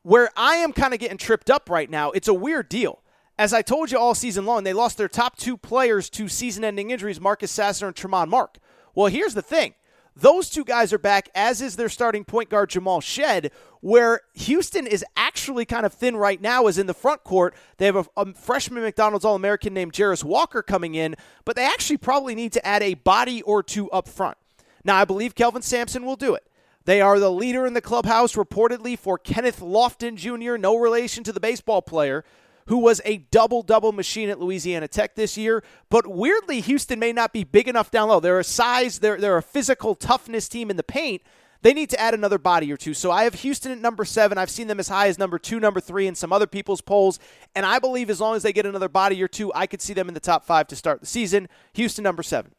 Where 0.03 0.29
I 0.37 0.57
am 0.57 0.75
kind 0.75 0.93
of 0.93 1.01
getting 1.01 1.16
tripped 1.16 1.49
up 1.49 1.70
right 1.70 1.89
now, 1.89 2.11
it's 2.11 2.29
a 2.29 2.35
weird 2.35 2.68
deal. 2.68 3.01
As 3.39 3.55
I 3.55 3.62
told 3.62 3.91
you 3.91 3.99
all 3.99 4.14
season 4.14 4.45
long, 4.45 4.64
they 4.64 4.75
lost 4.75 4.99
their 4.99 5.09
top 5.09 5.39
two 5.39 5.57
players 5.57 6.11
to 6.11 6.29
season 6.29 6.62
ending 6.62 6.91
injuries, 6.91 7.22
Marcus 7.22 7.51
Sasser 7.51 7.87
and 7.87 7.97
Tramon 7.97 8.29
Mark. 8.29 8.59
Well, 8.95 9.07
here's 9.07 9.33
the 9.33 9.43
thing 9.43 9.75
those 10.16 10.49
two 10.49 10.64
guys 10.64 10.93
are 10.93 10.99
back, 10.99 11.29
as 11.35 11.61
is 11.61 11.77
their 11.77 11.89
starting 11.89 12.25
point 12.25 12.49
guard, 12.49 12.70
Jamal 12.70 13.01
Shead, 13.01 13.51
where 13.85 14.22
Houston 14.32 14.87
is 14.87 15.05
actually 15.14 15.66
kind 15.66 15.85
of 15.85 15.93
thin 15.93 16.16
right 16.16 16.41
now, 16.41 16.68
is 16.68 16.78
in 16.78 16.87
the 16.87 16.95
front 16.95 17.22
court. 17.22 17.55
They 17.76 17.85
have 17.85 17.97
a, 17.97 18.07
a 18.16 18.32
freshman 18.32 18.82
McDonald's 18.82 19.26
All 19.26 19.35
American 19.35 19.74
named 19.74 19.93
Jarace 19.93 20.24
Walker 20.24 20.62
coming 20.62 20.95
in, 20.95 21.16
but 21.45 21.55
they 21.55 21.66
actually 21.66 21.99
probably 21.99 22.35
need 22.35 22.55
to 22.55 22.66
add 22.66 22.82
a 22.82 22.95
body 22.95 23.43
or 23.43 23.62
two 23.62 23.91
up 23.91 24.09
front. 24.09 24.39
Now, 24.85 24.97
I 24.97 25.05
believe 25.05 25.35
Kelvin 25.35 25.61
Sampson 25.61 26.07
will 26.07 26.16
do 26.16 26.35
it. 26.35 26.45
They 26.87 27.03
are 27.03 27.18
the 27.18 27.30
leader 27.30 27.66
in 27.66 27.74
the 27.74 27.82
clubhouse, 27.82 28.37
reportedly, 28.37 28.99
for 28.99 29.18
Kenneth 29.18 29.61
Lofton 29.61 30.16
Jr., 30.16 30.57
no 30.57 30.78
relation 30.78 31.22
to 31.22 31.32
the 31.32 31.39
baseball 31.39 31.82
player 31.82 32.24
who 32.68 32.78
was 32.78 33.03
a 33.05 33.18
double 33.18 33.61
double 33.61 33.93
machine 33.93 34.30
at 34.30 34.41
Louisiana 34.41 34.89
Tech 34.89 35.14
this 35.14 35.37
year. 35.37 35.62
But 35.91 36.07
weirdly, 36.07 36.62
Houston 36.62 36.99
may 36.99 37.12
not 37.12 37.35
be 37.35 37.45
big 37.45 37.68
enough 37.68 37.91
down 37.91 38.09
low. 38.09 38.18
They're 38.18 38.39
a 38.39 38.45
size, 38.45 39.01
they're, 39.01 39.18
they're 39.18 39.37
a 39.37 39.43
physical 39.43 39.95
toughness 39.95 40.49
team 40.49 40.70
in 40.70 40.78
the 40.78 40.82
paint. 40.82 41.20
They 41.65 41.73
need 41.73 41.89
to 41.91 41.99
add 41.99 42.12
another 42.12 42.37
body 42.37 42.71
or 42.71 42.77
two. 42.77 42.93
So 42.93 43.11
I 43.11 43.25
have 43.25 43.37
Houston 43.37 43.73
at 43.73 43.79
number 43.79 44.05
seven. 44.05 44.37
I've 44.37 44.51
seen 44.51 44.67
them 44.67 44.79
as 44.79 44.89
high 44.89 45.09
as 45.09 45.19
number 45.19 45.39
two, 45.39 45.59
number 45.59 45.81
three 45.81 46.07
in 46.07 46.15
some 46.15 46.31
other 46.31 46.47
people's 46.47 46.83
polls. 46.83 47.19
And 47.55 47.65
I 47.65 47.79
believe 47.79 48.11
as 48.11 48.21
long 48.21 48.37
as 48.37 48.43
they 48.43 48.53
get 48.53 48.67
another 48.67 48.91
body 48.91 49.23
or 49.23 49.29
two, 49.29 49.51
I 49.55 49.67
could 49.67 49.81
see 49.81 49.95
them 49.95 50.07
in 50.07 50.12
the 50.12 50.21
top 50.21 50.45
five 50.45 50.67
to 50.69 50.77
start 50.77 51.01
the 51.01 51.07
season. 51.07 51.49
Houston, 51.73 52.03
number 52.03 52.23
seven. 52.23 52.53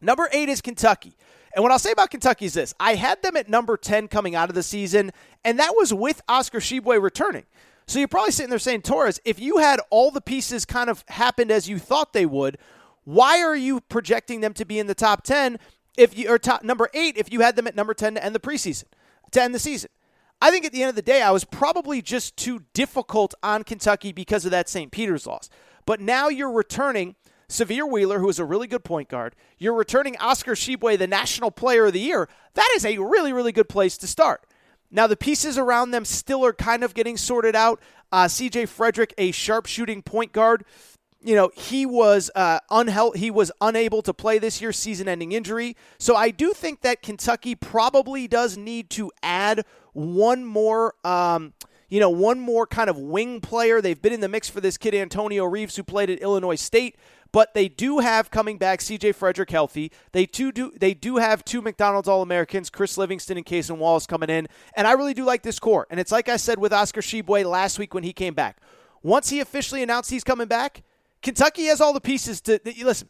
Number 0.00 0.26
eight 0.32 0.48
is 0.48 0.62
Kentucky. 0.62 1.18
And 1.54 1.62
what 1.62 1.70
I'll 1.70 1.78
say 1.78 1.92
about 1.92 2.10
Kentucky 2.10 2.46
is 2.46 2.54
this 2.54 2.74
I 2.80 2.94
had 2.94 3.20
them 3.20 3.36
at 3.36 3.50
number 3.50 3.76
10 3.76 4.08
coming 4.08 4.34
out 4.34 4.48
of 4.48 4.54
the 4.54 4.62
season, 4.62 5.12
and 5.44 5.58
that 5.58 5.74
was 5.76 5.92
with 5.92 6.22
Oscar 6.30 6.60
Tshiebwe 6.60 7.02
returning. 7.02 7.44
So 7.86 7.98
you're 7.98 8.08
probably 8.08 8.32
sitting 8.32 8.48
there 8.48 8.58
saying, 8.58 8.82
Torres, 8.82 9.20
if 9.26 9.38
you 9.38 9.58
had 9.58 9.80
all 9.90 10.10
the 10.10 10.22
pieces 10.22 10.64
kind 10.64 10.88
of 10.88 11.04
happened 11.08 11.50
as 11.50 11.68
you 11.68 11.78
thought 11.78 12.14
they 12.14 12.26
would, 12.26 12.56
why 13.04 13.42
are 13.42 13.56
you 13.56 13.80
projecting 13.80 14.40
them 14.40 14.54
to 14.54 14.64
be 14.64 14.78
in 14.78 14.86
the 14.86 14.94
top 14.94 15.24
10 15.24 15.58
if 15.98 16.16
you 16.16 16.30
or 16.30 16.38
top 16.38 16.62
number 16.62 16.88
8 16.94 17.16
if 17.16 17.32
you 17.32 17.40
had 17.40 17.56
them 17.56 17.66
at 17.66 17.76
number 17.76 17.94
10 17.94 18.14
to 18.14 18.24
end 18.24 18.34
the 18.34 18.40
preseason, 18.40 18.84
to 19.32 19.42
end 19.42 19.54
the 19.54 19.58
season? 19.58 19.90
I 20.40 20.50
think 20.50 20.64
at 20.64 20.72
the 20.72 20.82
end 20.82 20.90
of 20.90 20.96
the 20.96 21.02
day, 21.02 21.20
I 21.20 21.32
was 21.32 21.44
probably 21.44 22.00
just 22.00 22.36
too 22.36 22.62
difficult 22.72 23.34
on 23.42 23.64
Kentucky 23.64 24.12
because 24.12 24.44
of 24.44 24.52
that 24.52 24.68
St. 24.68 24.92
Peter's 24.92 25.26
loss. 25.26 25.50
But 25.84 26.00
now 26.00 26.28
you're 26.28 26.52
returning 26.52 27.16
Sahvir 27.48 27.90
Wheeler, 27.90 28.20
who 28.20 28.28
is 28.28 28.38
a 28.38 28.44
really 28.44 28.66
good 28.66 28.84
point 28.84 29.08
guard. 29.08 29.34
You're 29.58 29.74
returning 29.74 30.16
Oscar 30.18 30.52
Tshiebwe, 30.52 30.98
the 30.98 31.06
National 31.06 31.50
Player 31.50 31.86
of 31.86 31.92
the 31.92 32.00
Year. 32.00 32.28
That 32.54 32.68
is 32.76 32.84
a 32.84 32.98
really, 32.98 33.32
really 33.32 33.52
good 33.52 33.68
place 33.68 33.96
to 33.98 34.06
start. 34.06 34.44
Now, 34.90 35.06
the 35.06 35.16
pieces 35.16 35.58
around 35.58 35.90
them 35.90 36.04
still 36.04 36.44
are 36.44 36.52
kind 36.52 36.84
of 36.84 36.94
getting 36.94 37.16
sorted 37.16 37.56
out. 37.56 37.80
Uh, 38.12 38.24
CJ 38.24 38.68
Frederick, 38.68 39.12
a 39.18 39.32
sharpshooting 39.32 40.02
point 40.02 40.32
guard, 40.32 40.64
you 41.20 41.34
know 41.34 41.50
he 41.54 41.84
was 41.86 42.30
uh, 42.34 42.60
unhel- 42.70 43.16
he 43.16 43.30
was 43.30 43.50
unable 43.60 44.02
to 44.02 44.14
play 44.14 44.38
this 44.38 44.60
year, 44.60 44.72
season-ending 44.72 45.32
injury. 45.32 45.76
So 45.98 46.14
I 46.14 46.30
do 46.30 46.52
think 46.52 46.82
that 46.82 47.02
Kentucky 47.02 47.54
probably 47.54 48.28
does 48.28 48.56
need 48.56 48.90
to 48.90 49.10
add 49.22 49.64
one 49.92 50.44
more. 50.44 50.94
Um, 51.04 51.54
you 51.90 52.00
know, 52.00 52.10
one 52.10 52.38
more 52.38 52.66
kind 52.66 52.90
of 52.90 52.98
wing 52.98 53.40
player. 53.40 53.80
They've 53.80 54.00
been 54.00 54.12
in 54.12 54.20
the 54.20 54.28
mix 54.28 54.46
for 54.48 54.60
this 54.60 54.76
kid, 54.76 54.94
Antonio 54.94 55.46
Reeves, 55.46 55.76
who 55.76 55.82
played 55.82 56.10
at 56.10 56.18
Illinois 56.18 56.56
State. 56.56 56.96
But 57.32 57.54
they 57.54 57.68
do 57.68 57.98
have 57.98 58.30
coming 58.30 58.56
back 58.56 58.80
CJ 58.80 59.14
Frederick 59.14 59.50
healthy. 59.50 59.92
They 60.12 60.24
too 60.24 60.50
do 60.50 60.72
they 60.78 60.94
do 60.94 61.16
have 61.16 61.44
two 61.44 61.60
McDonald's 61.60 62.08
All 62.08 62.22
Americans, 62.22 62.70
Chris 62.70 62.96
Livingston 62.96 63.36
and 63.36 63.44
Cason 63.44 63.76
Wallace 63.78 64.06
coming 64.06 64.30
in. 64.30 64.48
And 64.74 64.86
I 64.86 64.92
really 64.92 65.14
do 65.14 65.24
like 65.24 65.42
this 65.42 65.58
core. 65.58 65.86
And 65.90 66.00
it's 66.00 66.12
like 66.12 66.28
I 66.28 66.36
said 66.36 66.58
with 66.58 66.72
Oscar 66.72 67.00
Tshiebwe 67.00 67.44
last 67.44 67.78
week 67.78 67.92
when 67.92 68.04
he 68.04 68.12
came 68.12 68.34
back. 68.34 68.58
Once 69.02 69.28
he 69.30 69.40
officially 69.40 69.82
announced 69.82 70.10
he's 70.10 70.24
coming 70.24 70.48
back, 70.48 70.82
Kentucky 71.22 71.64
has 71.64 71.80
all 71.80 71.92
the 71.92 72.00
pieces 72.00 72.40
to 72.42 72.60
listen. 72.82 73.08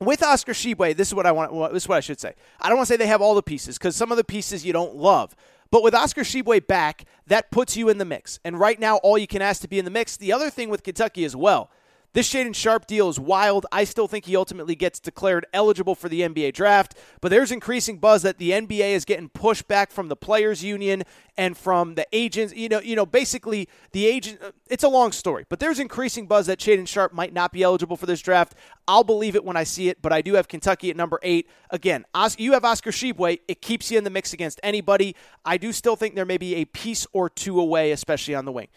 With 0.00 0.22
Oscar 0.22 0.52
Tshiebwe, 0.52 0.96
this 0.96 1.08
is 1.08 1.14
what 1.14 1.26
I 1.26 1.32
want. 1.32 1.72
This 1.72 1.84
is 1.84 1.88
what 1.88 1.96
I 1.96 2.00
should 2.00 2.18
say. 2.18 2.34
I 2.60 2.68
don't 2.68 2.76
want 2.76 2.88
to 2.88 2.92
say 2.92 2.96
they 2.96 3.06
have 3.06 3.22
all 3.22 3.34
the 3.34 3.42
pieces 3.42 3.78
because 3.78 3.94
some 3.94 4.10
of 4.10 4.16
the 4.16 4.24
pieces 4.24 4.64
you 4.64 4.72
don't 4.72 4.96
love. 4.96 5.36
But 5.70 5.82
with 5.82 5.94
Oscar 5.94 6.22
Tshiebwe 6.22 6.66
back, 6.66 7.04
that 7.28 7.50
puts 7.50 7.76
you 7.76 7.88
in 7.88 7.98
the 7.98 8.04
mix. 8.04 8.40
And 8.44 8.58
right 8.58 8.78
now, 8.78 8.96
all 8.96 9.16
you 9.16 9.26
can 9.26 9.40
ask 9.40 9.62
to 9.62 9.68
be 9.68 9.78
in 9.78 9.84
the 9.84 9.90
mix. 9.90 10.16
The 10.16 10.32
other 10.32 10.50
thing 10.50 10.70
with 10.70 10.82
Kentucky 10.82 11.24
as 11.24 11.36
well 11.36 11.70
this 12.14 12.30
Shaedon 12.30 12.54
Sharpe 12.54 12.86
deal 12.86 13.08
is 13.08 13.18
wild. 13.18 13.64
I 13.72 13.84
still 13.84 14.06
think 14.06 14.26
he 14.26 14.36
ultimately 14.36 14.74
gets 14.74 15.00
declared 15.00 15.46
eligible 15.54 15.94
for 15.94 16.10
the 16.10 16.20
NBA 16.20 16.52
draft, 16.52 16.94
but 17.22 17.30
there's 17.30 17.50
increasing 17.50 17.98
buzz 17.98 18.20
that 18.22 18.36
the 18.36 18.50
NBA 18.50 18.90
is 18.90 19.06
getting 19.06 19.30
pushback 19.30 19.90
from 19.90 20.08
the 20.08 20.16
players 20.16 20.62
union 20.62 21.04
and 21.38 21.56
from 21.56 21.94
the 21.94 22.06
agents. 22.12 22.54
You 22.54 22.68
know, 22.68 22.80
you 22.80 22.96
know, 22.96 23.06
basically 23.06 23.66
the 23.92 24.06
agent. 24.06 24.40
Uh, 24.42 24.50
it's 24.68 24.84
a 24.84 24.88
long 24.88 25.10
story, 25.12 25.46
but 25.48 25.58
there's 25.58 25.78
increasing 25.78 26.26
buzz 26.26 26.46
that 26.46 26.58
Shaedon 26.58 26.86
Sharpe 26.86 27.14
might 27.14 27.32
not 27.32 27.50
be 27.50 27.62
eligible 27.62 27.96
for 27.96 28.04
this 28.04 28.20
draft. 28.20 28.54
I'll 28.86 29.04
believe 29.04 29.34
it 29.34 29.44
when 29.44 29.56
I 29.56 29.64
see 29.64 29.88
it, 29.88 30.02
but 30.02 30.12
I 30.12 30.20
do 30.20 30.34
have 30.34 30.48
Kentucky 30.48 30.90
at 30.90 30.96
number 30.96 31.18
eight. 31.22 31.48
Again, 31.70 32.04
you 32.36 32.52
have 32.52 32.64
Oscar 32.64 32.90
Tshiebwe. 32.90 33.40
It 33.48 33.62
keeps 33.62 33.90
you 33.90 33.96
in 33.96 34.04
the 34.04 34.10
mix 34.10 34.34
against 34.34 34.60
anybody. 34.62 35.16
I 35.46 35.56
do 35.56 35.72
still 35.72 35.96
think 35.96 36.14
there 36.14 36.26
may 36.26 36.36
be 36.38 36.56
a 36.56 36.66
piece 36.66 37.06
or 37.14 37.30
two 37.30 37.58
away, 37.58 37.90
especially 37.90 38.34
on 38.34 38.44
the 38.44 38.52
wing. 38.52 38.68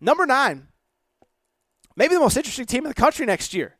Number 0.00 0.26
nine 0.26 0.68
maybe 1.96 2.14
the 2.14 2.20
most 2.20 2.36
interesting 2.36 2.66
team 2.66 2.84
in 2.84 2.88
the 2.88 2.94
country 2.94 3.26
next 3.26 3.54
year. 3.54 3.76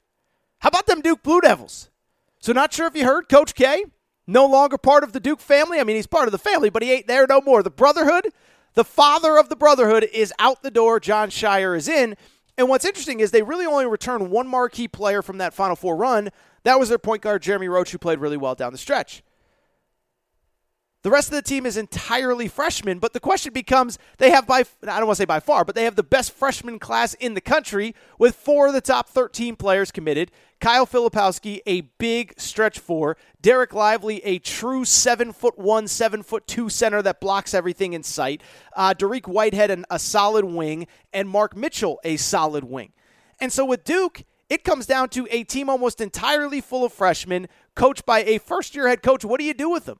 How 0.58 0.68
about 0.68 0.86
them 0.86 1.00
Duke 1.00 1.22
Blue 1.22 1.40
Devils? 1.40 1.90
So, 2.38 2.52
not 2.52 2.72
sure 2.72 2.86
if 2.86 2.96
you 2.96 3.04
heard 3.04 3.28
Coach 3.28 3.54
K, 3.54 3.84
no 4.26 4.46
longer 4.46 4.78
part 4.78 5.04
of 5.04 5.12
the 5.12 5.20
Duke 5.20 5.40
family. 5.40 5.80
I 5.80 5.84
mean, 5.84 5.96
he's 5.96 6.06
part 6.06 6.28
of 6.28 6.32
the 6.32 6.38
family, 6.38 6.70
but 6.70 6.82
he 6.82 6.92
ain't 6.92 7.06
there 7.06 7.26
no 7.28 7.40
more. 7.40 7.62
The 7.62 7.70
Brotherhood, 7.70 8.28
the 8.74 8.84
father 8.84 9.38
of 9.38 9.48
the 9.48 9.56
Brotherhood, 9.56 10.08
is 10.12 10.32
out 10.38 10.62
the 10.62 10.70
door. 10.70 11.00
Jon 11.00 11.30
Scheyer 11.30 11.76
is 11.76 11.88
in. 11.88 12.16
And 12.56 12.68
what's 12.68 12.84
interesting 12.84 13.20
is 13.20 13.30
they 13.30 13.42
really 13.42 13.66
only 13.66 13.86
returned 13.86 14.30
one 14.30 14.46
marquee 14.46 14.88
player 14.88 15.22
from 15.22 15.38
that 15.38 15.54
Final 15.54 15.76
Four 15.76 15.96
run. 15.96 16.30
That 16.62 16.78
was 16.78 16.88
their 16.88 16.98
point 16.98 17.22
guard, 17.22 17.42
Jeremy 17.42 17.68
Roach, 17.68 17.90
who 17.90 17.98
played 17.98 18.20
really 18.20 18.36
well 18.36 18.54
down 18.54 18.72
the 18.72 18.78
stretch. 18.78 19.22
The 21.05 21.11
rest 21.11 21.28
of 21.28 21.34
the 21.34 21.42
team 21.42 21.66
is 21.66 21.76
entirely 21.76 22.48
freshmen, 22.48 22.98
but 22.98 23.12
the 23.12 23.20
question 23.20 23.52
becomes 23.52 23.98
they 24.16 24.30
have 24.30 24.46
by 24.46 24.61
I 24.61 24.64
don't 24.98 25.07
want 25.07 25.16
to 25.18 25.20
say 25.20 25.26
by 25.26 25.38
far, 25.38 25.62
but 25.62 25.74
they 25.74 25.84
have 25.84 25.96
the 25.96 26.02
best 26.02 26.32
freshman 26.32 26.78
class 26.78 27.12
in 27.12 27.34
the 27.34 27.42
country 27.42 27.94
with 28.18 28.34
four 28.34 28.68
of 28.68 28.72
the 28.72 28.80
top 28.80 29.11
13 29.11 29.55
players 29.55 29.92
committed. 29.92 30.30
Kyle 30.62 30.86
Filipowski, 30.86 31.61
a 31.66 31.82
big 31.98 32.32
stretch 32.40 32.78
four. 32.78 33.18
Derek 33.42 33.74
Lively, 33.74 34.24
a 34.24 34.38
true 34.38 34.86
seven 34.86 35.34
foot 35.34 35.59
one, 35.59 35.88
seven 35.88 36.22
foot 36.22 36.46
two 36.46 36.70
center 36.70 37.02
that 37.02 37.20
blocks 37.20 37.52
everything 37.52 37.92
in 37.92 38.02
sight. 38.02 38.42
Uh, 38.74 38.94
Dariq 38.94 39.28
Whitehead, 39.28 39.70
an, 39.70 39.84
a 39.90 39.98
solid 39.98 40.46
wing, 40.46 40.86
and 41.12 41.28
Mark 41.28 41.55
Mitchell, 41.55 42.00
a 42.02 42.16
solid 42.16 42.64
wing. 42.64 42.94
And 43.42 43.52
so 43.52 43.66
with 43.66 43.84
Duke, 43.84 44.24
it 44.48 44.64
comes 44.64 44.86
down 44.86 45.11
to 45.11 45.28
a 45.30 45.44
team 45.44 45.68
almost 45.68 46.00
entirely 46.00 46.62
full 46.62 46.82
of 46.82 46.94
freshmen, 46.94 47.48
coached 47.74 48.07
by 48.07 48.22
a 48.22 48.38
first 48.38 48.74
year 48.74 48.88
head 48.88 49.02
coach. 49.02 49.22
What 49.22 49.38
do 49.38 49.44
you 49.44 49.52
do 49.52 49.68
with 49.68 49.84
them? 49.84 49.98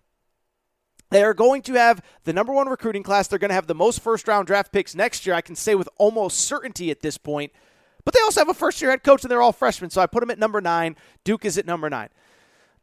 They 1.15 1.23
are 1.23 1.33
going 1.33 1.63
to 1.63 1.75
have 1.75 2.03
the 2.25 2.33
number 2.33 2.53
one 2.53 2.69
recruiting 2.69 3.05
class. 3.05 3.29
They're 3.29 3.39
going 3.39 3.51
to 3.51 3.55
have 3.55 3.69
the 3.69 3.75
most 3.75 4.01
first 4.01 4.27
round 4.27 4.49
draft 4.49 4.73
picks 4.73 4.97
next 4.97 5.25
year. 5.25 5.37
I 5.37 5.43
can 5.43 5.55
say 5.55 5.77
with 5.77 5.89
almost 5.97 6.39
certainty 6.39 6.91
at 6.91 7.03
this 7.03 7.19
point. 7.19 7.53
But 8.05 8.15
they 8.15 8.21
also 8.25 8.41
have 8.41 8.49
a 8.49 8.55
first 8.55 8.83
year 8.83 8.91
head 8.91 9.05
coach, 9.05 9.23
and 9.23 9.31
they're 9.31 9.41
all 9.41 9.53
freshmen. 9.53 9.91
So 9.91 10.01
I 10.01 10.07
put 10.07 10.19
them 10.23 10.31
at 10.33 10.41
number 10.41 10.61
nine. 10.61 10.97
Duke 11.23 11.45
is 11.45 11.57
at 11.57 11.67
number 11.67 11.89
nine. 11.89 12.09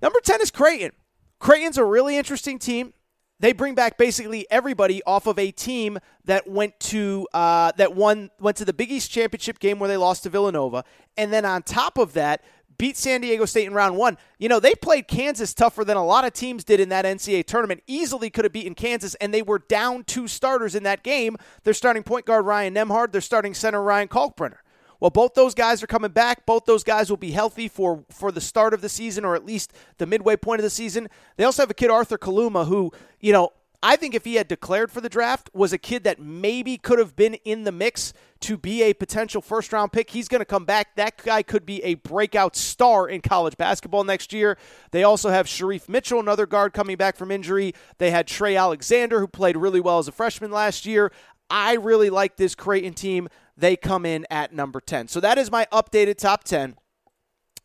Number 0.01 0.21
10 0.23 0.39
is 0.39 0.49
Creighton. 0.49 0.93
Creighton's 1.39 1.77
a 1.77 1.83
really 1.83 2.15
interesting 2.15 2.57
team. 2.57 2.93
They 3.41 3.51
bring 3.51 3.75
back 3.75 3.97
basically 3.97 4.47
everybody 4.49 5.03
off 5.03 5.27
of 5.27 5.37
a 5.37 5.51
team 5.51 5.99
that 6.23 6.47
went 6.47 6.79
to 6.79 7.27
uh, 7.33 7.73
that 7.75 7.97
won 7.97 8.29
went 8.39 8.55
to 8.57 8.65
the 8.65 8.71
Big 8.71 8.91
East 8.93 9.11
championship 9.11 9.59
game 9.59 9.77
where 9.77 9.89
they 9.89 9.97
lost 9.97 10.23
to 10.23 10.29
Villanova, 10.29 10.85
and 11.17 11.33
then 11.33 11.43
on 11.43 11.63
top 11.63 11.97
of 11.97 12.13
that, 12.13 12.45
beat 12.77 12.97
San 12.97 13.21
Diego 13.21 13.45
State 13.45 13.67
in 13.67 13.73
round 13.73 13.97
one. 13.97 14.17
You 14.39 14.49
know, 14.49 14.59
they 14.59 14.75
played 14.75 15.07
Kansas 15.07 15.53
tougher 15.53 15.83
than 15.83 15.97
a 15.97 16.05
lot 16.05 16.25
of 16.25 16.33
teams 16.33 16.63
did 16.63 16.79
in 16.79 16.89
that 16.89 17.05
NCAA 17.05 17.45
tournament. 17.45 17.83
Easily 17.87 18.29
could 18.29 18.45
have 18.45 18.53
beaten 18.53 18.75
Kansas, 18.75 19.15
and 19.15 19.33
they 19.33 19.41
were 19.41 19.59
down 19.59 20.03
two 20.03 20.27
starters 20.27 20.75
in 20.75 20.83
that 20.83 21.03
game. 21.03 21.37
They're 21.63 21.73
starting 21.73 22.03
point 22.03 22.25
guard 22.25 22.45
Ryan 22.45 22.75
Nembhard, 22.75 23.11
they're 23.11 23.21
starting 23.21 23.53
center 23.53 23.81
Ryan 23.81 24.07
Kalkbrenner. 24.07 24.57
Well, 24.99 25.09
both 25.09 25.33
those 25.33 25.55
guys 25.55 25.81
are 25.81 25.87
coming 25.87 26.11
back. 26.11 26.45
Both 26.45 26.65
those 26.65 26.83
guys 26.83 27.09
will 27.09 27.17
be 27.17 27.31
healthy 27.31 27.67
for, 27.67 28.03
for 28.11 28.31
the 28.31 28.39
start 28.39 28.71
of 28.71 28.81
the 28.81 28.89
season 28.89 29.25
or 29.25 29.35
at 29.35 29.43
least 29.43 29.73
the 29.97 30.05
midway 30.05 30.37
point 30.37 30.59
of 30.59 30.63
the 30.63 30.69
season. 30.69 31.09
They 31.37 31.43
also 31.43 31.63
have 31.63 31.71
a 31.71 31.73
kid, 31.73 31.89
Arthur 31.89 32.19
Kaluma, 32.19 32.67
who, 32.67 32.91
you 33.19 33.33
know, 33.33 33.49
I 33.83 33.95
think 33.95 34.13
if 34.13 34.25
he 34.25 34.35
had 34.35 34.47
declared 34.47 34.91
for 34.91 35.01
the 35.01 35.09
draft, 35.09 35.49
was 35.53 35.73
a 35.73 35.77
kid 35.79 36.03
that 36.03 36.19
maybe 36.19 36.77
could 36.77 36.99
have 36.99 37.15
been 37.15 37.33
in 37.45 37.63
the 37.63 37.71
mix 37.71 38.13
to 38.41 38.55
be 38.55 38.83
a 38.83 38.93
potential 38.93 39.41
first 39.41 39.73
round 39.73 39.91
pick. 39.91 40.11
He's 40.11 40.27
going 40.27 40.39
to 40.39 40.45
come 40.45 40.65
back. 40.65 40.95
That 40.95 41.17
guy 41.23 41.41
could 41.41 41.65
be 41.65 41.83
a 41.83 41.95
breakout 41.95 42.55
star 42.55 43.09
in 43.09 43.21
college 43.21 43.57
basketball 43.57 44.03
next 44.03 44.33
year. 44.33 44.57
They 44.91 45.03
also 45.03 45.29
have 45.29 45.49
Sharif 45.49 45.89
Mitchell, 45.89 46.19
another 46.19 46.45
guard 46.45 46.73
coming 46.73 46.95
back 46.95 47.15
from 47.15 47.31
injury. 47.31 47.73
They 47.97 48.11
had 48.11 48.27
Trey 48.27 48.55
Alexander, 48.55 49.19
who 49.19 49.27
played 49.27 49.57
really 49.57 49.79
well 49.81 49.97
as 49.97 50.07
a 50.07 50.11
freshman 50.11 50.51
last 50.51 50.85
year. 50.85 51.11
I 51.49 51.73
really 51.73 52.11
like 52.11 52.37
this 52.37 52.53
Creighton 52.53 52.93
team. 52.93 53.29
They 53.57 53.75
come 53.75 54.05
in 54.05 54.27
at 54.29 54.53
number 54.53 54.79
10. 54.79 55.07
So 55.07 55.19
that 55.19 55.37
is 55.39 55.51
my 55.51 55.67
updated 55.71 56.17
top 56.17 56.43
10. 56.43 56.75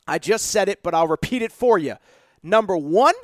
I 0.08 0.18
just 0.18 0.46
said 0.46 0.68
it, 0.68 0.82
but 0.82 0.94
I'll 0.94 1.08
repeat 1.08 1.42
it 1.42 1.52
for 1.52 1.78
you. 1.78 1.96
Number 2.42 2.76
one, 2.76 3.14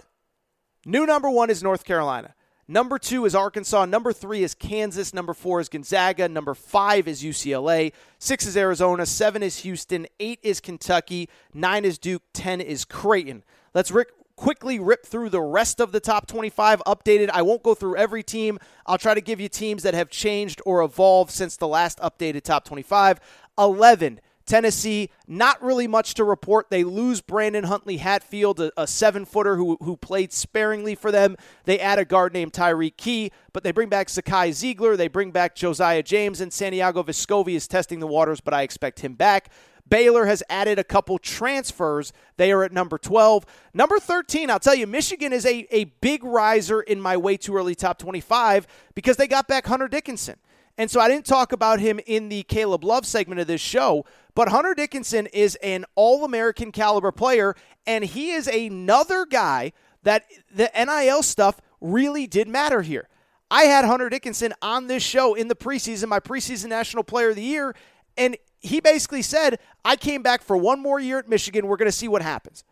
new 0.84 1.06
number 1.06 1.30
one 1.30 1.48
is 1.48 1.62
North 1.62 1.84
Carolina. 1.84 2.34
Number 2.72 2.98
two 2.98 3.26
is 3.26 3.34
Arkansas. 3.34 3.84
Number 3.84 4.14
three 4.14 4.42
is 4.42 4.54
Kansas. 4.54 5.12
Number 5.12 5.34
four 5.34 5.60
is 5.60 5.68
Gonzaga. 5.68 6.26
Number 6.26 6.54
five 6.54 7.06
is 7.06 7.22
UCLA. 7.22 7.92
Six 8.18 8.46
is 8.46 8.56
Arizona. 8.56 9.04
Seven 9.04 9.42
is 9.42 9.58
Houston. 9.58 10.06
Eight 10.18 10.38
is 10.42 10.58
Kentucky. 10.58 11.28
Nine 11.52 11.84
is 11.84 11.98
Duke. 11.98 12.22
Ten 12.32 12.62
is 12.62 12.86
Creighton. 12.86 13.44
Let's 13.74 13.92
quickly 14.36 14.78
rip 14.80 15.04
through 15.04 15.28
the 15.28 15.42
rest 15.42 15.80
of 15.80 15.92
the 15.92 16.00
top 16.00 16.26
25 16.26 16.80
updated. 16.86 17.28
I 17.34 17.42
won't 17.42 17.62
go 17.62 17.74
through 17.74 17.96
every 17.96 18.22
team. 18.22 18.58
I'll 18.86 18.96
try 18.96 19.12
to 19.12 19.20
give 19.20 19.38
you 19.38 19.50
teams 19.50 19.82
that 19.82 19.92
have 19.92 20.08
changed 20.08 20.62
or 20.64 20.82
evolved 20.82 21.30
since 21.30 21.58
the 21.58 21.68
last 21.68 21.98
updated 21.98 22.40
top 22.40 22.64
25. 22.64 23.20
11, 23.58 24.18
Tennessee, 24.52 25.08
not 25.26 25.62
really 25.62 25.86
much 25.86 26.12
to 26.12 26.24
report. 26.24 26.68
They 26.68 26.84
lose 26.84 27.22
Brandon 27.22 27.64
Huntley 27.64 27.96
Hatfield, 27.96 28.60
a, 28.60 28.70
a 28.76 28.86
seven 28.86 29.24
footer 29.24 29.56
who, 29.56 29.78
who 29.80 29.96
played 29.96 30.30
sparingly 30.30 30.94
for 30.94 31.10
them. 31.10 31.36
They 31.64 31.80
add 31.80 31.98
a 31.98 32.04
guard 32.04 32.34
named 32.34 32.52
Tyreke 32.52 32.98
Key, 32.98 33.32
but 33.54 33.64
they 33.64 33.72
bring 33.72 33.88
back 33.88 34.08
Zakai 34.08 34.50
Zeigler. 34.50 34.94
They 34.94 35.08
bring 35.08 35.30
back 35.30 35.54
Josiah 35.54 36.02
James, 36.02 36.42
and 36.42 36.52
Santiago 36.52 37.02
Vescovi 37.02 37.54
is 37.54 37.66
testing 37.66 37.98
the 37.98 38.06
waters, 38.06 38.42
but 38.42 38.52
I 38.52 38.60
expect 38.60 39.00
him 39.00 39.14
back. 39.14 39.48
Baylor 39.88 40.26
has 40.26 40.42
added 40.50 40.78
a 40.78 40.84
couple 40.84 41.18
transfers. 41.18 42.12
They 42.36 42.52
are 42.52 42.62
at 42.62 42.72
number 42.72 42.98
12. 42.98 43.46
Number 43.72 43.98
13, 43.98 44.50
I'll 44.50 44.60
tell 44.60 44.74
you, 44.74 44.86
Michigan 44.86 45.32
is 45.32 45.46
a, 45.46 45.66
a 45.70 45.84
big 46.02 46.22
riser 46.22 46.82
in 46.82 47.00
my 47.00 47.16
way 47.16 47.38
too 47.38 47.56
early 47.56 47.74
top 47.74 47.98
25 47.98 48.66
because 48.94 49.16
they 49.16 49.26
got 49.26 49.48
back 49.48 49.64
Hunter 49.64 49.88
Dickinson. 49.88 50.36
And 50.78 50.90
so 50.90 51.00
I 51.00 51.08
didn't 51.08 51.26
talk 51.26 51.52
about 51.52 51.80
him 51.80 52.00
in 52.06 52.28
the 52.28 52.42
Caleb 52.44 52.84
Love 52.84 53.04
segment 53.06 53.40
of 53.40 53.46
this 53.46 53.60
show, 53.60 54.06
but 54.34 54.48
Hunter 54.48 54.74
Dickinson 54.74 55.26
is 55.26 55.56
an 55.56 55.84
all 55.94 56.24
American 56.24 56.72
caliber 56.72 57.12
player, 57.12 57.54
and 57.86 58.04
he 58.04 58.30
is 58.30 58.46
another 58.46 59.26
guy 59.26 59.72
that 60.02 60.24
the 60.54 60.70
NIL 60.74 61.22
stuff 61.22 61.60
really 61.80 62.26
did 62.26 62.48
matter 62.48 62.82
here. 62.82 63.08
I 63.50 63.64
had 63.64 63.84
Hunter 63.84 64.08
Dickinson 64.08 64.54
on 64.62 64.86
this 64.86 65.02
show 65.02 65.34
in 65.34 65.48
the 65.48 65.54
preseason, 65.54 66.08
my 66.08 66.20
preseason 66.20 66.68
National 66.68 67.04
Player 67.04 67.30
of 67.30 67.36
the 67.36 67.42
Year, 67.42 67.74
and 68.16 68.36
he 68.60 68.80
basically 68.80 69.22
said, 69.22 69.58
I 69.84 69.96
came 69.96 70.22
back 70.22 70.42
for 70.42 70.56
one 70.56 70.80
more 70.80 70.98
year 70.98 71.18
at 71.18 71.28
Michigan. 71.28 71.66
We're 71.66 71.76
going 71.76 71.90
to 71.90 71.96
see 71.96 72.08
what 72.08 72.22
happens. 72.22 72.64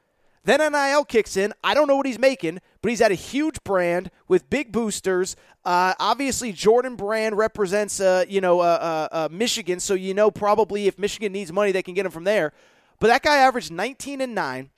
Then 0.44 0.72
NIL 0.72 1.04
kicks 1.04 1.36
in. 1.36 1.52
I 1.62 1.74
don't 1.74 1.86
know 1.86 1.96
what 1.96 2.06
he's 2.06 2.18
making, 2.18 2.60
but 2.80 2.88
he's 2.88 3.02
at 3.02 3.10
a 3.10 3.16
huge 3.16 3.62
brand 3.62 4.10
with 4.26 4.48
big 4.48 4.72
boosters. 4.72 5.36
Uh, 5.64 5.94
obviously, 5.98 6.52
Jordan 6.52 6.96
Brand 6.96 7.36
represents, 7.36 8.00
uh, 8.00 8.24
you 8.26 8.40
know, 8.40 8.60
uh, 8.60 9.08
uh, 9.12 9.14
uh, 9.14 9.28
Michigan, 9.30 9.80
so 9.80 9.92
you 9.92 10.14
know 10.14 10.30
probably 10.30 10.86
if 10.86 10.98
Michigan 10.98 11.32
needs 11.32 11.52
money, 11.52 11.72
they 11.72 11.82
can 11.82 11.92
get 11.92 12.06
him 12.06 12.12
from 12.12 12.24
there. 12.24 12.52
But 12.98 13.08
that 13.08 13.22
guy 13.22 13.36
averaged 13.36 13.70
19 13.70 14.22
and 14.22 14.34
nine, 14.34 14.70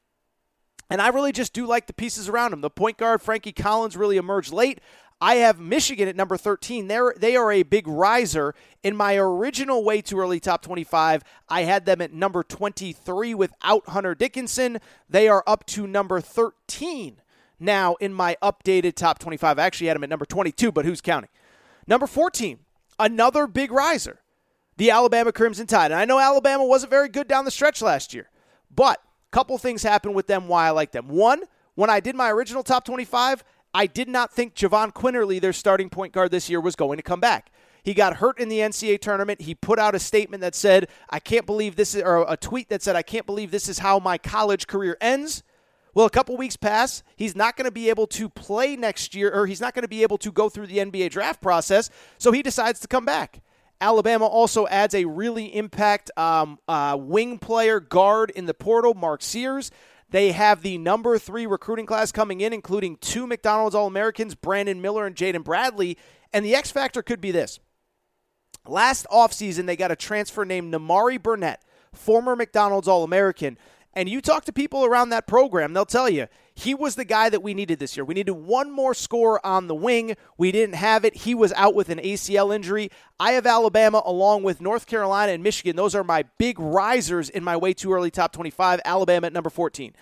and 0.90 1.00
I 1.00 1.08
really 1.08 1.32
just 1.32 1.52
do 1.52 1.64
like 1.64 1.86
the 1.86 1.92
pieces 1.92 2.28
around 2.28 2.52
him. 2.52 2.60
The 2.60 2.70
point 2.70 2.96
guard 2.96 3.22
Frankie 3.22 3.52
Collins 3.52 3.96
really 3.96 4.16
emerged 4.16 4.52
late. 4.52 4.80
I 5.22 5.36
have 5.36 5.60
Michigan 5.60 6.08
at 6.08 6.16
number 6.16 6.36
13. 6.36 6.88
They're, 6.88 7.14
they 7.16 7.36
are 7.36 7.52
a 7.52 7.62
big 7.62 7.86
riser. 7.86 8.56
In 8.82 8.96
my 8.96 9.14
original 9.16 9.84
way 9.84 10.02
too 10.02 10.18
early 10.18 10.40
top 10.40 10.62
25, 10.62 11.22
I 11.48 11.62
had 11.62 11.86
them 11.86 12.00
at 12.00 12.12
number 12.12 12.42
23 12.42 13.32
without 13.32 13.88
Hunter 13.90 14.16
Dickinson. 14.16 14.80
They 15.08 15.28
are 15.28 15.44
up 15.46 15.64
to 15.66 15.86
number 15.86 16.20
13 16.20 17.22
now 17.60 17.94
in 18.00 18.12
my 18.12 18.36
updated 18.42 18.96
top 18.96 19.20
25. 19.20 19.60
I 19.60 19.62
actually 19.62 19.86
had 19.86 19.94
them 19.94 20.02
at 20.02 20.10
number 20.10 20.24
22, 20.24 20.72
but 20.72 20.84
who's 20.84 21.00
counting? 21.00 21.30
Number 21.86 22.08
14, 22.08 22.58
another 22.98 23.46
big 23.46 23.70
riser, 23.70 24.18
the 24.76 24.90
Alabama 24.90 25.30
Crimson 25.30 25.68
Tide. 25.68 25.92
And 25.92 26.00
I 26.00 26.04
know 26.04 26.18
Alabama 26.18 26.64
wasn't 26.64 26.90
very 26.90 27.08
good 27.08 27.28
down 27.28 27.44
the 27.44 27.52
stretch 27.52 27.80
last 27.80 28.12
year, 28.12 28.28
but 28.74 28.98
a 28.98 29.30
couple 29.30 29.56
things 29.56 29.84
happened 29.84 30.16
with 30.16 30.26
them 30.26 30.48
why 30.48 30.66
I 30.66 30.70
like 30.70 30.90
them. 30.90 31.06
One, 31.06 31.44
when 31.76 31.90
I 31.90 32.00
did 32.00 32.16
my 32.16 32.28
original 32.32 32.64
top 32.64 32.84
25, 32.84 33.44
I 33.74 33.86
did 33.86 34.08
not 34.08 34.32
think 34.32 34.54
Jahvon 34.54 34.92
Quinerly, 34.92 35.40
their 35.40 35.52
starting 35.52 35.88
point 35.88 36.12
guard 36.12 36.30
this 36.30 36.50
year, 36.50 36.60
was 36.60 36.76
going 36.76 36.98
to 36.98 37.02
come 37.02 37.20
back. 37.20 37.50
He 37.82 37.94
got 37.94 38.16
hurt 38.16 38.38
in 38.38 38.48
the 38.48 38.58
NCAA 38.58 39.00
tournament. 39.00 39.40
He 39.40 39.54
put 39.54 39.78
out 39.78 39.94
a 39.94 39.98
statement 39.98 40.40
that 40.42 40.54
said, 40.54 40.88
I 41.10 41.18
can't 41.18 41.46
believe 41.46 41.74
this 41.74 41.94
is, 41.94 42.02
or 42.02 42.24
a 42.28 42.36
tweet 42.36 42.68
that 42.68 42.82
said, 42.82 42.94
I 42.94 43.02
can't 43.02 43.26
believe 43.26 43.50
this 43.50 43.68
is 43.68 43.80
how 43.80 43.98
my 43.98 44.18
college 44.18 44.66
career 44.66 44.96
ends. 45.00 45.42
Well, 45.94 46.06
a 46.06 46.10
couple 46.10 46.36
weeks 46.36 46.56
pass. 46.56 47.02
He's 47.16 47.34
not 47.34 47.56
going 47.56 47.64
to 47.64 47.72
be 47.72 47.90
able 47.90 48.06
to 48.08 48.28
play 48.28 48.76
next 48.76 49.14
year, 49.14 49.30
or 49.32 49.46
he's 49.46 49.60
not 49.60 49.74
going 49.74 49.82
to 49.82 49.88
be 49.88 50.02
able 50.02 50.18
to 50.18 50.30
go 50.30 50.48
through 50.48 50.68
the 50.68 50.78
NBA 50.78 51.10
draft 51.10 51.42
process, 51.42 51.90
so 52.18 52.32
he 52.32 52.42
decides 52.42 52.80
to 52.80 52.88
come 52.88 53.04
back. 53.04 53.40
Alabama 53.80 54.26
also 54.26 54.66
adds 54.68 54.94
a 54.94 55.04
really 55.04 55.54
impact 55.54 56.10
um, 56.16 56.60
uh, 56.68 56.96
wing 56.98 57.38
player 57.38 57.80
guard 57.80 58.30
in 58.30 58.46
the 58.46 58.54
portal, 58.54 58.94
Mark 58.94 59.22
Sears. 59.22 59.72
They 60.12 60.32
have 60.32 60.62
the 60.62 60.78
number 60.78 61.18
three 61.18 61.46
recruiting 61.46 61.86
class 61.86 62.12
coming 62.12 62.42
in, 62.42 62.52
including 62.52 62.96
two 62.98 63.26
McDonald's 63.26 63.74
All 63.74 63.86
Americans, 63.86 64.34
Brandon 64.34 64.80
Miller 64.80 65.06
and 65.06 65.16
Jaden 65.16 65.42
Bradley. 65.42 65.96
And 66.32 66.44
the 66.44 66.54
X 66.54 66.70
factor 66.70 67.02
could 67.02 67.20
be 67.20 67.30
this. 67.30 67.58
Last 68.68 69.06
offseason, 69.10 69.66
they 69.66 69.74
got 69.74 69.90
a 69.90 69.96
transfer 69.96 70.44
named 70.44 70.72
Nimari 70.72 71.20
Burnett, 71.20 71.64
former 71.92 72.36
McDonald's 72.36 72.86
All 72.86 73.04
American. 73.04 73.56
And 73.94 74.08
you 74.08 74.20
talk 74.20 74.44
to 74.44 74.52
people 74.52 74.84
around 74.84 75.08
that 75.08 75.26
program, 75.26 75.72
they'll 75.72 75.84
tell 75.84 76.08
you 76.08 76.28
he 76.54 76.74
was 76.74 76.94
the 76.94 77.04
guy 77.04 77.28
that 77.28 77.42
we 77.42 77.54
needed 77.54 77.78
this 77.78 77.96
year. 77.96 78.04
We 78.04 78.14
needed 78.14 78.32
one 78.32 78.70
more 78.70 78.94
score 78.94 79.44
on 79.44 79.68
the 79.68 79.74
wing. 79.74 80.16
We 80.36 80.52
didn't 80.52 80.74
have 80.74 81.04
it. 81.04 81.16
He 81.16 81.34
was 81.34 81.52
out 81.54 81.74
with 81.74 81.88
an 81.88 81.98
ACL 81.98 82.54
injury. 82.54 82.90
I 83.18 83.32
have 83.32 83.46
Alabama 83.46 84.02
along 84.04 84.42
with 84.42 84.60
North 84.60 84.86
Carolina 84.86 85.32
and 85.32 85.42
Michigan. 85.42 85.76
Those 85.76 85.94
are 85.94 86.04
my 86.04 86.24
big 86.38 86.58
risers 86.58 87.28
in 87.28 87.42
my 87.42 87.56
way 87.56 87.72
too 87.72 87.92
early 87.92 88.10
top 88.10 88.32
25. 88.32 88.80
Alabama 88.84 89.26
at 89.26 89.32
number 89.32 89.50
14. 89.50 89.94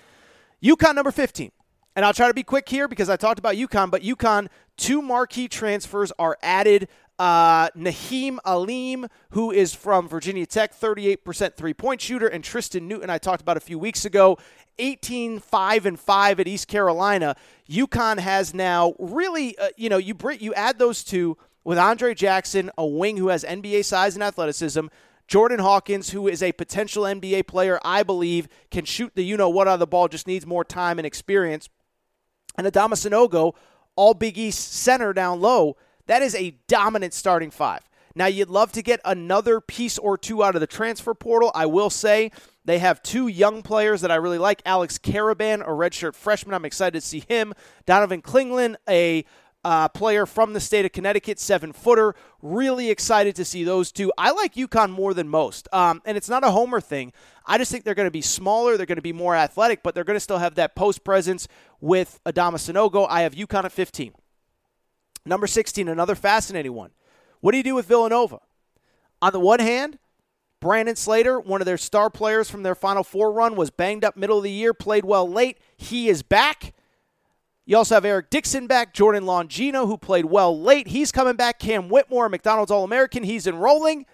UConn 0.63 0.95
number 0.95 1.11
15. 1.11 1.53
And 1.97 2.05
I'll 2.05 2.15
try 2.15 2.29
to 2.29 2.35
be 2.35 2.43
quick 2.43 2.69
here 2.69 2.89
because 2.89 3.11
I 3.11 3.17
talked 3.17 3.39
about 3.39 3.57
UConn, 3.57 3.91
but 3.91 4.03
UConn, 4.03 4.49
two 4.77 5.03
marquee 5.03 5.49
transfers 5.49 6.13
are 6.19 6.39
added. 6.43 6.89
Uh, 7.19 7.69
Nahiem 7.71 8.39
Alleyne, 8.47 9.09
who 9.33 9.51
is 9.51 9.75
from 9.75 10.09
Virginia 10.09 10.47
Tech, 10.47 10.73
38% 10.73 11.55
three 11.55 11.75
point 11.75 12.01
shooter, 12.01 12.27
and 12.27 12.43
Tristan 12.43 12.89
Newton, 12.89 13.11
I 13.11 13.19
talked 13.19 13.43
about 13.43 13.59
a 13.59 13.61
few 13.61 13.79
weeks 13.79 14.07
ago, 14.07 14.39
18 14.81 15.39
5 15.39 15.87
and 15.87 16.01
5 16.01 16.41
at 16.41 16.49
East 16.49 16.67
Carolina. 16.67 17.37
UConn 17.69 18.19
has 18.19 18.55
now 18.55 18.95
really, 18.99 19.57
uh, 19.59 19.69
you 19.77 19.89
know, 19.89 19.99
you 19.99 20.17
you 20.39 20.55
add 20.55 20.79
those 20.79 21.05
two 21.05 21.37
with 21.63 21.79
Andre 21.79 22.15
Jackson, 22.15 22.71
a 22.77 22.87
wing 22.87 23.17
who 23.17 23.29
has 23.29 23.45
NBA 23.45 23.85
size 23.85 24.15
and 24.15 24.25
athleticism. 24.25 24.87
Jordan 25.29 25.61
Hawkins, 25.61 26.11
who 26.11 26.27
is 26.27 26.43
a 26.43 26.51
potential 26.53 27.05
NBA 27.05 27.47
player, 27.47 27.79
I 27.85 28.03
believe, 28.03 28.49
can 28.73 28.85
shoot 28.85 29.13
the 29.15 29.23
you 29.23 29.37
know 29.37 29.49
what 29.49 29.69
out 29.69 29.75
of 29.75 29.81
the 29.81 29.87
ball, 29.87 30.09
just 30.09 30.27
needs 30.27 30.45
more 30.45 30.65
time 30.65 30.99
and 30.99 31.07
experience. 31.07 31.69
And 32.59 32.67
Adama 32.67 32.95
Sanogo, 32.95 33.55
all 33.95 34.15
Big 34.15 34.37
East 34.37 34.73
center 34.73 35.13
down 35.13 35.41
low. 35.41 35.77
That 36.07 36.23
is 36.23 36.35
a 36.35 36.57
dominant 36.67 37.15
starting 37.15 37.51
five. 37.53 37.83
Now, 38.15 38.27
you'd 38.27 38.51
love 38.51 38.73
to 38.73 38.83
get 38.83 39.01
another 39.05 39.61
piece 39.61 39.97
or 39.99 40.19
two 40.19 40.43
out 40.43 40.57
of 40.57 40.61
the 40.61 40.67
transfer 40.67 41.15
portal. 41.15 41.53
I 41.55 41.67
will 41.67 41.91
say 41.91 42.33
they 42.65 42.79
have 42.79 43.03
two 43.03 43.29
young 43.29 43.63
players 43.63 44.03
that 44.03 44.11
I 44.11 44.17
really 44.17 44.39
like 44.39 44.63
Alex 44.67 44.99
Karaban, 44.99 45.63
a 45.63 45.71
redshirt 45.71 46.15
freshman. 46.15 46.55
I'm 46.55 46.65
excited 46.65 47.01
to 47.01 47.07
see 47.07 47.25
him. 47.27 47.55
Donovan 47.87 48.23
Clingan, 48.23 48.77
a 48.89 49.25
uh, 49.65 49.89
player 49.89 50.27
from 50.27 50.53
the 50.53 50.61
state 50.61 50.85
of 50.85 50.93
Connecticut, 50.93 51.39
seven 51.39 51.73
footer. 51.73 52.15
Really 52.43 52.91
excited 52.91 53.35
to 53.37 53.45
see 53.45 53.65
those 53.65 53.93
two. 53.93 54.13
I 54.17 54.31
like 54.31 54.55
UConn 54.55 54.91
more 54.91 55.15
than 55.15 55.29
most. 55.29 55.69
Um, 55.73 56.03
and 56.05 56.17
it's 56.17 56.29
not 56.29 56.45
a 56.45 56.51
homer 56.51 56.81
thing. 56.81 57.13
I 57.47 57.59
just 57.59 57.71
think 57.71 57.85
they're 57.85 57.95
going 57.95 58.07
to 58.07 58.11
be 58.11 58.23
smaller. 58.23 58.77
They're 58.77 58.87
going 58.87 58.97
to 58.97 59.03
be 59.03 59.13
more 59.13 59.35
athletic, 59.35 59.83
but 59.83 59.95
they're 59.95 60.05
going 60.05 60.17
to 60.17 60.21
still 60.21 60.39
have 60.39 60.55
that 60.55 60.75
post 60.75 61.05
presence 61.05 61.49
with 61.81 62.21
Adama 62.25 62.55
Sanogo. 62.55 63.07
I 63.09 63.23
have 63.23 63.35
UConn 63.35 63.65
at 63.65 63.73
15. 63.73 64.15
Number 65.27 65.47
16, 65.47 65.89
another 65.89 66.15
fascinating 66.15 66.73
one. 66.73 66.91
What 67.41 67.53
do 67.53 67.59
you 67.59 67.65
do 67.65 67.75
with 67.75 67.87
Villanova? 67.87 68.41
On 69.23 69.33
the 69.33 69.41
one 69.41 69.61
hand, 69.61 69.99
Brandon 70.61 70.97
Slater, 70.97 71.41
one 71.41 71.63
of 71.63 71.67
their 71.67 71.79
star 71.79 72.11
players 72.11 72.51
from 72.51 72.63
their 72.63 72.75
Final 72.75 73.03
Four 73.03 73.33
run, 73.33 73.57
was 73.57 73.71
banged 73.71 74.05
up 74.05 74.17
middle 74.17 74.39
of 74.39 74.45
the 74.45 74.51
year, 74.51 74.75
played 74.75 75.05
well 75.05 75.29
late. 75.29 75.59
He 75.77 76.09
is 76.09 76.23
back. 76.23 76.75
You 77.65 77.77
also 77.77 77.95
have 77.95 78.05
Eric 78.05 78.31
Dixon 78.31 78.67
back, 78.67 78.93
Jordan 78.93 79.25
Longino, 79.25 79.87
who 79.87 79.97
played 79.97 80.27
well 80.27 80.61
late. 80.61 80.89
He's 80.89 81.13
coming 81.13 81.37
back. 81.37 81.59
Cam 81.59 81.89
Whitmore, 81.89 82.29
McDonald's 82.29 82.71
All 82.71 82.85
American. 82.85 83.23
He's 83.23 83.47
enrolling. 83.47 84.07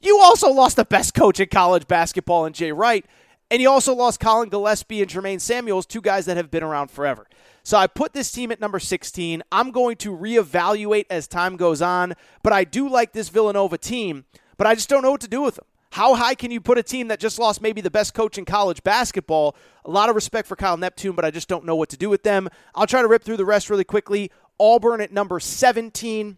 You 0.00 0.18
also 0.20 0.50
lost 0.50 0.76
the 0.76 0.84
best 0.84 1.14
coach 1.14 1.40
in 1.40 1.48
college 1.48 1.86
basketball 1.86 2.46
in 2.46 2.52
Jay 2.52 2.72
Wright. 2.72 3.04
And 3.50 3.62
you 3.62 3.70
also 3.70 3.94
lost 3.94 4.20
Colin 4.20 4.50
Gillespie 4.50 5.00
and 5.00 5.10
Jermaine 5.10 5.40
Samuels, 5.40 5.86
two 5.86 6.00
guys 6.00 6.26
that 6.26 6.36
have 6.36 6.50
been 6.50 6.62
around 6.62 6.90
forever. 6.90 7.26
So 7.62 7.78
I 7.78 7.86
put 7.86 8.12
this 8.12 8.30
team 8.30 8.52
at 8.52 8.60
number 8.60 8.78
16. 8.78 9.42
I'm 9.50 9.70
going 9.70 9.96
to 9.98 10.16
reevaluate 10.16 11.06
as 11.08 11.26
time 11.26 11.56
goes 11.56 11.80
on, 11.80 12.14
but 12.42 12.52
I 12.52 12.64
do 12.64 12.88
like 12.88 13.12
this 13.12 13.30
Villanova 13.30 13.78
team, 13.78 14.26
but 14.58 14.66
I 14.66 14.74
just 14.74 14.88
don't 14.88 15.02
know 15.02 15.10
what 15.10 15.22
to 15.22 15.28
do 15.28 15.40
with 15.40 15.54
them. 15.54 15.64
How 15.92 16.14
high 16.14 16.34
can 16.34 16.50
you 16.50 16.60
put 16.60 16.76
a 16.76 16.82
team 16.82 17.08
that 17.08 17.18
just 17.18 17.38
lost 17.38 17.62
maybe 17.62 17.80
the 17.80 17.90
best 17.90 18.12
coach 18.12 18.36
in 18.36 18.44
college 18.44 18.82
basketball? 18.82 19.56
A 19.86 19.90
lot 19.90 20.10
of 20.10 20.14
respect 20.14 20.46
for 20.46 20.54
Kyle 20.54 20.76
Neptune, 20.76 21.14
but 21.14 21.24
I 21.24 21.30
just 21.30 21.48
don't 21.48 21.64
know 21.64 21.76
what 21.76 21.88
to 21.90 21.96
do 21.96 22.10
with 22.10 22.24
them. 22.24 22.48
I'll 22.74 22.86
try 22.86 23.00
to 23.00 23.08
rip 23.08 23.22
through 23.22 23.38
the 23.38 23.46
rest 23.46 23.70
really 23.70 23.84
quickly. 23.84 24.30
Auburn 24.60 25.00
at 25.00 25.12
number 25.12 25.40
17. 25.40 26.36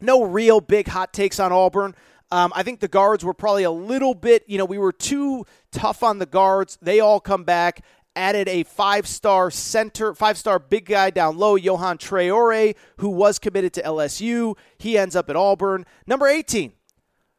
No 0.00 0.22
real 0.22 0.60
big 0.60 0.86
hot 0.86 1.12
takes 1.12 1.40
on 1.40 1.50
Auburn. 1.50 1.96
Um, 2.30 2.52
I 2.54 2.62
think 2.62 2.80
the 2.80 2.88
guards 2.88 3.24
were 3.24 3.34
probably 3.34 3.64
a 3.64 3.70
little 3.70 4.14
bit, 4.14 4.44
you 4.46 4.58
know, 4.58 4.64
we 4.64 4.78
were 4.78 4.92
too 4.92 5.44
tough 5.72 6.02
on 6.02 6.18
the 6.18 6.26
guards. 6.26 6.78
They 6.80 7.00
all 7.00 7.20
come 7.20 7.44
back 7.44 7.82
added 8.16 8.48
a 8.48 8.64
five 8.64 9.06
star 9.06 9.50
center, 9.50 10.14
five 10.14 10.38
star 10.38 10.58
big 10.58 10.86
guy 10.86 11.10
down 11.10 11.36
low, 11.36 11.56
Yohan 11.56 11.98
Traore, 11.98 12.74
who 12.96 13.10
was 13.10 13.38
committed 13.38 13.74
to 13.74 13.82
LSU. 13.82 14.56
He 14.78 14.98
ends 14.98 15.14
up 15.14 15.30
at 15.30 15.36
Auburn. 15.36 15.84
Number 16.06 16.26
18, 16.26 16.72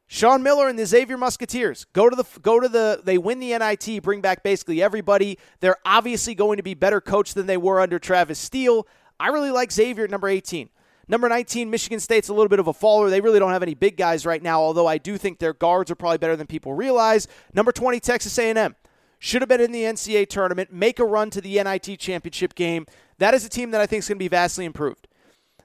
Sean 0.07 0.41
Miller 0.41 0.69
and 0.69 0.79
the 0.79 0.85
Xavier 0.85 1.17
Musketeers 1.17 1.85
go 1.91 2.09
to 2.09 2.15
the 2.15 2.25
go 2.41 2.59
to 2.59 2.69
the 2.69 3.01
they 3.03 3.17
win 3.17 3.39
the 3.39 3.57
NIT, 3.57 4.01
bring 4.01 4.21
back 4.21 4.41
basically 4.41 4.81
everybody. 4.81 5.37
They're 5.59 5.77
obviously 5.85 6.33
going 6.33 6.57
to 6.57 6.63
be 6.63 6.73
better 6.73 7.01
coached 7.01 7.35
than 7.35 7.45
they 7.45 7.57
were 7.57 7.81
under 7.81 7.99
Travis 7.99 8.39
Steele. 8.39 8.87
I 9.19 9.27
really 9.27 9.51
like 9.51 9.71
Xavier 9.71 10.05
at 10.05 10.09
number 10.09 10.29
18. 10.29 10.69
Number 11.09 11.29
19, 11.29 11.69
Michigan 11.69 12.01
State's 12.01 12.27
a 12.27 12.33
little 12.33 12.49
bit 12.49 12.59
of 12.59 12.67
a 12.67 12.73
faller. 12.73 13.09
They 13.09 13.21
really 13.21 13.39
don't 13.39 13.51
have 13.51 13.63
any 13.63 13.75
big 13.75 13.95
guys 13.95 14.25
right 14.25 14.43
now, 14.43 14.59
although 14.59 14.87
I 14.87 14.97
do 14.97 15.17
think 15.17 15.39
their 15.39 15.53
guards 15.53 15.89
are 15.89 15.95
probably 15.95 16.17
better 16.17 16.35
than 16.35 16.47
people 16.47 16.73
realize. 16.73 17.29
Number 17.53 17.71
20, 17.71 17.99
Texas 18.01 18.37
A&M. 18.37 18.75
Should 19.19 19.41
have 19.41 19.49
been 19.49 19.61
in 19.61 19.71
the 19.71 19.83
NCAA 19.83 20.27
tournament, 20.29 20.71
make 20.71 20.99
a 20.99 21.05
run 21.05 21.29
to 21.31 21.41
the 21.41 21.63
NIT 21.63 21.97
championship 21.97 22.55
game. 22.55 22.85
That 23.17 23.33
is 23.33 23.45
a 23.45 23.49
team 23.49 23.71
that 23.71 23.81
I 23.81 23.87
think 23.87 23.99
is 23.99 24.07
going 24.07 24.17
to 24.17 24.23
be 24.23 24.27
vastly 24.27 24.65
improved. 24.65 25.07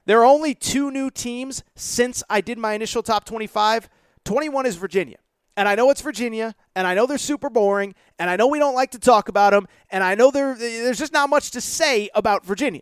There 0.05 0.21
are 0.21 0.25
only 0.25 0.55
two 0.55 0.89
new 0.89 1.11
teams 1.11 1.63
since 1.75 2.23
I 2.29 2.41
did 2.41 2.57
my 2.57 2.73
initial 2.73 3.03
top 3.03 3.25
25. 3.25 3.89
21 4.25 4.65
is 4.65 4.75
Virginia. 4.75 5.17
And 5.55 5.67
I 5.67 5.75
know 5.75 5.91
it's 5.91 6.01
Virginia, 6.01 6.55
and 6.75 6.87
I 6.87 6.95
know 6.95 7.05
they're 7.05 7.19
super 7.19 7.49
boring, 7.49 7.93
and 8.17 8.27
I 8.29 8.35
know 8.35 8.47
we 8.47 8.57
don't 8.57 8.73
like 8.73 8.91
to 8.91 8.99
talk 8.99 9.29
about 9.29 9.51
them, 9.51 9.67
and 9.91 10.03
I 10.03 10.15
know 10.15 10.31
there's 10.31 10.97
just 10.97 11.13
not 11.13 11.29
much 11.29 11.51
to 11.51 11.61
say 11.61 12.09
about 12.15 12.43
Virginia. 12.43 12.81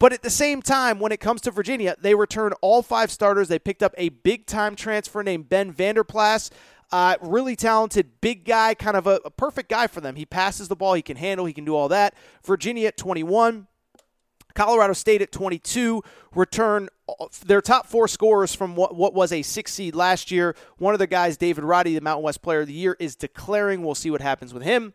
But 0.00 0.12
at 0.12 0.22
the 0.22 0.30
same 0.30 0.60
time, 0.60 0.98
when 0.98 1.12
it 1.12 1.20
comes 1.20 1.42
to 1.42 1.50
Virginia, 1.50 1.94
they 2.00 2.14
return 2.14 2.52
all 2.62 2.82
five 2.82 3.12
starters. 3.12 3.48
They 3.48 3.58
picked 3.58 3.82
up 3.82 3.94
a 3.98 4.08
big 4.08 4.46
time 4.46 4.74
transfer 4.74 5.22
named 5.22 5.48
Ben 5.48 5.70
Vander 5.70 6.02
Plas. 6.02 6.50
Uh, 6.90 7.16
really 7.20 7.54
talented, 7.54 8.20
big 8.20 8.44
guy, 8.44 8.74
kind 8.74 8.96
of 8.96 9.06
a, 9.06 9.20
a 9.24 9.30
perfect 9.30 9.68
guy 9.68 9.86
for 9.86 10.00
them. 10.00 10.16
He 10.16 10.26
passes 10.26 10.66
the 10.66 10.74
ball, 10.74 10.94
he 10.94 11.02
can 11.02 11.16
handle, 11.16 11.46
he 11.46 11.52
can 11.52 11.64
do 11.64 11.76
all 11.76 11.86
that. 11.88 12.14
Virginia 12.44 12.88
at 12.88 12.96
21. 12.96 13.68
Colorado 14.54 14.92
State 14.92 15.22
at 15.22 15.32
22 15.32 16.02
return 16.34 16.88
their 17.44 17.60
top 17.60 17.86
four 17.86 18.08
scorers 18.08 18.54
from 18.54 18.76
what, 18.76 18.94
what 18.94 19.14
was 19.14 19.32
a 19.32 19.42
six 19.42 19.72
seed 19.72 19.94
last 19.94 20.30
year. 20.30 20.54
One 20.78 20.94
of 20.94 20.98
the 20.98 21.06
guys, 21.06 21.36
David 21.36 21.64
Roddy, 21.64 21.94
the 21.94 22.00
Mountain 22.00 22.24
West 22.24 22.42
Player 22.42 22.60
of 22.60 22.66
the 22.66 22.72
Year, 22.72 22.96
is 22.98 23.16
declaring. 23.16 23.82
We'll 23.82 23.94
see 23.94 24.10
what 24.10 24.20
happens 24.20 24.54
with 24.54 24.62
him. 24.62 24.94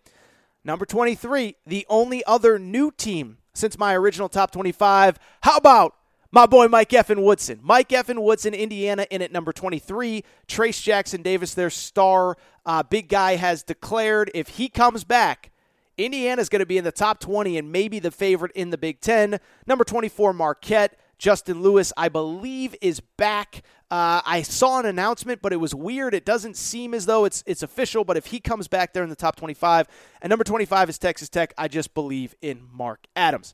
Number 0.63 0.85
23, 0.85 1.55
the 1.67 1.85
only 1.89 2.23
other 2.25 2.57
new 2.57 2.91
team 2.91 3.37
since 3.53 3.77
my 3.77 3.95
original 3.95 4.29
top 4.29 4.51
25. 4.51 5.19
How 5.41 5.57
about 5.57 5.95
my 6.31 6.45
boy 6.47 6.67
Mike 6.67 6.89
Effin 6.89 7.23
Woodson? 7.23 7.59
Mike 7.61 7.89
Effin 7.89 8.23
Woodson, 8.23 8.53
Indiana, 8.53 9.05
in 9.11 9.21
at 9.21 9.31
number 9.31 9.53
23. 9.53 10.23
Trayce 10.47 10.81
Jackson 10.81 11.21
Davis, 11.21 11.53
their 11.53 11.69
star 11.69 12.35
uh, 12.65 12.81
big 12.81 13.09
guy, 13.09 13.35
has 13.35 13.61
declared 13.61 14.31
if 14.33 14.49
he 14.49 14.67
comes 14.67 15.03
back, 15.03 15.51
Indiana's 15.97 16.49
going 16.49 16.59
to 16.59 16.65
be 16.65 16.77
in 16.77 16.83
the 16.83 16.91
top 16.91 17.19
20 17.19 17.57
and 17.57 17.71
maybe 17.71 17.99
the 17.99 18.11
favorite 18.11 18.51
in 18.53 18.69
the 18.69 18.77
Big 18.77 18.99
Ten. 18.99 19.39
Number 19.65 19.83
24, 19.83 20.33
Marquette. 20.33 20.99
Justin 21.17 21.61
Lewis, 21.61 21.93
I 21.95 22.09
believe, 22.09 22.75
is 22.81 22.99
back. 22.99 23.63
Uh, 23.89 24.21
I 24.25 24.41
saw 24.41 24.79
an 24.79 24.85
announcement, 24.85 25.41
but 25.41 25.53
it 25.53 25.57
was 25.57 25.73
weird. 25.73 26.13
It 26.13 26.25
doesn't 26.25 26.57
seem 26.57 26.93
as 26.93 27.05
though 27.05 27.23
it's 27.23 27.43
it's 27.45 27.63
official. 27.63 28.03
But 28.03 28.17
if 28.17 28.27
he 28.27 28.39
comes 28.39 28.67
back 28.67 28.93
there 28.93 29.03
in 29.03 29.09
the 29.09 29.15
top 29.15 29.37
25, 29.37 29.87
and 30.21 30.29
number 30.29 30.43
25 30.43 30.89
is 30.89 30.97
Texas 30.97 31.29
Tech, 31.29 31.53
I 31.57 31.67
just 31.67 31.93
believe 31.93 32.35
in 32.41 32.67
Mark 32.71 33.07
Adams. 33.15 33.53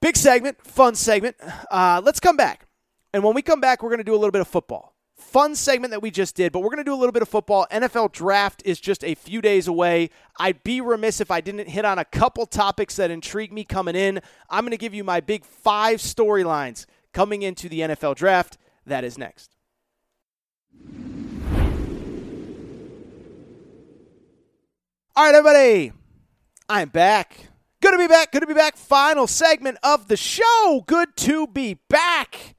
Big 0.00 0.16
segment, 0.16 0.64
fun 0.64 0.94
segment. 0.94 1.36
Uh, 1.70 2.00
let's 2.04 2.20
come 2.20 2.36
back, 2.36 2.66
and 3.12 3.24
when 3.24 3.34
we 3.34 3.42
come 3.42 3.60
back, 3.60 3.82
we're 3.82 3.90
going 3.90 3.98
to 3.98 4.04
do 4.04 4.14
a 4.14 4.16
little 4.16 4.30
bit 4.30 4.40
of 4.40 4.48
football 4.48 4.89
fun 5.20 5.54
segment 5.54 5.92
that 5.92 6.02
we 6.02 6.10
just 6.10 6.34
did, 6.34 6.52
but 6.52 6.60
we're 6.60 6.70
going 6.70 6.78
to 6.78 6.84
do 6.84 6.94
a 6.94 6.96
little 6.96 7.12
bit 7.12 7.22
of 7.22 7.28
football. 7.28 7.66
NFL 7.70 8.12
draft 8.12 8.62
is 8.64 8.80
just 8.80 9.04
a 9.04 9.14
few 9.14 9.40
days 9.40 9.68
away. 9.68 10.10
I'd 10.38 10.62
be 10.64 10.80
remiss 10.80 11.20
if 11.20 11.30
I 11.30 11.40
didn't 11.40 11.68
hit 11.68 11.84
on 11.84 11.98
a 11.98 12.04
couple 12.04 12.46
topics 12.46 12.96
that 12.96 13.10
intrigue 13.10 13.52
me 13.52 13.64
coming 13.64 13.94
in. 13.94 14.20
I'm 14.48 14.64
going 14.64 14.72
to 14.72 14.76
give 14.76 14.94
you 14.94 15.04
my 15.04 15.20
big 15.20 15.44
five 15.44 16.00
storylines 16.00 16.86
coming 17.12 17.42
into 17.42 17.68
the 17.68 17.80
NFL 17.80 18.16
draft. 18.16 18.58
That 18.86 19.04
is 19.04 19.18
next. 19.18 19.56
All 25.16 25.26
right, 25.26 25.34
everybody. 25.34 25.92
I'm 26.68 26.88
back. 26.88 27.48
Good 27.82 27.92
to 27.92 27.98
be 27.98 28.06
back. 28.06 28.32
Good 28.32 28.40
to 28.40 28.46
be 28.46 28.54
back. 28.54 28.76
Final 28.76 29.26
segment 29.26 29.78
of 29.82 30.08
the 30.08 30.16
show. 30.16 30.84
Good 30.86 31.16
to 31.18 31.46
be 31.46 31.78
back. 31.88 32.56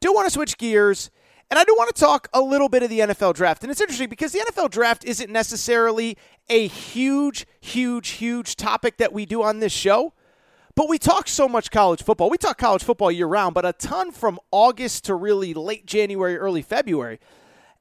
Do 0.00 0.12
want 0.12 0.26
to 0.26 0.30
switch 0.30 0.58
gears 0.58 1.10
and 1.50 1.58
I 1.58 1.64
do 1.64 1.74
want 1.76 1.94
to 1.94 2.00
talk 2.00 2.28
a 2.32 2.40
little 2.40 2.68
bit 2.68 2.82
of 2.82 2.90
the 2.90 3.00
NFL 3.00 3.34
draft. 3.34 3.62
And 3.62 3.70
it's 3.70 3.80
interesting 3.80 4.08
because 4.08 4.32
the 4.32 4.40
NFL 4.40 4.70
draft 4.70 5.04
isn't 5.04 5.30
necessarily 5.30 6.18
a 6.48 6.66
huge, 6.66 7.46
huge, 7.60 8.08
huge 8.10 8.56
topic 8.56 8.98
that 8.98 9.12
we 9.12 9.24
do 9.24 9.42
on 9.42 9.60
this 9.60 9.72
show. 9.72 10.12
But 10.74 10.88
we 10.88 10.98
talk 10.98 11.26
so 11.26 11.48
much 11.48 11.72
college 11.72 12.02
football. 12.02 12.30
We 12.30 12.38
talk 12.38 12.56
college 12.56 12.84
football 12.84 13.10
year 13.10 13.26
round, 13.26 13.54
but 13.54 13.66
a 13.66 13.72
ton 13.72 14.12
from 14.12 14.38
August 14.52 15.06
to 15.06 15.14
really 15.14 15.52
late 15.52 15.86
January, 15.86 16.36
early 16.36 16.62
February. 16.62 17.18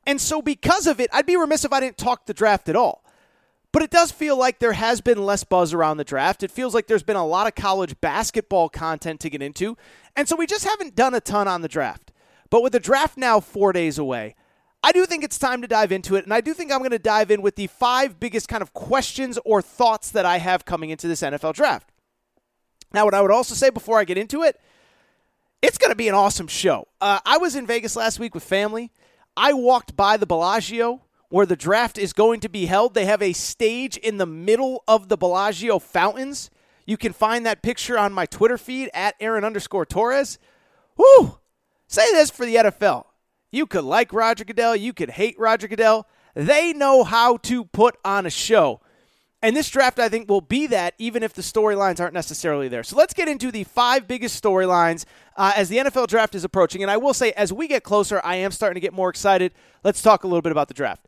And 0.07 0.19
so, 0.19 0.41
because 0.41 0.87
of 0.87 0.99
it, 0.99 1.09
I'd 1.13 1.25
be 1.25 1.35
remiss 1.35 1.65
if 1.65 1.73
I 1.73 1.79
didn't 1.81 1.97
talk 1.97 2.25
the 2.25 2.33
draft 2.33 2.69
at 2.69 2.75
all. 2.75 3.03
But 3.73 3.83
it 3.83 3.91
does 3.91 4.11
feel 4.11 4.37
like 4.37 4.57
there 4.57 4.73
has 4.73 5.01
been 5.01 5.23
less 5.23 5.43
buzz 5.43 5.73
around 5.73 5.97
the 5.97 6.05
draft. 6.05 6.41
It 6.41 6.49
feels 6.49 6.73
like 6.73 6.87
there's 6.87 7.03
been 7.03 7.17
a 7.17 7.27
lot 7.27 7.45
of 7.45 7.53
college 7.53 7.99
basketball 8.01 8.69
content 8.69 9.19
to 9.19 9.29
get 9.29 9.43
into. 9.43 9.77
And 10.15 10.27
so, 10.27 10.35
we 10.35 10.47
just 10.47 10.65
haven't 10.65 10.95
done 10.95 11.13
a 11.13 11.19
ton 11.19 11.47
on 11.47 11.61
the 11.61 11.67
draft. 11.67 12.13
But 12.49 12.63
with 12.63 12.73
the 12.73 12.79
draft 12.79 13.17
now 13.17 13.39
four 13.39 13.73
days 13.73 13.97
away, 13.97 14.35
I 14.83 14.91
do 14.91 15.05
think 15.05 15.23
it's 15.23 15.39
time 15.39 15.61
to 15.61 15.67
dive 15.67 15.91
into 15.91 16.15
it. 16.15 16.23
And 16.23 16.33
I 16.33 16.41
do 16.41 16.53
think 16.53 16.71
I'm 16.71 16.79
going 16.79 16.91
to 16.91 16.99
dive 16.99 17.31
in 17.31 17.41
with 17.41 17.55
the 17.55 17.67
five 17.67 18.19
biggest 18.19 18.47
kind 18.47 18.61
of 18.61 18.73
questions 18.73 19.37
or 19.43 19.61
thoughts 19.61 20.11
that 20.11 20.25
I 20.25 20.37
have 20.37 20.65
coming 20.65 20.89
into 20.89 21.07
this 21.07 21.21
NFL 21.21 21.53
draft. 21.53 21.91
Now, 22.93 23.05
what 23.05 23.13
I 23.13 23.21
would 23.21 23.31
also 23.31 23.55
say 23.55 23.69
before 23.69 23.99
I 23.99 24.05
get 24.05 24.17
into 24.17 24.43
it, 24.43 24.59
it's 25.61 25.77
going 25.77 25.91
to 25.91 25.95
be 25.95 26.07
an 26.07 26.15
awesome 26.15 26.47
show. 26.47 26.87
Uh, 27.01 27.19
I 27.25 27.37
was 27.37 27.55
in 27.55 27.67
Vegas 27.67 27.95
last 27.95 28.19
week 28.19 28.33
with 28.33 28.43
family. 28.43 28.91
I 29.35 29.53
walked 29.53 29.95
by 29.95 30.17
the 30.17 30.25
Bellagio 30.25 31.01
where 31.29 31.45
the 31.45 31.55
draft 31.55 31.97
is 31.97 32.13
going 32.13 32.39
to 32.39 32.49
be 32.49 32.67
held. 32.67 32.93
They 32.93 33.05
have 33.05 33.21
a 33.21 33.33
stage 33.33 33.97
in 33.97 34.17
the 34.17 34.25
middle 34.25 34.83
of 34.87 35.09
the 35.09 35.17
Bellagio 35.17 35.79
fountains. 35.79 36.49
You 36.85 36.95
can 36.95 37.11
find 37.11 37.45
that 37.45 37.61
picture 37.61 37.97
on 37.97 38.13
my 38.13 38.25
Twitter 38.25 38.57
feed 38.57 38.89
at 38.93 39.15
Aaron 39.19 39.43
underscore 39.43 39.85
Torres. 39.85 40.39
Woo! 40.95 41.39
Say 41.87 42.11
this 42.11 42.29
for 42.29 42.45
the 42.45 42.55
NFL. 42.55 43.05
You 43.51 43.65
could 43.65 43.85
like 43.85 44.11
Roger 44.13 44.43
Goodell, 44.43 44.75
you 44.75 44.93
could 44.93 45.11
hate 45.11 45.39
Roger 45.39 45.67
Goodell. 45.67 46.07
They 46.35 46.73
know 46.73 47.03
how 47.03 47.37
to 47.37 47.65
put 47.65 47.97
on 48.05 48.25
a 48.25 48.29
show. 48.29 48.81
And 49.41 49.55
this 49.55 49.69
draft, 49.69 49.99
I 49.99 50.09
think, 50.09 50.29
will 50.29 50.41
be 50.41 50.67
that 50.67 50.95
even 50.97 51.23
if 51.23 51.33
the 51.33 51.41
storylines 51.41 51.99
aren't 51.99 52.13
necessarily 52.13 52.67
there. 52.67 52.83
So 52.83 52.95
let's 52.95 53.13
get 53.13 53.27
into 53.27 53.51
the 53.51 53.63
five 53.63 54.07
biggest 54.07 54.41
storylines 54.43 55.05
uh, 55.35 55.53
as 55.55 55.69
the 55.69 55.77
NFL 55.77 56.07
draft 56.07 56.35
is 56.35 56.43
approaching. 56.43 56.81
And 56.81 56.91
I 56.91 56.97
will 56.97 57.13
say, 57.13 57.31
as 57.33 57.53
we 57.53 57.67
get 57.67 57.83
closer, 57.83 58.19
I 58.23 58.35
am 58.37 58.51
starting 58.51 58.75
to 58.75 58.79
get 58.79 58.93
more 58.93 59.09
excited. 59.09 59.53
Let's 59.83 60.01
talk 60.01 60.23
a 60.23 60.27
little 60.27 60.41
bit 60.41 60.51
about 60.51 60.67
the 60.67 60.73
draft. 60.73 61.07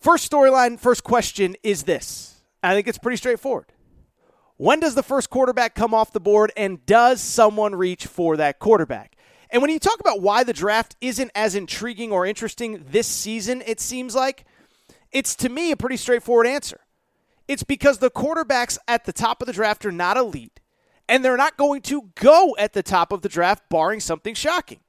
First 0.00 0.30
storyline, 0.30 0.78
first 0.78 1.04
question 1.04 1.56
is 1.62 1.82
this. 1.82 2.40
I 2.62 2.74
think 2.74 2.88
it's 2.88 2.98
pretty 2.98 3.16
straightforward. 3.16 3.66
When 4.56 4.80
does 4.80 4.94
the 4.94 5.02
first 5.02 5.28
quarterback 5.28 5.74
come 5.74 5.92
off 5.92 6.12
the 6.12 6.20
board, 6.20 6.50
and 6.56 6.84
does 6.86 7.20
someone 7.20 7.74
reach 7.74 8.06
for 8.06 8.38
that 8.38 8.58
quarterback? 8.58 9.15
And 9.50 9.62
when 9.62 9.70
you 9.70 9.78
talk 9.78 10.00
about 10.00 10.20
why 10.20 10.44
the 10.44 10.52
draft 10.52 10.96
isn't 11.00 11.30
as 11.34 11.54
intriguing 11.54 12.10
or 12.10 12.26
interesting 12.26 12.84
this 12.90 13.06
season, 13.06 13.62
it 13.66 13.80
seems 13.80 14.14
like 14.14 14.44
it's 15.12 15.34
to 15.36 15.48
me 15.48 15.70
a 15.70 15.76
pretty 15.76 15.96
straightforward 15.96 16.46
answer. 16.46 16.80
It's 17.48 17.62
because 17.62 17.98
the 17.98 18.10
quarterbacks 18.10 18.76
at 18.88 19.04
the 19.04 19.12
top 19.12 19.40
of 19.40 19.46
the 19.46 19.52
draft 19.52 19.86
are 19.86 19.92
not 19.92 20.16
elite, 20.16 20.60
and 21.08 21.24
they're 21.24 21.36
not 21.36 21.56
going 21.56 21.82
to 21.82 22.10
go 22.16 22.56
at 22.58 22.72
the 22.72 22.82
top 22.82 23.12
of 23.12 23.22
the 23.22 23.28
draft, 23.28 23.68
barring 23.68 24.00
something 24.00 24.34
shocking. 24.34 24.80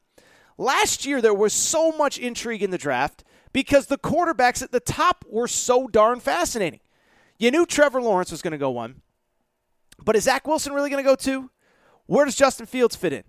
Last 0.57 1.05
year, 1.05 1.21
there 1.21 1.35
was 1.35 1.53
so 1.53 1.91
much 1.91 2.17
intrigue 2.17 2.63
in 2.63 2.71
the 2.71 2.79
draft 2.79 3.23
because 3.53 3.87
the 3.87 3.97
quarterbacks 3.97 4.63
at 4.63 4.71
the 4.71 4.79
top 4.79 5.23
were 5.29 5.47
so 5.47 5.87
darn 5.87 6.19
fascinating. 6.19 6.79
You 7.37 7.51
knew 7.51 7.67
Trevor 7.67 8.01
Lawrence 8.01 8.31
was 8.31 8.41
going 8.41 8.53
to 8.53 8.57
go 8.57 8.71
one, 8.71 9.01
but 10.03 10.15
is 10.15 10.23
Zach 10.23 10.47
Wilson 10.47 10.73
really 10.73 10.89
going 10.89 11.03
to 11.03 11.09
go 11.09 11.15
two? 11.15 11.51
Where 12.07 12.25
does 12.25 12.35
Justin 12.35 12.65
Fields 12.65 12.95
fit 12.95 13.13
in? 13.13 13.23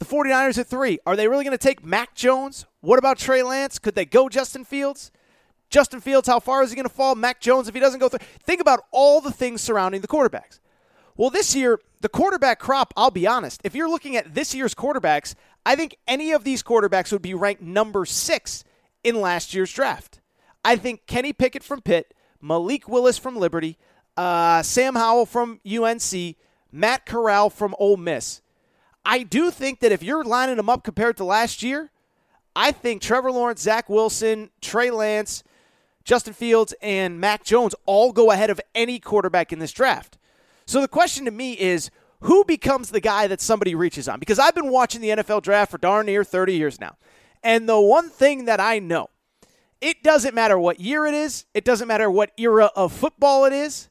The 0.00 0.06
49ers 0.06 0.58
at 0.58 0.66
three. 0.66 0.98
Are 1.06 1.14
they 1.14 1.28
really 1.28 1.44
going 1.44 1.56
to 1.56 1.62
take 1.62 1.84
Mac 1.84 2.14
Jones? 2.14 2.64
What 2.80 2.98
about 2.98 3.18
Trey 3.18 3.42
Lance? 3.42 3.78
Could 3.78 3.94
they 3.94 4.06
go 4.06 4.28
Justin 4.28 4.64
Fields? 4.64 5.12
Justin 5.68 6.00
Fields, 6.00 6.26
how 6.26 6.40
far 6.40 6.62
is 6.62 6.70
he 6.70 6.76
going 6.76 6.88
to 6.88 6.94
fall? 6.94 7.14
Mac 7.14 7.40
Jones, 7.40 7.68
if 7.68 7.74
he 7.74 7.80
doesn't 7.80 8.00
go 8.00 8.08
through. 8.08 8.26
Think 8.42 8.60
about 8.60 8.80
all 8.90 9.20
the 9.20 9.30
things 9.30 9.60
surrounding 9.60 10.00
the 10.00 10.08
quarterbacks. 10.08 10.58
Well, 11.16 11.28
this 11.28 11.54
year, 11.54 11.78
the 12.00 12.08
quarterback 12.08 12.58
crop, 12.58 12.94
I'll 12.96 13.10
be 13.10 13.26
honest, 13.26 13.60
if 13.62 13.74
you're 13.74 13.90
looking 13.90 14.16
at 14.16 14.34
this 14.34 14.54
year's 14.54 14.74
quarterbacks, 14.74 15.34
I 15.66 15.76
think 15.76 15.96
any 16.08 16.32
of 16.32 16.44
these 16.44 16.62
quarterbacks 16.62 17.12
would 17.12 17.22
be 17.22 17.34
ranked 17.34 17.62
number 17.62 18.06
six 18.06 18.64
in 19.04 19.20
last 19.20 19.52
year's 19.52 19.70
draft. 19.70 20.20
I 20.64 20.76
think 20.76 21.06
Kenny 21.06 21.34
Pickett 21.34 21.62
from 21.62 21.82
Pitt, 21.82 22.14
Malik 22.40 22.88
Willis 22.88 23.18
from 23.18 23.36
Liberty, 23.36 23.76
uh, 24.16 24.62
Sam 24.62 24.94
Howell 24.94 25.26
from 25.26 25.60
UNC, 25.70 26.36
Matt 26.72 27.04
Corral 27.04 27.50
from 27.50 27.74
Ole 27.78 27.98
Miss. 27.98 28.40
I 29.04 29.22
do 29.22 29.50
think 29.50 29.80
that 29.80 29.92
if 29.92 30.02
you're 30.02 30.24
lining 30.24 30.56
them 30.56 30.68
up 30.68 30.84
compared 30.84 31.16
to 31.18 31.24
last 31.24 31.62
year, 31.62 31.90
I 32.54 32.72
think 32.72 33.00
Trevor 33.00 33.32
Lawrence, 33.32 33.62
Zach 33.62 33.88
Wilson, 33.88 34.50
Trey 34.60 34.90
Lance, 34.90 35.42
Justin 36.04 36.34
Fields, 36.34 36.74
and 36.82 37.20
Mac 37.20 37.44
Jones 37.44 37.74
all 37.86 38.12
go 38.12 38.30
ahead 38.30 38.50
of 38.50 38.60
any 38.74 38.98
quarterback 38.98 39.52
in 39.52 39.58
this 39.58 39.72
draft. 39.72 40.18
So 40.66 40.80
the 40.80 40.88
question 40.88 41.24
to 41.24 41.30
me 41.30 41.52
is 41.54 41.90
who 42.20 42.44
becomes 42.44 42.90
the 42.90 43.00
guy 43.00 43.26
that 43.26 43.40
somebody 43.40 43.74
reaches 43.74 44.08
on? 44.08 44.18
Because 44.18 44.38
I've 44.38 44.54
been 44.54 44.70
watching 44.70 45.00
the 45.00 45.10
NFL 45.10 45.42
draft 45.42 45.70
for 45.70 45.78
darn 45.78 46.06
near 46.06 46.24
30 46.24 46.54
years 46.54 46.80
now. 46.80 46.96
And 47.42 47.68
the 47.68 47.80
one 47.80 48.10
thing 48.10 48.44
that 48.44 48.60
I 48.60 48.78
know, 48.78 49.08
it 49.80 50.02
doesn't 50.02 50.34
matter 50.34 50.58
what 50.58 50.80
year 50.80 51.06
it 51.06 51.14
is, 51.14 51.46
it 51.54 51.64
doesn't 51.64 51.88
matter 51.88 52.10
what 52.10 52.32
era 52.36 52.70
of 52.76 52.92
football 52.92 53.44
it 53.44 53.52
is. 53.52 53.89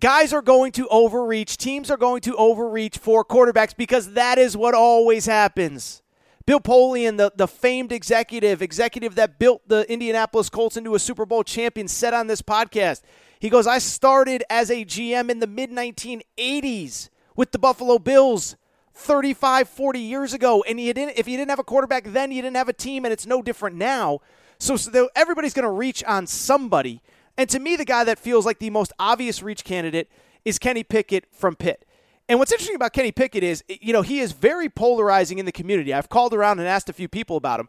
Guys 0.00 0.32
are 0.32 0.42
going 0.42 0.72
to 0.72 0.88
overreach, 0.88 1.56
teams 1.56 1.90
are 1.90 1.96
going 1.96 2.20
to 2.22 2.34
overreach 2.36 2.98
for 2.98 3.24
quarterbacks 3.24 3.76
because 3.76 4.12
that 4.12 4.38
is 4.38 4.56
what 4.56 4.74
always 4.74 5.26
happens. 5.26 6.02
Bill 6.46 6.60
Polian, 6.60 7.16
the, 7.16 7.32
the 7.34 7.48
famed 7.48 7.90
executive, 7.90 8.62
executive 8.62 9.16
that 9.16 9.38
built 9.38 9.62
the 9.66 9.90
Indianapolis 9.90 10.48
Colts 10.48 10.76
into 10.76 10.94
a 10.94 10.98
Super 10.98 11.26
Bowl 11.26 11.42
champion, 11.42 11.88
said 11.88 12.14
on 12.14 12.28
this 12.28 12.40
podcast, 12.40 13.02
he 13.40 13.50
goes, 13.50 13.66
I 13.66 13.78
started 13.78 14.44
as 14.48 14.70
a 14.70 14.84
GM 14.84 15.28
in 15.28 15.40
the 15.40 15.46
mid 15.48 15.70
1980s 15.70 17.08
with 17.34 17.50
the 17.50 17.58
Buffalo 17.58 17.98
Bills 17.98 18.56
35, 18.94 19.68
40 19.68 19.98
years 19.98 20.32
ago. 20.32 20.64
And 20.66 20.80
you 20.80 20.94
didn't, 20.94 21.18
if 21.18 21.26
you 21.26 21.36
didn't 21.36 21.50
have 21.50 21.58
a 21.58 21.64
quarterback 21.64 22.04
then, 22.04 22.30
you 22.30 22.42
didn't 22.42 22.56
have 22.56 22.68
a 22.68 22.72
team, 22.72 23.04
and 23.04 23.12
it's 23.12 23.26
no 23.26 23.42
different 23.42 23.76
now. 23.76 24.20
So, 24.58 24.76
so 24.76 25.10
everybody's 25.14 25.52
going 25.52 25.64
to 25.64 25.70
reach 25.70 26.02
on 26.04 26.26
somebody. 26.26 27.02
And 27.38 27.48
to 27.50 27.58
me, 27.58 27.76
the 27.76 27.84
guy 27.84 28.04
that 28.04 28.18
feels 28.18 28.46
like 28.46 28.58
the 28.58 28.70
most 28.70 28.92
obvious 28.98 29.42
reach 29.42 29.64
candidate 29.64 30.10
is 30.44 30.58
Kenny 30.58 30.82
Pickett 30.82 31.26
from 31.32 31.56
Pitt. 31.56 31.84
And 32.28 32.38
what's 32.38 32.50
interesting 32.50 32.76
about 32.76 32.92
Kenny 32.92 33.12
Pickett 33.12 33.42
is, 33.42 33.62
you 33.68 33.92
know, 33.92 34.02
he 34.02 34.20
is 34.20 34.32
very 34.32 34.68
polarizing 34.68 35.38
in 35.38 35.46
the 35.46 35.52
community. 35.52 35.92
I've 35.94 36.08
called 36.08 36.34
around 36.34 36.58
and 36.58 36.66
asked 36.66 36.88
a 36.88 36.92
few 36.92 37.08
people 37.08 37.36
about 37.36 37.60
him. 37.60 37.68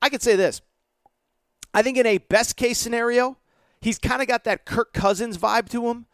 I 0.00 0.08
could 0.08 0.22
say 0.22 0.36
this. 0.36 0.60
I 1.74 1.82
think 1.82 1.98
in 1.98 2.06
a 2.06 2.18
best 2.18 2.56
case 2.56 2.78
scenario, 2.78 3.36
he's 3.80 3.98
kind 3.98 4.22
of 4.22 4.28
got 4.28 4.44
that 4.44 4.64
Kirk 4.64 4.92
Cousins 4.92 5.38
vibe 5.38 5.68
to 5.70 5.88
him. 5.88 6.06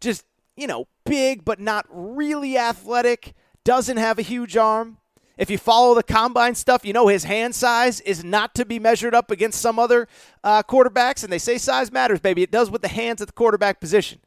Just, 0.00 0.24
you 0.56 0.66
know, 0.66 0.86
big 1.04 1.44
but 1.44 1.60
not 1.60 1.86
really 1.90 2.58
athletic, 2.58 3.34
doesn't 3.64 3.96
have 3.96 4.18
a 4.18 4.22
huge 4.22 4.56
arm. 4.56 4.98
If 5.40 5.48
you 5.48 5.56
follow 5.56 5.94
the 5.94 6.02
combine 6.02 6.54
stuff, 6.54 6.84
you 6.84 6.92
know 6.92 7.08
his 7.08 7.24
hand 7.24 7.54
size 7.54 8.02
is 8.02 8.22
not 8.22 8.54
to 8.56 8.66
be 8.66 8.78
measured 8.78 9.14
up 9.14 9.30
against 9.30 9.58
some 9.62 9.78
other 9.78 10.06
uh, 10.44 10.62
quarterbacks. 10.62 11.24
And 11.24 11.32
they 11.32 11.38
say 11.38 11.56
size 11.56 11.90
matters, 11.90 12.20
baby. 12.20 12.42
It 12.42 12.50
does 12.50 12.70
with 12.70 12.82
the 12.82 12.88
hands 12.88 13.22
at 13.22 13.28
the 13.28 13.32
quarterback 13.32 13.80
position. 13.80 14.18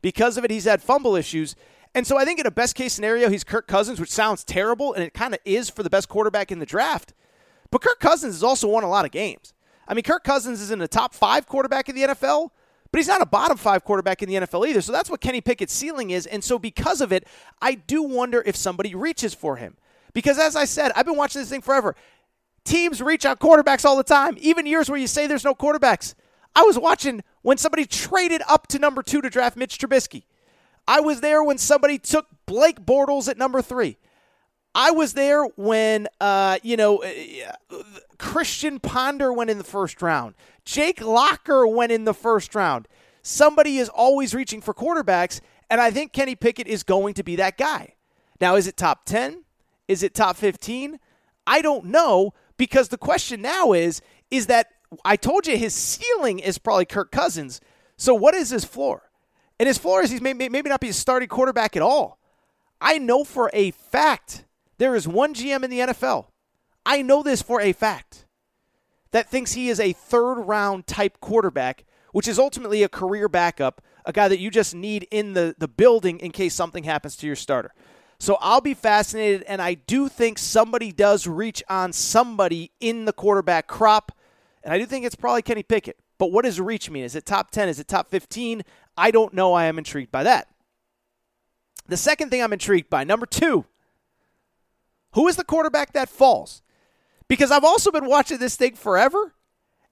Because 0.00 0.38
of 0.38 0.46
it, 0.46 0.50
he's 0.50 0.64
had 0.64 0.82
fumble 0.82 1.14
issues. 1.14 1.56
And 1.94 2.06
so 2.06 2.16
I 2.16 2.24
think 2.24 2.40
in 2.40 2.46
a 2.46 2.50
best 2.50 2.74
case 2.74 2.94
scenario, 2.94 3.28
he's 3.28 3.44
Kirk 3.44 3.66
Cousins, 3.66 4.00
which 4.00 4.10
sounds 4.10 4.44
terrible, 4.44 4.94
and 4.94 5.04
it 5.04 5.12
kind 5.12 5.34
of 5.34 5.40
is 5.44 5.68
for 5.68 5.82
the 5.82 5.90
best 5.90 6.08
quarterback 6.08 6.50
in 6.50 6.58
the 6.58 6.64
draft. 6.64 7.12
But 7.70 7.82
Kirk 7.82 8.00
Cousins 8.00 8.36
has 8.36 8.42
also 8.42 8.66
won 8.66 8.82
a 8.82 8.88
lot 8.88 9.04
of 9.04 9.10
games. 9.10 9.52
I 9.86 9.92
mean, 9.92 10.04
Kirk 10.04 10.24
Cousins 10.24 10.62
is 10.62 10.70
in 10.70 10.78
the 10.78 10.88
top 10.88 11.12
five 11.12 11.46
quarterback 11.46 11.90
in 11.90 11.94
the 11.94 12.02
NFL, 12.02 12.48
but 12.90 12.98
he's 12.98 13.08
not 13.08 13.20
a 13.20 13.26
bottom 13.26 13.58
five 13.58 13.84
quarterback 13.84 14.22
in 14.22 14.28
the 14.30 14.36
NFL 14.36 14.66
either. 14.66 14.80
So 14.80 14.90
that's 14.90 15.10
what 15.10 15.20
Kenny 15.20 15.42
Pickett's 15.42 15.74
ceiling 15.74 16.12
is. 16.12 16.24
And 16.24 16.42
so 16.42 16.58
because 16.58 17.02
of 17.02 17.12
it, 17.12 17.28
I 17.60 17.74
do 17.74 18.02
wonder 18.02 18.42
if 18.46 18.56
somebody 18.56 18.94
reaches 18.94 19.34
for 19.34 19.56
him. 19.56 19.76
Because 20.12 20.38
as 20.38 20.56
I 20.56 20.64
said, 20.64 20.92
I've 20.94 21.06
been 21.06 21.16
watching 21.16 21.40
this 21.40 21.50
thing 21.50 21.62
forever. 21.62 21.96
Teams 22.64 23.00
reach 23.02 23.24
out 23.24 23.40
quarterbacks 23.40 23.84
all 23.84 23.96
the 23.96 24.04
time, 24.04 24.36
even 24.38 24.66
years 24.66 24.88
where 24.88 24.98
you 24.98 25.06
say 25.06 25.26
there's 25.26 25.44
no 25.44 25.54
quarterbacks. 25.54 26.14
I 26.54 26.62
was 26.62 26.78
watching 26.78 27.22
when 27.42 27.56
somebody 27.56 27.86
traded 27.86 28.42
up 28.48 28.66
to 28.68 28.78
number 28.78 29.02
two 29.02 29.20
to 29.22 29.30
draft 29.30 29.56
Mitch 29.56 29.78
Trubisky. 29.78 30.24
I 30.86 31.00
was 31.00 31.20
there 31.20 31.42
when 31.42 31.58
somebody 31.58 31.98
took 31.98 32.26
Blake 32.46 32.80
Bortles 32.80 33.28
at 33.28 33.38
number 33.38 33.62
three. 33.62 33.96
I 34.74 34.90
was 34.90 35.12
there 35.14 35.44
when, 35.56 36.08
uh, 36.20 36.58
you 36.62 36.76
know, 36.76 37.02
uh, 37.02 37.82
Christian 38.18 38.80
Ponder 38.80 39.32
went 39.32 39.50
in 39.50 39.58
the 39.58 39.64
first 39.64 40.00
round. 40.00 40.34
Jake 40.64 41.00
Locker 41.00 41.66
went 41.66 41.92
in 41.92 42.04
the 42.04 42.14
first 42.14 42.54
round. 42.54 42.88
Somebody 43.22 43.78
is 43.78 43.88
always 43.88 44.34
reaching 44.34 44.60
for 44.60 44.72
quarterbacks, 44.72 45.40
and 45.68 45.80
I 45.80 45.90
think 45.90 46.12
Kenny 46.12 46.34
Pickett 46.34 46.66
is 46.66 46.82
going 46.82 47.14
to 47.14 47.22
be 47.22 47.36
that 47.36 47.58
guy. 47.58 47.94
Now, 48.40 48.56
is 48.56 48.66
it 48.66 48.76
top 48.76 49.04
10? 49.04 49.44
Is 49.88 50.02
it 50.02 50.14
top 50.14 50.36
15? 50.36 50.98
I 51.46 51.60
don't 51.60 51.86
know 51.86 52.34
because 52.56 52.88
the 52.88 52.98
question 52.98 53.42
now 53.42 53.72
is 53.72 54.00
is 54.30 54.46
that 54.46 54.68
I 55.04 55.16
told 55.16 55.46
you 55.46 55.56
his 55.56 55.74
ceiling 55.74 56.38
is 56.38 56.58
probably 56.58 56.84
Kirk 56.84 57.10
Cousins. 57.10 57.60
So 57.96 58.14
what 58.14 58.34
is 58.34 58.50
his 58.50 58.64
floor? 58.64 59.10
And 59.58 59.66
his 59.66 59.78
floor 59.78 60.02
is 60.02 60.10
he's 60.10 60.20
maybe 60.20 60.48
not 60.48 60.80
be 60.80 60.88
a 60.88 60.92
starting 60.92 61.28
quarterback 61.28 61.76
at 61.76 61.82
all. 61.82 62.18
I 62.80 62.98
know 62.98 63.24
for 63.24 63.50
a 63.52 63.70
fact 63.70 64.44
there 64.78 64.96
is 64.96 65.06
one 65.06 65.34
GM 65.34 65.62
in 65.62 65.70
the 65.70 65.78
NFL. 65.78 66.26
I 66.84 67.02
know 67.02 67.22
this 67.22 67.42
for 67.42 67.60
a 67.60 67.72
fact 67.72 68.26
that 69.12 69.30
thinks 69.30 69.52
he 69.52 69.68
is 69.68 69.78
a 69.78 69.92
third 69.92 70.42
round 70.42 70.86
type 70.86 71.20
quarterback, 71.20 71.84
which 72.12 72.26
is 72.26 72.38
ultimately 72.38 72.82
a 72.82 72.88
career 72.88 73.28
backup, 73.28 73.80
a 74.04 74.12
guy 74.12 74.26
that 74.26 74.40
you 74.40 74.50
just 74.50 74.74
need 74.74 75.06
in 75.10 75.34
the, 75.34 75.54
the 75.58 75.68
building 75.68 76.18
in 76.18 76.32
case 76.32 76.54
something 76.54 76.84
happens 76.84 77.14
to 77.16 77.26
your 77.26 77.36
starter. 77.36 77.72
So 78.22 78.38
I'll 78.40 78.60
be 78.60 78.74
fascinated, 78.74 79.42
and 79.48 79.60
I 79.60 79.74
do 79.74 80.08
think 80.08 80.38
somebody 80.38 80.92
does 80.92 81.26
reach 81.26 81.60
on 81.68 81.92
somebody 81.92 82.70
in 82.78 83.04
the 83.04 83.12
quarterback 83.12 83.66
crop, 83.66 84.16
and 84.62 84.72
I 84.72 84.78
do 84.78 84.86
think 84.86 85.04
it's 85.04 85.16
probably 85.16 85.42
Kenny 85.42 85.64
Pickett. 85.64 85.98
But 86.18 86.30
what 86.30 86.44
does 86.44 86.60
reach 86.60 86.88
mean? 86.88 87.02
Is 87.02 87.16
it 87.16 87.26
top 87.26 87.50
10? 87.50 87.68
Is 87.68 87.80
it 87.80 87.88
top 87.88 88.08
15? 88.10 88.62
I 88.96 89.10
don't 89.10 89.34
know. 89.34 89.54
I 89.54 89.64
am 89.64 89.76
intrigued 89.76 90.12
by 90.12 90.22
that. 90.22 90.46
The 91.88 91.96
second 91.96 92.30
thing 92.30 92.40
I'm 92.40 92.52
intrigued 92.52 92.88
by, 92.88 93.02
number 93.02 93.26
two, 93.26 93.64
who 95.14 95.26
is 95.26 95.34
the 95.34 95.42
quarterback 95.42 95.92
that 95.92 96.08
falls? 96.08 96.62
Because 97.26 97.50
I've 97.50 97.64
also 97.64 97.90
been 97.90 98.06
watching 98.06 98.38
this 98.38 98.54
thing 98.54 98.76
forever, 98.76 99.34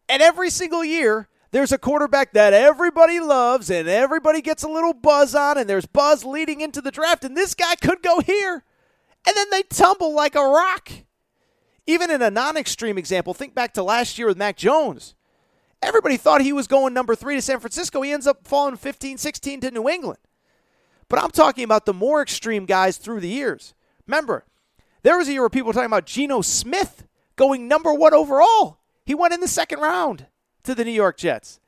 and 0.08 0.22
every 0.22 0.50
single 0.50 0.84
year 0.84 1.28
there's 1.53 1.72
a 1.72 1.78
quarterback 1.78 2.32
that 2.32 2.53
everybody 2.53 3.18
loves 3.18 3.70
and 3.70 3.88
everybody 3.88 4.40
gets 4.40 4.62
a 4.62 4.68
little 4.68 4.92
buzz 4.92 5.34
on, 5.34 5.59
and 5.59 5.68
there's 5.68 5.86
buzz 5.86 6.24
leading 6.24 6.61
into 6.61 6.80
the 6.80 6.90
draft, 6.90 7.24
and 7.24 7.36
this 7.36 7.55
guy 7.55 7.74
could 7.76 8.03
go 8.03 8.20
here. 8.20 8.64
And 9.26 9.36
then 9.36 9.48
they 9.51 9.62
tumble 9.62 10.14
like 10.14 10.34
a 10.34 10.42
rock. 10.42 10.90
Even 11.86 12.11
in 12.11 12.22
a 12.22 12.30
non 12.30 12.57
extreme 12.57 12.96
example, 12.98 13.34
think 13.34 13.55
back 13.55 13.74
to 13.74 13.82
last 13.82 14.18
year 14.18 14.28
with 14.28 14.36
Mac 14.36 14.57
Jones. 14.57 15.14
Everybody 15.82 16.16
thought 16.16 16.42
he 16.42 16.53
was 16.53 16.66
going 16.66 16.94
number 16.94 17.14
three 17.14 17.34
to 17.34 17.42
San 17.42 17.59
Francisco. 17.59 18.03
He 18.03 18.12
ends 18.12 18.26
up 18.26 18.46
falling 18.46 18.76
15 18.76 19.18
16 19.18 19.61
to 19.62 19.70
New 19.70 19.88
England. 19.88 20.18
But 21.09 21.22
I'm 21.22 21.30
talking 21.30 21.64
about 21.64 21.86
the 21.86 21.94
more 21.94 22.22
extreme 22.22 22.66
guys 22.66 22.96
through 22.96 23.20
the 23.20 23.28
years. 23.28 23.74
Remember, 24.07 24.44
there 25.03 25.18
was 25.18 25.28
a 25.28 25.32
year 25.32 25.42
where 25.42 25.51
people 25.51 25.68
were 25.68 25.72
talking 25.72 25.86
about 25.86 26.07
Geno 26.07 26.42
Smith 26.42 27.05
going 27.34 27.66
number 27.66 27.92
one 27.92 28.14
overall. 28.14 28.78
He 29.05 29.14
went 29.14 29.34
in 29.34 29.40
the 29.40 29.48
second 29.48 29.80
round 29.80 30.26
to 30.64 30.74
the 30.74 30.84
New 30.84 30.90
York 30.90 31.16
Jets. 31.16 31.61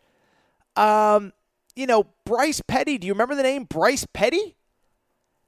Um, 0.76 1.32
you 1.74 1.86
know, 1.86 2.06
Bryce 2.24 2.62
Petty. 2.66 2.98
Do 2.98 3.06
you 3.06 3.12
remember 3.12 3.34
the 3.34 3.42
name 3.42 3.64
Bryce 3.64 4.06
Petty? 4.12 4.56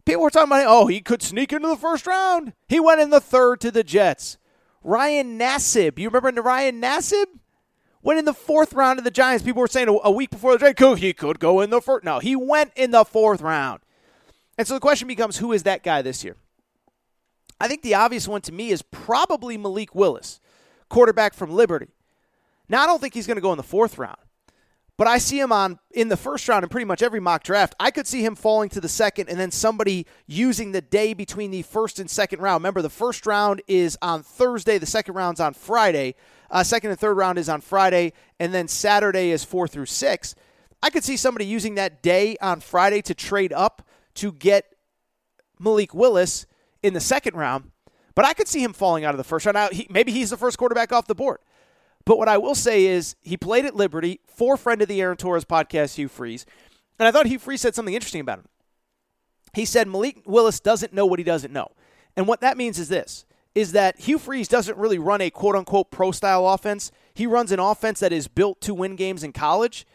People 0.04 0.22
were 0.22 0.30
talking 0.30 0.48
about, 0.48 0.66
oh, 0.66 0.86
he 0.86 1.00
could 1.00 1.22
sneak 1.22 1.52
into 1.52 1.68
the 1.68 1.76
first 1.76 2.06
round. 2.06 2.52
He 2.68 2.78
went 2.78 3.00
in 3.00 3.10
the 3.10 3.20
third 3.20 3.60
to 3.62 3.70
the 3.70 3.82
Jets. 3.82 4.36
Ryan 4.82 5.38
Nassib. 5.38 5.98
You 5.98 6.10
remember 6.10 6.42
Ryan 6.42 6.80
Nassib? 6.80 7.26
Went 8.02 8.18
in 8.18 8.26
the 8.26 8.34
fourth 8.34 8.74
round 8.74 8.98
of 8.98 9.04
the 9.06 9.10
Giants. 9.10 9.42
People 9.42 9.60
were 9.60 9.66
saying 9.66 9.88
a, 9.88 10.10
week 10.10 10.30
before 10.30 10.52
the 10.52 10.58
trade, 10.58 10.98
he 10.98 11.14
could 11.14 11.38
go 11.38 11.62
in 11.62 11.70
the 11.70 11.80
first. 11.80 12.04
No, 12.04 12.18
he 12.18 12.36
went 12.36 12.70
in 12.76 12.90
the 12.90 13.04
fourth 13.04 13.40
round. 13.40 13.80
And 14.58 14.68
so 14.68 14.74
the 14.74 14.80
question 14.80 15.08
becomes, 15.08 15.38
who 15.38 15.52
is 15.52 15.62
that 15.62 15.82
guy 15.82 16.02
this 16.02 16.22
year? 16.22 16.36
I 17.58 17.66
think 17.66 17.80
the 17.80 17.94
obvious 17.94 18.28
one 18.28 18.42
to 18.42 18.52
me 18.52 18.68
is 18.68 18.82
probably 18.82 19.56
Malik 19.56 19.94
Willis, 19.94 20.38
quarterback 20.90 21.32
from 21.32 21.50
Liberty. 21.50 21.88
Now, 22.68 22.82
I 22.82 22.86
don't 22.86 23.00
think 23.00 23.14
he's 23.14 23.26
going 23.26 23.36
to 23.36 23.42
go 23.42 23.52
in 23.52 23.56
the 23.56 23.62
fourth 23.62 23.98
round, 23.98 24.16
but 24.96 25.06
I 25.06 25.18
see 25.18 25.38
him 25.38 25.52
on 25.52 25.78
in 25.90 26.08
the 26.08 26.16
first 26.16 26.48
round 26.48 26.62
in 26.62 26.68
pretty 26.68 26.86
much 26.86 27.02
every 27.02 27.20
mock 27.20 27.42
draft. 27.42 27.74
I 27.78 27.90
could 27.90 28.06
see 28.06 28.24
him 28.24 28.34
falling 28.34 28.68
to 28.70 28.80
the 28.80 28.88
second 28.88 29.28
and 29.28 29.38
then 29.38 29.50
somebody 29.50 30.06
using 30.26 30.72
the 30.72 30.80
day 30.80 31.14
between 31.14 31.50
the 31.50 31.62
first 31.62 31.98
and 31.98 32.08
second 32.08 32.40
round. 32.40 32.62
Remember, 32.62 32.80
the 32.80 32.90
first 32.90 33.26
round 33.26 33.60
is 33.66 33.98
on 34.00 34.22
Thursday, 34.22 34.78
the 34.78 34.86
second 34.86 35.14
round's 35.14 35.40
on 35.40 35.52
Friday. 35.52 36.14
Uh, 36.50 36.62
second 36.62 36.90
and 36.90 36.98
third 36.98 37.14
round 37.16 37.38
is 37.38 37.48
on 37.48 37.60
Friday, 37.60 38.12
and 38.38 38.54
then 38.54 38.68
Saturday 38.68 39.30
is 39.30 39.42
four 39.42 39.66
through 39.66 39.86
six. 39.86 40.34
I 40.82 40.90
could 40.90 41.02
see 41.02 41.16
somebody 41.16 41.46
using 41.46 41.74
that 41.74 42.02
day 42.02 42.36
on 42.40 42.60
Friday 42.60 43.02
to 43.02 43.14
trade 43.14 43.52
up 43.52 43.86
to 44.14 44.30
get 44.30 44.76
Malik 45.58 45.94
Willis 45.94 46.46
in 46.82 46.94
the 46.94 47.00
second 47.00 47.34
round, 47.34 47.70
but 48.14 48.24
I 48.24 48.34
could 48.34 48.46
see 48.46 48.62
him 48.62 48.72
falling 48.72 49.04
out 49.04 49.14
of 49.14 49.18
the 49.18 49.24
first 49.24 49.46
round. 49.46 49.54
Now, 49.54 49.68
he, 49.70 49.86
maybe 49.90 50.12
he's 50.12 50.30
the 50.30 50.36
first 50.36 50.58
quarterback 50.58 50.92
off 50.92 51.06
the 51.06 51.14
board. 51.14 51.38
But 52.04 52.18
what 52.18 52.28
I 52.28 52.38
will 52.38 52.54
say 52.54 52.86
is 52.86 53.16
he 53.22 53.36
played 53.36 53.64
at 53.64 53.74
Liberty 53.74 54.20
for 54.26 54.56
friend 54.56 54.82
of 54.82 54.88
the 54.88 55.00
Aaron 55.00 55.16
Torres 55.16 55.44
podcast, 55.44 55.94
Hugh 55.94 56.08
Freeze. 56.08 56.44
And 56.98 57.08
I 57.08 57.10
thought 57.10 57.26
Hugh 57.26 57.38
Freeze 57.38 57.60
said 57.60 57.74
something 57.74 57.94
interesting 57.94 58.20
about 58.20 58.40
him. 58.40 58.48
He 59.54 59.64
said 59.64 59.88
Malik 59.88 60.22
Willis 60.26 60.60
doesn't 60.60 60.92
know 60.92 61.06
what 61.06 61.18
he 61.18 61.24
doesn't 61.24 61.52
know. 61.52 61.68
And 62.16 62.26
what 62.26 62.40
that 62.40 62.56
means 62.56 62.78
is 62.78 62.88
this 62.88 63.24
is 63.54 63.70
that 63.70 64.00
Hugh 64.00 64.18
Freeze 64.18 64.48
doesn't 64.48 64.76
really 64.76 64.98
run 64.98 65.20
a 65.20 65.30
quote 65.30 65.54
unquote 65.54 65.90
pro 65.90 66.10
style 66.10 66.48
offense. 66.48 66.90
He 67.14 67.26
runs 67.26 67.52
an 67.52 67.60
offense 67.60 68.00
that 68.00 68.12
is 68.12 68.26
built 68.26 68.60
to 68.62 68.74
win 68.74 68.96
games 68.96 69.22
in 69.22 69.32
college. 69.32 69.86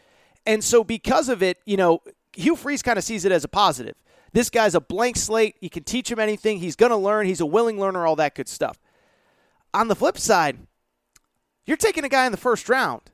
And 0.46 0.64
so 0.64 0.82
because 0.82 1.28
of 1.28 1.42
it, 1.42 1.58
you 1.66 1.76
know, 1.76 2.00
Hugh 2.34 2.56
Freeze 2.56 2.82
kind 2.82 2.98
of 2.98 3.04
sees 3.04 3.26
it 3.26 3.32
as 3.32 3.44
a 3.44 3.48
positive. 3.48 3.96
This 4.32 4.48
guy's 4.48 4.74
a 4.74 4.80
blank 4.80 5.16
slate. 5.16 5.56
You 5.60 5.68
can 5.68 5.84
teach 5.84 6.10
him 6.10 6.18
anything. 6.18 6.58
He's 6.58 6.76
going 6.76 6.90
to 6.90 6.96
learn. 6.96 7.26
He's 7.26 7.40
a 7.40 7.46
willing 7.46 7.78
learner, 7.78 8.06
all 8.06 8.16
that 8.16 8.34
good 8.34 8.48
stuff. 8.48 8.78
On 9.74 9.88
the 9.88 9.96
flip 9.96 10.16
side, 10.16 10.58
you're 11.70 11.76
taking 11.76 12.02
a 12.02 12.08
guy 12.08 12.26
in 12.26 12.32
the 12.32 12.36
first 12.38 12.68
round. 12.68 13.12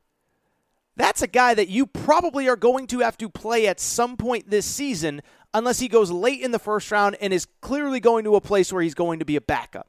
That's 0.96 1.20
a 1.20 1.26
guy 1.26 1.52
that 1.52 1.68
you 1.68 1.84
probably 1.84 2.48
are 2.48 2.56
going 2.56 2.86
to 2.86 3.00
have 3.00 3.18
to 3.18 3.28
play 3.28 3.66
at 3.66 3.78
some 3.78 4.16
point 4.16 4.48
this 4.48 4.64
season 4.64 5.20
unless 5.52 5.78
he 5.78 5.88
goes 5.88 6.10
late 6.10 6.40
in 6.40 6.52
the 6.52 6.58
first 6.58 6.90
round 6.90 7.18
and 7.20 7.34
is 7.34 7.46
clearly 7.60 8.00
going 8.00 8.24
to 8.24 8.34
a 8.34 8.40
place 8.40 8.72
where 8.72 8.82
he's 8.82 8.94
going 8.94 9.18
to 9.18 9.26
be 9.26 9.36
a 9.36 9.42
backup. 9.42 9.88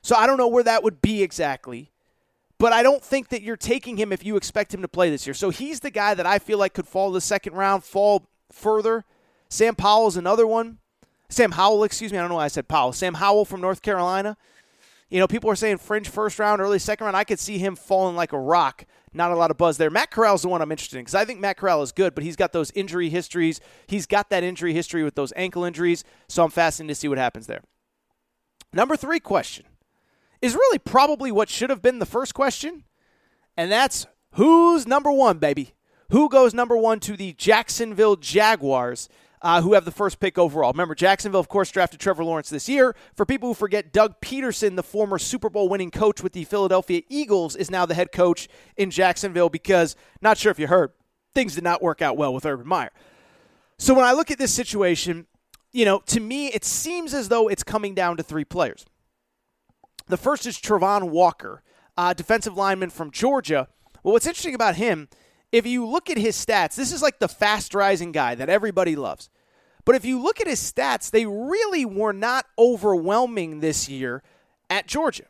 So 0.00 0.16
I 0.16 0.26
don't 0.26 0.38
know 0.38 0.48
where 0.48 0.62
that 0.64 0.82
would 0.82 1.02
be 1.02 1.22
exactly, 1.22 1.90
but 2.56 2.72
I 2.72 2.82
don't 2.82 3.04
think 3.04 3.28
that 3.28 3.42
you're 3.42 3.58
taking 3.58 3.98
him 3.98 4.10
if 4.10 4.24
you 4.24 4.36
expect 4.36 4.72
him 4.72 4.80
to 4.80 4.88
play 4.88 5.10
this 5.10 5.26
year. 5.26 5.34
So 5.34 5.50
he's 5.50 5.80
the 5.80 5.90
guy 5.90 6.14
that 6.14 6.24
I 6.24 6.38
feel 6.38 6.56
like 6.56 6.72
could 6.72 6.88
fall 6.88 7.12
the 7.12 7.20
second 7.20 7.52
round, 7.52 7.84
fall 7.84 8.26
further. 8.50 9.04
Sam 9.50 9.74
Powell's 9.74 10.16
another 10.16 10.46
one. 10.46 10.78
Sam 11.28 11.52
Howell, 11.52 11.84
excuse 11.84 12.10
me. 12.10 12.16
I 12.16 12.22
don't 12.22 12.30
know 12.30 12.36
why 12.36 12.46
I 12.46 12.48
said 12.48 12.68
Powell. 12.68 12.94
Sam 12.94 13.12
Howell 13.12 13.44
from 13.44 13.60
North 13.60 13.82
Carolina. 13.82 14.38
You 15.10 15.18
know, 15.18 15.26
people 15.26 15.50
are 15.50 15.56
saying 15.56 15.78
fringe 15.78 16.08
first 16.08 16.38
round, 16.38 16.60
early 16.60 16.78
second 16.78 17.04
round. 17.04 17.16
I 17.16 17.24
could 17.24 17.38
see 17.38 17.58
him 17.58 17.76
falling 17.76 18.14
like 18.14 18.32
a 18.32 18.38
rock. 18.38 18.84
Not 19.14 19.30
a 19.30 19.36
lot 19.36 19.50
of 19.50 19.56
buzz 19.56 19.78
there. 19.78 19.90
Matt 19.90 20.10
Corral 20.10 20.34
is 20.34 20.42
the 20.42 20.48
one 20.48 20.60
I'm 20.60 20.70
interested 20.70 20.98
in 20.98 21.02
because 21.02 21.14
I 21.14 21.24
think 21.24 21.40
Matt 21.40 21.56
Corral 21.56 21.82
is 21.82 21.92
good, 21.92 22.14
but 22.14 22.24
he's 22.24 22.36
got 22.36 22.52
those 22.52 22.70
injury 22.72 23.08
histories. 23.08 23.58
He's 23.86 24.06
got 24.06 24.28
that 24.28 24.44
injury 24.44 24.74
history 24.74 25.02
with 25.02 25.14
those 25.14 25.32
ankle 25.34 25.64
injuries, 25.64 26.04
so 26.28 26.44
I'm 26.44 26.50
fascinated 26.50 26.94
to 26.94 27.00
see 27.00 27.08
what 27.08 27.16
happens 27.16 27.46
there. 27.46 27.62
Number 28.72 28.96
three 28.96 29.18
question 29.18 29.64
is 30.42 30.54
really 30.54 30.78
probably 30.78 31.32
what 31.32 31.48
should 31.48 31.70
have 31.70 31.80
been 31.80 32.00
the 32.00 32.06
first 32.06 32.34
question, 32.34 32.84
and 33.56 33.72
that's 33.72 34.06
who's 34.34 34.86
number 34.86 35.10
one, 35.10 35.38
baby? 35.38 35.72
Who 36.10 36.28
goes 36.28 36.52
number 36.52 36.76
one 36.76 37.00
to 37.00 37.16
the 37.16 37.32
Jacksonville 37.32 38.16
Jaguars? 38.16 39.08
Uh, 39.40 39.62
who 39.62 39.74
have 39.74 39.84
the 39.84 39.92
first 39.92 40.18
pick 40.18 40.36
overall. 40.36 40.72
Remember, 40.72 40.96
Jacksonville, 40.96 41.38
of 41.38 41.48
course, 41.48 41.70
drafted 41.70 42.00
Trevor 42.00 42.24
Lawrence 42.24 42.50
this 42.50 42.68
year. 42.68 42.96
For 43.14 43.24
people 43.24 43.48
who 43.48 43.54
forget, 43.54 43.92
Doug 43.92 44.20
Pederson, 44.20 44.74
the 44.74 44.82
former 44.82 45.16
Super 45.16 45.48
Bowl 45.48 45.68
winning 45.68 45.92
coach 45.92 46.24
with 46.24 46.32
the 46.32 46.42
Philadelphia 46.42 47.02
Eagles, 47.08 47.54
is 47.54 47.70
now 47.70 47.86
the 47.86 47.94
head 47.94 48.10
coach 48.10 48.48
in 48.76 48.90
Jacksonville 48.90 49.48
because, 49.48 49.94
not 50.20 50.38
sure 50.38 50.50
if 50.50 50.58
you 50.58 50.66
heard, 50.66 50.90
things 51.34 51.54
did 51.54 51.62
not 51.62 51.80
work 51.80 52.02
out 52.02 52.16
well 52.16 52.34
with 52.34 52.44
Urban 52.44 52.66
Meyer. 52.66 52.90
So 53.78 53.94
when 53.94 54.04
I 54.04 54.12
look 54.12 54.32
at 54.32 54.38
this 54.38 54.52
situation, 54.52 55.28
you 55.70 55.84
know, 55.84 56.00
to 56.06 56.18
me, 56.18 56.48
it 56.48 56.64
seems 56.64 57.14
as 57.14 57.28
though 57.28 57.46
it's 57.46 57.62
coming 57.62 57.94
down 57.94 58.16
to 58.16 58.24
three 58.24 58.44
players. 58.44 58.86
The 60.08 60.16
first 60.16 60.46
is 60.46 60.58
Travon 60.58 61.10
Walker, 61.10 61.62
uh, 61.96 62.12
defensive 62.12 62.56
lineman 62.56 62.90
from 62.90 63.12
Georgia. 63.12 63.68
Well, 64.02 64.14
what's 64.14 64.26
interesting 64.26 64.54
about 64.54 64.74
him 64.74 65.08
if 65.52 65.66
you 65.66 65.86
look 65.86 66.10
at 66.10 66.18
his 66.18 66.36
stats, 66.36 66.74
this 66.74 66.92
is 66.92 67.02
like 67.02 67.18
the 67.18 67.28
fast 67.28 67.74
rising 67.74 68.12
guy 68.12 68.34
that 68.34 68.48
everybody 68.48 68.96
loves. 68.96 69.30
But 69.84 69.94
if 69.94 70.04
you 70.04 70.20
look 70.20 70.40
at 70.40 70.46
his 70.46 70.60
stats, 70.60 71.10
they 71.10 71.24
really 71.24 71.84
were 71.84 72.12
not 72.12 72.46
overwhelming 72.58 73.60
this 73.60 73.88
year 73.88 74.22
at 74.68 74.86
Georgia. 74.86 75.24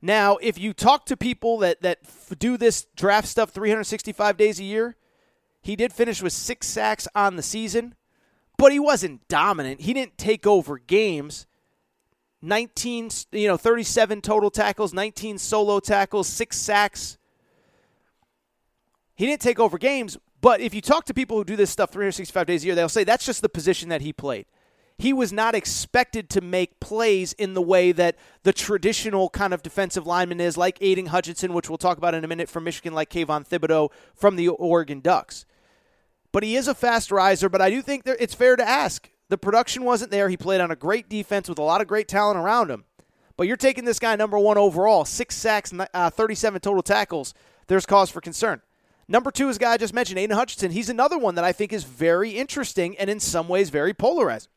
Now, 0.00 0.36
if 0.36 0.58
you 0.58 0.72
talk 0.72 1.06
to 1.06 1.16
people 1.16 1.58
that, 1.58 1.82
that 1.82 1.98
do 2.38 2.56
this 2.56 2.86
draft 2.94 3.26
stuff 3.26 3.50
365 3.50 4.36
days 4.36 4.60
a 4.60 4.64
year, 4.64 4.96
he 5.60 5.74
did 5.74 5.92
finish 5.92 6.22
with 6.22 6.32
six 6.32 6.68
sacks 6.68 7.08
on 7.14 7.36
the 7.36 7.42
season, 7.42 7.96
but 8.56 8.70
he 8.70 8.78
wasn't 8.78 9.26
dominant. 9.28 9.80
He 9.80 9.92
didn't 9.92 10.16
take 10.16 10.46
over 10.46 10.78
games. 10.78 11.46
19, 12.40 13.10
you 13.32 13.48
know, 13.48 13.56
37 13.56 14.20
total 14.20 14.50
tackles, 14.50 14.94
19 14.94 15.38
solo 15.38 15.80
tackles, 15.80 16.28
six 16.28 16.56
sacks. 16.56 17.17
He 19.18 19.26
didn't 19.26 19.42
take 19.42 19.58
over 19.58 19.78
games, 19.78 20.16
but 20.40 20.60
if 20.60 20.72
you 20.72 20.80
talk 20.80 21.04
to 21.06 21.12
people 21.12 21.36
who 21.36 21.44
do 21.44 21.56
this 21.56 21.70
stuff 21.70 21.90
365 21.90 22.46
days 22.46 22.62
a 22.62 22.66
year, 22.66 22.76
they'll 22.76 22.88
say 22.88 23.02
that's 23.02 23.26
just 23.26 23.42
the 23.42 23.48
position 23.48 23.88
that 23.88 24.00
he 24.00 24.12
played. 24.12 24.46
He 24.96 25.12
was 25.12 25.32
not 25.32 25.56
expected 25.56 26.30
to 26.30 26.40
make 26.40 26.78
plays 26.78 27.32
in 27.32 27.54
the 27.54 27.62
way 27.62 27.90
that 27.90 28.14
the 28.44 28.52
traditional 28.52 29.28
kind 29.28 29.52
of 29.52 29.60
defensive 29.60 30.06
lineman 30.06 30.40
is, 30.40 30.56
like 30.56 30.78
Aidan 30.80 31.06
Hutchinson, 31.06 31.52
which 31.52 31.68
we'll 31.68 31.78
talk 31.78 31.98
about 31.98 32.14
in 32.14 32.24
a 32.24 32.28
minute 32.28 32.48
from 32.48 32.62
Michigan, 32.62 32.94
like 32.94 33.10
Kayvon 33.10 33.44
Thibodeaux 33.44 33.90
from 34.14 34.36
the 34.36 34.48
Oregon 34.48 35.00
Ducks. 35.00 35.44
But 36.30 36.44
he 36.44 36.54
is 36.54 36.68
a 36.68 36.74
fast 36.74 37.10
riser, 37.10 37.48
but 37.48 37.60
I 37.60 37.70
do 37.70 37.82
think 37.82 38.04
it's 38.06 38.34
fair 38.34 38.54
to 38.54 38.68
ask. 38.68 39.10
The 39.30 39.38
production 39.38 39.82
wasn't 39.82 40.12
there. 40.12 40.28
He 40.28 40.36
played 40.36 40.60
on 40.60 40.70
a 40.70 40.76
great 40.76 41.08
defense 41.08 41.48
with 41.48 41.58
a 41.58 41.62
lot 41.62 41.80
of 41.80 41.88
great 41.88 42.06
talent 42.06 42.38
around 42.38 42.70
him. 42.70 42.84
But 43.36 43.48
you're 43.48 43.56
taking 43.56 43.84
this 43.84 43.98
guy 43.98 44.14
number 44.14 44.38
one 44.38 44.58
overall, 44.58 45.04
six 45.04 45.34
sacks, 45.34 45.72
uh, 45.92 46.10
37 46.10 46.60
total 46.60 46.82
tackles. 46.82 47.34
There's 47.66 47.84
cause 47.84 48.10
for 48.10 48.20
concern. 48.20 48.62
Number 49.08 49.30
two 49.30 49.48
is 49.48 49.56
a 49.56 49.60
guy 49.60 49.72
I 49.72 49.76
just 49.78 49.94
mentioned, 49.94 50.18
Aidan 50.18 50.36
Hutchinson. 50.36 50.70
He's 50.70 50.90
another 50.90 51.16
one 51.16 51.34
that 51.36 51.44
I 51.44 51.52
think 51.52 51.72
is 51.72 51.84
very 51.84 52.32
interesting 52.32 52.96
and 52.98 53.08
in 53.08 53.20
some 53.20 53.48
ways 53.48 53.70
very 53.70 53.94
polarizing. 53.94 54.50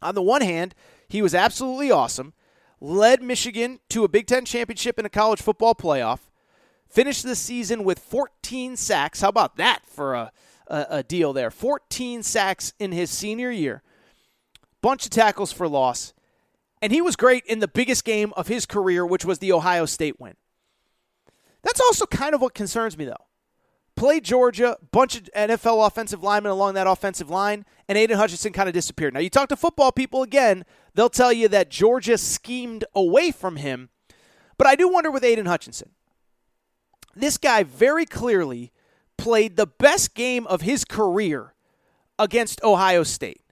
On 0.00 0.14
the 0.14 0.22
one 0.22 0.40
hand, 0.40 0.74
he 1.08 1.20
was 1.20 1.34
absolutely 1.34 1.90
awesome, 1.90 2.32
led 2.80 3.22
Michigan 3.22 3.80
to 3.90 4.04
a 4.04 4.08
Big 4.08 4.26
Ten 4.26 4.46
championship 4.46 4.98
in 4.98 5.04
a 5.04 5.10
college 5.10 5.42
football 5.42 5.74
playoff, 5.74 6.20
finished 6.88 7.22
the 7.22 7.36
season 7.36 7.84
with 7.84 7.98
14 7.98 8.76
sacks. 8.76 9.20
How 9.20 9.28
about 9.28 9.56
that 9.56 9.80
for 9.84 10.14
a, 10.14 10.32
a, 10.66 10.86
a 10.88 11.02
deal 11.02 11.34
there? 11.34 11.50
14 11.50 12.22
sacks 12.22 12.72
in 12.78 12.92
his 12.92 13.10
senior 13.10 13.50
year, 13.50 13.82
bunch 14.80 15.04
of 15.04 15.10
tackles 15.10 15.52
for 15.52 15.68
loss. 15.68 16.14
And 16.80 16.92
he 16.92 17.02
was 17.02 17.14
great 17.14 17.44
in 17.44 17.58
the 17.58 17.68
biggest 17.68 18.06
game 18.06 18.32
of 18.38 18.48
his 18.48 18.64
career, 18.64 19.04
which 19.04 19.26
was 19.26 19.38
the 19.38 19.52
Ohio 19.52 19.84
State 19.84 20.18
win. 20.18 20.36
That's 21.62 21.80
also 21.80 22.06
kind 22.06 22.34
of 22.34 22.40
what 22.40 22.54
concerns 22.54 22.96
me, 22.96 23.04
though 23.04 23.26
played 24.00 24.24
Georgia, 24.24 24.78
bunch 24.92 25.14
of 25.14 25.28
NFL 25.36 25.86
offensive 25.86 26.22
linemen 26.22 26.50
along 26.50 26.72
that 26.72 26.86
offensive 26.86 27.28
line, 27.28 27.66
and 27.86 27.98
Aidan 27.98 28.16
Hutchinson 28.16 28.50
kind 28.50 28.66
of 28.66 28.72
disappeared. 28.72 29.12
Now, 29.12 29.20
you 29.20 29.28
talk 29.28 29.50
to 29.50 29.56
football 29.56 29.92
people 29.92 30.22
again, 30.22 30.64
they'll 30.94 31.10
tell 31.10 31.30
you 31.30 31.48
that 31.48 31.68
Georgia 31.70 32.16
schemed 32.16 32.86
away 32.94 33.30
from 33.30 33.56
him. 33.56 33.90
But 34.56 34.66
I 34.66 34.74
do 34.74 34.88
wonder 34.88 35.10
with 35.10 35.22
Aidan 35.22 35.44
Hutchinson. 35.44 35.90
This 37.14 37.36
guy 37.36 37.62
very 37.62 38.06
clearly 38.06 38.72
played 39.18 39.56
the 39.56 39.66
best 39.66 40.14
game 40.14 40.46
of 40.46 40.62
his 40.62 40.86
career 40.86 41.52
against 42.18 42.64
Ohio 42.64 43.02
State. 43.02 43.42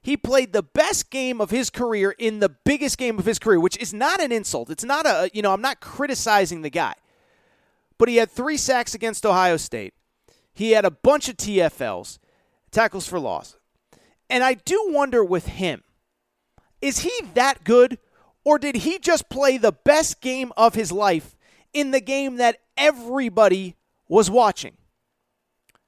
He 0.00 0.16
played 0.16 0.52
the 0.52 0.62
best 0.62 1.10
game 1.10 1.40
of 1.40 1.50
his 1.50 1.68
career 1.68 2.14
in 2.16 2.38
the 2.38 2.50
biggest 2.64 2.96
game 2.96 3.18
of 3.18 3.24
his 3.24 3.40
career, 3.40 3.58
which 3.58 3.78
is 3.78 3.92
not 3.92 4.20
an 4.20 4.30
insult. 4.30 4.70
It's 4.70 4.84
not 4.84 5.04
a, 5.04 5.30
you 5.34 5.42
know, 5.42 5.52
I'm 5.52 5.62
not 5.62 5.80
criticizing 5.80 6.62
the 6.62 6.70
guy 6.70 6.94
but 7.98 8.08
he 8.08 8.16
had 8.16 8.30
three 8.30 8.56
sacks 8.56 8.94
against 8.94 9.26
Ohio 9.26 9.56
State. 9.56 9.94
He 10.52 10.72
had 10.72 10.84
a 10.84 10.90
bunch 10.90 11.28
of 11.28 11.36
TFLs, 11.36 12.18
tackles 12.70 13.06
for 13.06 13.18
loss. 13.18 13.56
And 14.30 14.42
I 14.42 14.54
do 14.54 14.88
wonder 14.88 15.24
with 15.24 15.46
him, 15.46 15.82
is 16.80 17.00
he 17.00 17.12
that 17.34 17.64
good, 17.64 17.98
or 18.44 18.58
did 18.58 18.76
he 18.76 18.98
just 18.98 19.28
play 19.28 19.58
the 19.58 19.72
best 19.72 20.20
game 20.20 20.52
of 20.56 20.74
his 20.74 20.92
life 20.92 21.36
in 21.72 21.90
the 21.90 22.00
game 22.00 22.36
that 22.36 22.58
everybody 22.76 23.76
was 24.08 24.30
watching? 24.30 24.76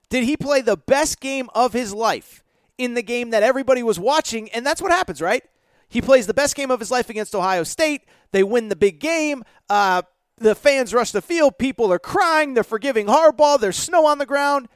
Did 0.09 0.25
he 0.25 0.37
play 0.37 0.61
the 0.61 0.77
best 0.77 1.21
game 1.21 1.49
of 1.55 1.73
his 1.73 1.93
life 1.93 2.43
in 2.79 2.95
the 2.95 3.03
game 3.03 3.31
that 3.31 3.43
everybody 3.43 3.83
was 3.83 3.99
watching? 3.99 4.49
And 4.51 4.65
that's 4.65 4.81
what 4.81 4.93
happens, 4.93 5.21
right? 5.21 5.43
He 5.89 6.01
plays 6.01 6.27
the 6.27 6.35
best 6.35 6.57
game 6.57 6.71
of 6.71 6.81
his 6.81 6.91
life 6.91 7.11
against 7.11 7.35
Ohio 7.35 7.65
State. 7.65 8.03
They 8.33 8.43
win 8.43 8.69
the 8.69 8.77
big 8.77 9.01
game. 9.01 9.45
Uh, 9.69 10.03
the 10.39 10.55
fans 10.55 10.93
rush 10.93 11.13
the 11.13 11.23
field. 11.23 11.59
People 11.59 11.93
are 11.93 11.99
crying. 11.99 12.55
They're 12.55 12.65
forgiving 12.65 13.07
Harbaugh. 13.07 13.59
There's 13.59 13.77
snow 13.77 14.07
on 14.07 14.19
the 14.19 14.27
ground. 14.27 14.69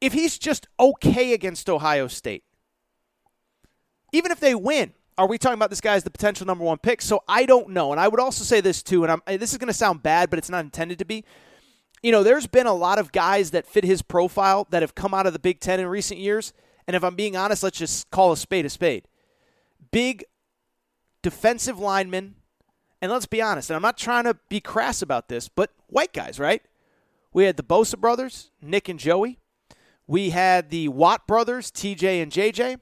If 0.00 0.12
he's 0.12 0.38
just 0.38 0.68
okay 0.78 1.32
against 1.32 1.68
Ohio 1.68 2.06
State, 2.06 2.44
even 4.12 4.30
if 4.30 4.40
they 4.40 4.54
win, 4.54 4.92
are 5.16 5.26
we 5.26 5.38
talking 5.38 5.58
about 5.58 5.70
this 5.70 5.80
guy 5.80 5.94
as 5.94 6.04
the 6.04 6.10
potential 6.10 6.46
number 6.46 6.64
one 6.64 6.78
pick? 6.78 7.02
So 7.02 7.22
I 7.28 7.44
don't 7.44 7.70
know. 7.70 7.90
And 7.90 8.00
I 8.00 8.06
would 8.06 8.20
also 8.20 8.44
say 8.44 8.60
this 8.60 8.82
too, 8.82 9.02
and 9.02 9.12
I'm, 9.12 9.38
this 9.38 9.52
is 9.52 9.58
going 9.58 9.68
to 9.68 9.74
sound 9.74 10.02
bad, 10.02 10.30
but 10.30 10.38
it's 10.38 10.50
not 10.50 10.64
intended 10.64 10.98
to 11.00 11.04
be. 11.04 11.24
You 12.02 12.12
know, 12.12 12.22
there's 12.22 12.46
been 12.46 12.68
a 12.68 12.74
lot 12.74 13.00
of 13.00 13.10
guys 13.10 13.50
that 13.50 13.66
fit 13.66 13.82
his 13.82 14.02
profile 14.02 14.68
that 14.70 14.82
have 14.82 14.94
come 14.94 15.12
out 15.12 15.26
of 15.26 15.32
the 15.32 15.40
Big 15.40 15.58
Ten 15.58 15.80
in 15.80 15.86
recent 15.88 16.20
years. 16.20 16.52
And 16.86 16.94
if 16.94 17.02
I'm 17.02 17.16
being 17.16 17.36
honest, 17.36 17.64
let's 17.64 17.78
just 17.78 18.08
call 18.10 18.30
a 18.30 18.36
spade 18.36 18.64
a 18.64 18.70
spade. 18.70 19.08
Big 19.90 20.24
defensive 21.22 21.80
linemen 21.80 22.36
and 23.00 23.12
let's 23.12 23.26
be 23.26 23.40
honest, 23.40 23.70
and 23.70 23.76
I'm 23.76 23.82
not 23.82 23.96
trying 23.96 24.24
to 24.24 24.36
be 24.48 24.60
crass 24.60 25.02
about 25.02 25.28
this, 25.28 25.48
but 25.48 25.70
white 25.86 26.12
guys, 26.12 26.38
right? 26.38 26.62
We 27.32 27.44
had 27.44 27.56
the 27.56 27.62
Bosa 27.62 27.98
brothers, 27.98 28.50
Nick 28.60 28.88
and 28.88 28.98
Joey. 28.98 29.38
We 30.06 30.30
had 30.30 30.70
the 30.70 30.88
Watt 30.88 31.26
brothers, 31.26 31.70
TJ 31.70 32.22
and 32.22 32.32
JJ. 32.32 32.80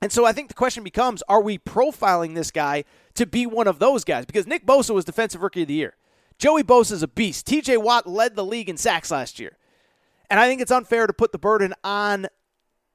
And 0.00 0.12
so 0.12 0.24
I 0.24 0.32
think 0.32 0.48
the 0.48 0.54
question 0.54 0.84
becomes 0.84 1.22
are 1.28 1.42
we 1.42 1.58
profiling 1.58 2.34
this 2.34 2.50
guy 2.50 2.84
to 3.14 3.26
be 3.26 3.46
one 3.46 3.66
of 3.66 3.78
those 3.78 4.04
guys? 4.04 4.24
Because 4.26 4.46
Nick 4.46 4.66
Bosa 4.66 4.94
was 4.94 5.04
Defensive 5.04 5.42
Rookie 5.42 5.62
of 5.62 5.68
the 5.68 5.74
Year. 5.74 5.94
Joey 6.38 6.62
Bosa 6.62 6.92
is 6.92 7.02
a 7.02 7.08
beast. 7.08 7.46
TJ 7.46 7.82
Watt 7.82 8.06
led 8.06 8.36
the 8.36 8.44
league 8.44 8.68
in 8.68 8.76
sacks 8.76 9.10
last 9.10 9.38
year. 9.38 9.56
And 10.28 10.38
I 10.38 10.46
think 10.46 10.60
it's 10.60 10.70
unfair 10.70 11.06
to 11.06 11.12
put 11.12 11.32
the 11.32 11.38
burden 11.38 11.72
on 11.82 12.26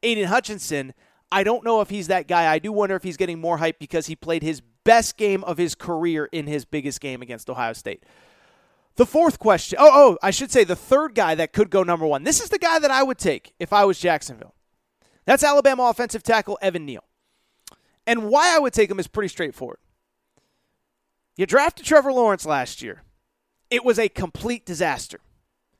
Aidan 0.03 0.27
Hutchinson. 0.27 0.93
I 1.31 1.43
don't 1.43 1.63
know 1.63 1.81
if 1.81 1.89
he's 1.89 2.07
that 2.07 2.27
guy. 2.27 2.51
I 2.51 2.59
do 2.59 2.71
wonder 2.71 2.95
if 2.95 3.03
he's 3.03 3.17
getting 3.17 3.39
more 3.39 3.57
hype 3.57 3.79
because 3.79 4.07
he 4.07 4.15
played 4.15 4.43
his 4.43 4.61
best 4.83 5.17
game 5.17 5.43
of 5.43 5.57
his 5.57 5.75
career 5.75 6.29
in 6.31 6.47
his 6.47 6.65
biggest 6.65 7.01
game 7.01 7.21
against 7.21 7.49
Ohio 7.49 7.73
State. 7.73 8.03
The 8.95 9.05
fourth 9.05 9.39
question 9.39 9.77
oh, 9.79 9.89
oh, 9.91 10.17
I 10.21 10.31
should 10.31 10.51
say 10.51 10.63
the 10.63 10.75
third 10.75 11.15
guy 11.15 11.35
that 11.35 11.53
could 11.53 11.69
go 11.69 11.83
number 11.83 12.05
one. 12.05 12.23
This 12.23 12.41
is 12.41 12.49
the 12.49 12.59
guy 12.59 12.79
that 12.79 12.91
I 12.91 13.03
would 13.03 13.17
take 13.17 13.53
if 13.59 13.71
I 13.71 13.85
was 13.85 13.99
Jacksonville. 13.99 14.53
That's 15.25 15.43
Alabama 15.43 15.83
offensive 15.83 16.23
tackle 16.23 16.57
Evan 16.61 16.85
Neal. 16.85 17.03
And 18.05 18.29
why 18.29 18.55
I 18.55 18.59
would 18.59 18.73
take 18.73 18.89
him 18.89 18.99
is 18.99 19.07
pretty 19.07 19.29
straightforward. 19.29 19.77
You 21.37 21.45
drafted 21.45 21.85
Trevor 21.85 22.11
Lawrence 22.11 22.45
last 22.45 22.81
year, 22.81 23.03
it 23.69 23.85
was 23.85 23.97
a 23.97 24.09
complete 24.09 24.65
disaster. 24.65 25.19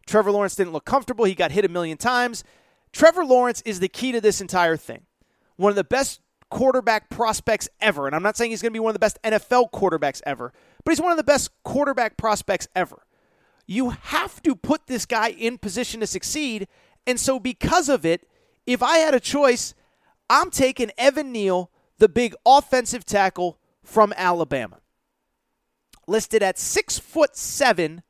Trevor 0.07 0.31
Lawrence 0.31 0.55
didn't 0.55 0.73
look 0.73 0.85
comfortable. 0.85 1.25
He 1.25 1.35
got 1.35 1.51
hit 1.51 1.65
a 1.65 1.69
million 1.69 1.97
times. 1.97 2.43
Trevor 2.91 3.23
Lawrence 3.23 3.61
is 3.65 3.79
the 3.79 3.87
key 3.87 4.11
to 4.11 4.21
this 4.21 4.41
entire 4.41 4.77
thing. 4.77 5.05
One 5.57 5.69
of 5.69 5.75
the 5.75 5.83
best 5.83 6.20
quarterback 6.51 7.09
prospects 7.09 7.67
ever. 7.79 8.05
And 8.05 8.15
I'm 8.15 8.21
not 8.21 8.37
saying 8.37 8.51
he's 8.51 8.61
going 8.61 8.71
to 8.71 8.75
be 8.75 8.79
one 8.79 8.91
of 8.91 8.95
the 8.95 8.99
best 8.99 9.17
NFL 9.23 9.71
quarterbacks 9.71 10.21
ever, 10.25 10.53
but 10.83 10.91
he's 10.91 11.01
one 11.01 11.11
of 11.11 11.17
the 11.17 11.23
best 11.23 11.49
quarterback 11.63 12.17
prospects 12.17 12.67
ever. 12.75 13.03
You 13.65 13.89
have 13.89 14.43
to 14.43 14.55
put 14.55 14.85
this 14.85 15.05
guy 15.05 15.29
in 15.29 15.57
position 15.57 16.01
to 16.01 16.07
succeed. 16.07 16.67
And 17.07 17.19
so, 17.19 17.39
because 17.39 17.89
of 17.89 18.05
it, 18.05 18.27
If 18.65 18.83
I 18.83 18.97
had 18.97 19.15
a 19.15 19.19
choice, 19.19 19.73
I'm 20.29 20.51
taking 20.51 20.91
Evan 20.97 21.31
Neal, 21.31 21.71
the 21.97 22.07
big 22.07 22.35
offensive 22.45 23.05
tackle 23.05 23.57
from 23.83 24.13
Alabama. 24.15 24.79
Listed 26.07 26.43
at 26.43 26.59
six 26.59 26.99
foot 26.99 27.35
seven, 27.35 28.03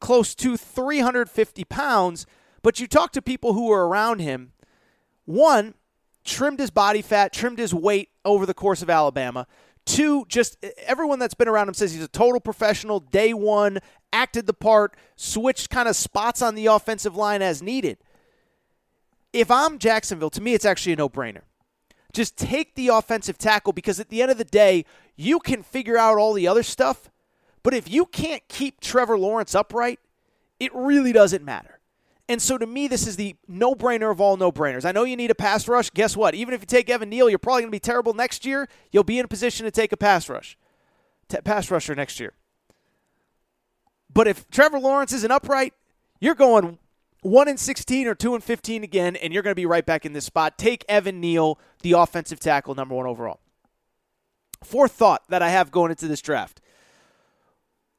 close 0.00 0.34
to 0.36 0.56
350 0.56 1.64
pounds. 1.64 2.26
But 2.62 2.80
you 2.80 2.86
talk 2.86 3.12
to 3.12 3.22
people 3.22 3.52
who 3.54 3.66
were 3.66 3.88
around 3.88 4.20
him. 4.20 4.52
One, 5.24 5.74
trimmed 6.28 6.60
his 6.60 6.70
body 6.70 7.02
fat, 7.02 7.32
trimmed 7.32 7.58
his 7.58 7.74
weight 7.74 8.10
over 8.24 8.46
the 8.46 8.54
course 8.54 8.82
of 8.82 8.90
Alabama. 8.90 9.46
Two, 9.86 10.26
just 10.28 10.58
eh, 10.62 10.70
everyone 10.86 11.18
that's 11.18 11.34
been 11.34 11.48
around 11.48 11.68
him 11.68 11.74
says 11.74 11.92
he's 11.92 12.04
a 12.04 12.08
total 12.08 12.40
professional. 12.40 13.00
Day 13.00 13.32
one, 13.32 13.78
acted 14.12 14.46
the 14.46 14.54
part, 14.54 14.94
switched 15.16 15.70
kind 15.70 15.88
of 15.88 15.96
spots 15.96 16.42
on 16.42 16.54
the 16.54 16.66
offensive 16.66 17.16
line 17.16 17.42
as 17.42 17.62
needed. 17.62 17.98
If 19.32 19.50
I'm 19.50 19.78
Jacksonville, 19.78 20.30
to 20.30 20.42
me, 20.42 20.54
it's 20.54 20.64
actually 20.64 20.92
a 20.92 20.96
no 20.96 21.08
brainer. 21.08 21.42
Just 22.12 22.36
take 22.36 22.74
the 22.74 22.88
offensive 22.88 23.38
tackle 23.38 23.72
because 23.72 24.00
at 24.00 24.08
the 24.08 24.22
end 24.22 24.30
of 24.30 24.38
the 24.38 24.44
day, 24.44 24.84
you 25.16 25.40
can 25.40 25.62
figure 25.62 25.98
out 25.98 26.18
all 26.18 26.32
the 26.32 26.48
other 26.48 26.62
stuff. 26.62 27.10
But 27.62 27.74
if 27.74 27.90
you 27.90 28.06
can't 28.06 28.42
keep 28.48 28.80
Trevor 28.80 29.18
Lawrence 29.18 29.54
upright, 29.54 30.00
it 30.60 30.74
really 30.74 31.12
doesn't 31.12 31.44
matter. 31.44 31.77
And 32.28 32.42
so 32.42 32.58
to 32.58 32.66
me, 32.66 32.88
this 32.88 33.06
is 33.06 33.16
the 33.16 33.36
no 33.46 33.74
brainer 33.74 34.10
of 34.10 34.20
all 34.20 34.36
no 34.36 34.52
brainers. 34.52 34.84
I 34.84 34.92
know 34.92 35.04
you 35.04 35.16
need 35.16 35.30
a 35.30 35.34
pass 35.34 35.66
rush. 35.66 35.88
Guess 35.90 36.16
what? 36.16 36.34
Even 36.34 36.52
if 36.52 36.60
you 36.60 36.66
take 36.66 36.90
Evan 36.90 37.08
Neal, 37.08 37.30
you're 37.30 37.38
probably 37.38 37.62
going 37.62 37.70
to 37.70 37.76
be 37.76 37.80
terrible 37.80 38.12
next 38.12 38.44
year. 38.44 38.68
You'll 38.92 39.04
be 39.04 39.18
in 39.18 39.24
a 39.24 39.28
position 39.28 39.64
to 39.64 39.70
take 39.70 39.92
a 39.92 39.96
pass 39.96 40.28
rush, 40.28 40.58
T- 41.28 41.38
pass 41.38 41.70
rusher 41.70 41.94
next 41.94 42.20
year. 42.20 42.34
But 44.12 44.28
if 44.28 44.48
Trevor 44.50 44.78
Lawrence 44.78 45.12
isn't 45.12 45.30
upright, 45.30 45.72
you're 46.20 46.34
going 46.34 46.78
one 47.22 47.48
in 47.48 47.56
16 47.56 48.06
or 48.06 48.14
two 48.14 48.34
in 48.34 48.40
15 48.42 48.84
again, 48.84 49.16
and 49.16 49.32
you're 49.32 49.42
going 49.42 49.52
to 49.52 49.56
be 49.56 49.66
right 49.66 49.84
back 49.84 50.04
in 50.04 50.12
this 50.12 50.26
spot. 50.26 50.58
Take 50.58 50.84
Evan 50.88 51.20
Neal, 51.20 51.58
the 51.82 51.92
offensive 51.92 52.40
tackle, 52.40 52.74
number 52.74 52.94
one 52.94 53.06
overall. 53.06 53.40
Fourth 54.62 54.92
thought 54.92 55.22
that 55.28 55.42
I 55.42 55.48
have 55.50 55.70
going 55.70 55.90
into 55.90 56.08
this 56.08 56.20
draft 56.20 56.60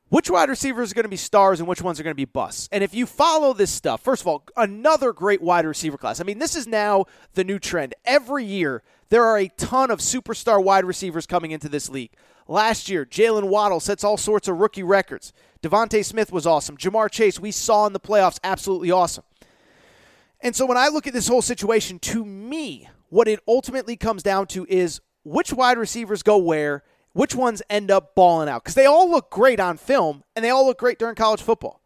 which 0.09 0.29
wide 0.29 0.49
receivers 0.49 0.91
are 0.91 0.95
going 0.95 1.03
to 1.03 1.09
be 1.09 1.15
stars 1.15 1.59
and 1.59 1.67
which 1.67 1.81
ones 1.81 1.99
are 1.99 2.03
going 2.03 2.11
to 2.11 2.15
be 2.15 2.25
busts. 2.25 2.67
And 2.71 2.83
if 2.83 2.93
you 2.93 3.05
follow 3.05 3.53
this 3.53 3.71
stuff, 3.71 4.01
first 4.01 4.21
of 4.21 4.27
all, 4.27 4.43
another 4.57 5.13
great 5.13 5.41
wide 5.41 5.65
receiver 5.65 5.97
class. 5.97 6.19
I 6.19 6.23
mean, 6.23 6.39
this 6.39 6.55
is 6.55 6.67
now 6.67 7.05
the 7.33 7.43
new 7.43 7.59
trend. 7.59 7.93
Every 8.05 8.43
year, 8.43 8.83
there 9.09 9.23
are 9.23 9.37
a 9.37 9.47
ton 9.49 9.91
of 9.91 9.99
superstar 9.99 10.63
wide 10.63 10.85
receivers 10.85 11.25
coming 11.25 11.51
into 11.51 11.69
this 11.69 11.89
league. 11.89 12.11
Last 12.47 12.89
year, 12.89 13.05
Jaylen 13.05 13.47
Waddle 13.49 13.79
sets 13.79 14.03
all 14.03 14.17
sorts 14.17 14.47
of 14.47 14.57
rookie 14.57 14.83
records. 14.83 15.31
DeVonta 15.61 16.03
Smith 16.03 16.31
was 16.31 16.47
awesome. 16.47 16.77
Ja'Marr 16.77 17.11
Chase, 17.11 17.39
we 17.39 17.51
saw 17.51 17.85
in 17.85 17.93
the 17.93 17.99
playoffs, 17.99 18.39
absolutely 18.43 18.89
awesome. 18.89 19.23
And 20.41 20.55
so 20.55 20.65
when 20.65 20.77
I 20.77 20.87
look 20.87 21.05
at 21.05 21.13
this 21.13 21.27
whole 21.27 21.41
situation, 21.41 21.99
to 21.99 22.25
me, 22.25 22.89
what 23.09 23.27
it 23.27 23.39
ultimately 23.47 23.95
comes 23.95 24.23
down 24.23 24.47
to 24.47 24.65
is 24.69 25.01
which 25.23 25.53
wide 25.53 25.77
receivers 25.77 26.23
go 26.23 26.37
where 26.37 26.83
which 27.13 27.35
ones 27.35 27.61
end 27.69 27.91
up 27.91 28.15
balling 28.15 28.49
out 28.49 28.63
because 28.63 28.75
they 28.75 28.85
all 28.85 29.09
look 29.09 29.29
great 29.29 29.59
on 29.59 29.77
film 29.77 30.23
and 30.35 30.43
they 30.43 30.49
all 30.49 30.65
look 30.65 30.79
great 30.79 30.99
during 30.99 31.15
college 31.15 31.41
football. 31.41 31.81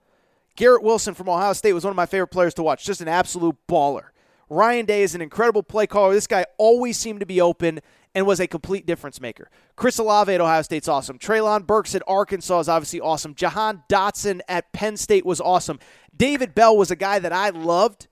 Garrett 0.55 0.83
Wilson 0.83 1.13
from 1.13 1.29
Ohio 1.29 1.53
State 1.53 1.73
was 1.73 1.83
one 1.83 1.91
of 1.91 1.95
my 1.95 2.05
favorite 2.05 2.27
players 2.27 2.53
to 2.55 2.63
watch, 2.63 2.85
just 2.85 3.01
an 3.01 3.07
absolute 3.07 3.55
baller. 3.67 4.09
Ryan 4.49 4.85
Day 4.85 5.01
is 5.01 5.15
an 5.15 5.21
incredible 5.21 5.63
play 5.63 5.87
caller. 5.87 6.13
This 6.13 6.27
guy 6.27 6.45
always 6.57 6.97
seemed 6.97 7.21
to 7.21 7.25
be 7.25 7.41
open 7.41 7.79
and 8.13 8.27
was 8.27 8.39
a 8.39 8.47
complete 8.47 8.85
difference 8.85 9.19
maker. 9.19 9.49
Chris 9.75 9.97
Olave 9.97 10.31
at 10.31 10.41
Ohio 10.41 10.61
State's 10.61 10.87
awesome. 10.87 11.17
Treylon 11.17 11.65
Burks 11.65 11.95
at 11.95 12.03
Arkansas 12.05 12.59
is 12.59 12.69
obviously 12.69 12.99
awesome. 12.99 13.33
Jahan 13.33 13.83
Dotson 13.89 14.41
at 14.47 14.71
Penn 14.73 14.97
State 14.97 15.25
was 15.25 15.41
awesome. 15.41 15.79
David 16.15 16.53
Bell 16.53 16.77
was 16.77 16.91
a 16.91 16.95
guy 16.95 17.17
that 17.17 17.33
I 17.33 17.49
loved, 17.49 18.07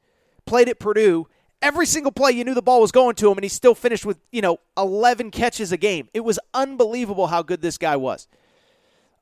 played 0.45 0.67
at 0.67 0.79
Purdue, 0.79 1.27
every 1.61 1.85
single 1.85 2.11
play 2.11 2.31
you 2.31 2.43
knew 2.43 2.53
the 2.53 2.61
ball 2.61 2.81
was 2.81 2.91
going 2.91 3.15
to 3.15 3.29
him 3.31 3.37
and 3.37 3.43
he 3.43 3.49
still 3.49 3.75
finished 3.75 4.05
with 4.05 4.17
you 4.31 4.41
know 4.41 4.59
11 4.77 5.31
catches 5.31 5.71
a 5.71 5.77
game. 5.77 6.09
It 6.13 6.21
was 6.21 6.39
unbelievable 6.53 7.27
how 7.27 7.43
good 7.43 7.61
this 7.61 7.77
guy 7.77 7.95
was. 7.95 8.27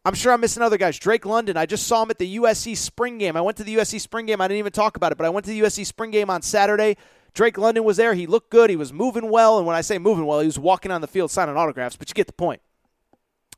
I'm 0.06 0.14
sure 0.14 0.32
i'm 0.32 0.42
missing 0.42 0.64
other 0.64 0.78
guys. 0.78 0.98
Drake 0.98 1.26
london 1.26 1.58
i 1.58 1.66
just 1.66 1.88
saw 1.88 2.04
him 2.04 2.10
at 2.10 2.18
the 2.18 2.38
usc 2.38 2.76
spring 2.78 3.18
game. 3.18 3.36
I 3.36 3.42
went 3.42 3.58
to 3.58 3.64
the 3.64 3.76
usc 3.76 4.00
spring 4.00 4.26
game. 4.26 4.42
I 4.42 4.48
didn't 4.48 4.60
even 4.60 4.72
talk 4.72 4.96
about 4.96 5.12
it 5.12 5.18
but 5.18 5.26
i 5.26 5.30
went 5.30 5.46
to 5.46 5.52
the 5.52 5.60
usc 5.62 5.86
spring 5.86 6.12
game 6.12 6.30
on 6.30 6.42
saturday. 6.42 6.98
Drake 7.34 7.58
london 7.58 7.84
was 7.84 7.98
there. 7.98 8.14
He 8.14 8.26
looked 8.26 8.50
good. 8.50 8.70
He 8.70 8.76
was 8.76 8.94
moving 8.94 9.30
well. 9.30 9.58
And 9.58 9.68
when 9.68 9.76
i 9.76 9.82
say 9.82 9.98
moving 9.98 10.26
well 10.26 10.40
he 10.40 10.46
was 10.48 10.60
walking 10.60 10.92
on 10.92 11.02
the 11.02 11.08
field 11.08 11.32
signing 11.32 11.58
autographs 11.58 11.96
but 11.96 12.10
you 12.10 12.14
get 12.14 12.28
the 12.28 12.34
point. 12.34 12.62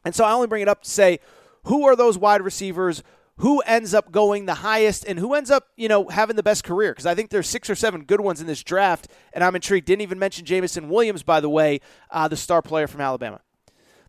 and 0.04 0.16
so 0.16 0.24
i 0.24 0.32
only 0.32 0.48
bring 0.48 0.62
it 0.62 0.68
up 0.68 0.84
to 0.84 0.90
say 0.90 1.20
who 1.66 1.86
are 1.86 1.96
those 1.96 2.18
wide 2.18 2.42
receivers 2.42 3.04
who 3.42 3.60
ends 3.62 3.96
up 3.96 4.12
going 4.12 4.46
the 4.46 4.54
highest 4.54 5.04
and 5.04 5.18
who 5.18 5.34
ends 5.34 5.50
up, 5.50 5.70
you 5.76 5.88
know, 5.88 6.08
having 6.10 6.36
the 6.36 6.44
best 6.44 6.64
career. 6.64 6.92
Because 6.92 7.08
I 7.08 7.16
think 7.16 7.32
there's 7.32 7.50
six 7.50 7.72
or 7.72 7.76
seven 7.76 8.04
good 8.04 8.22
ones 8.22 8.40
in 8.40 8.46
this 8.46 8.62
draft, 8.62 9.08
and 9.34 9.44
I'm 9.44 9.56
intrigued. 9.56 9.88
Didn't 9.88 10.04
even 10.04 10.20
mention 10.20 10.46
Jameson 10.46 10.90
Williams, 10.90 11.24
by 11.24 11.40
the 11.40 11.50
way, 11.50 11.80
uh, 12.12 12.28
the 12.28 12.38
star 12.38 12.62
player 12.62 12.86
from 12.86 13.02
Alabama. 13.02 13.42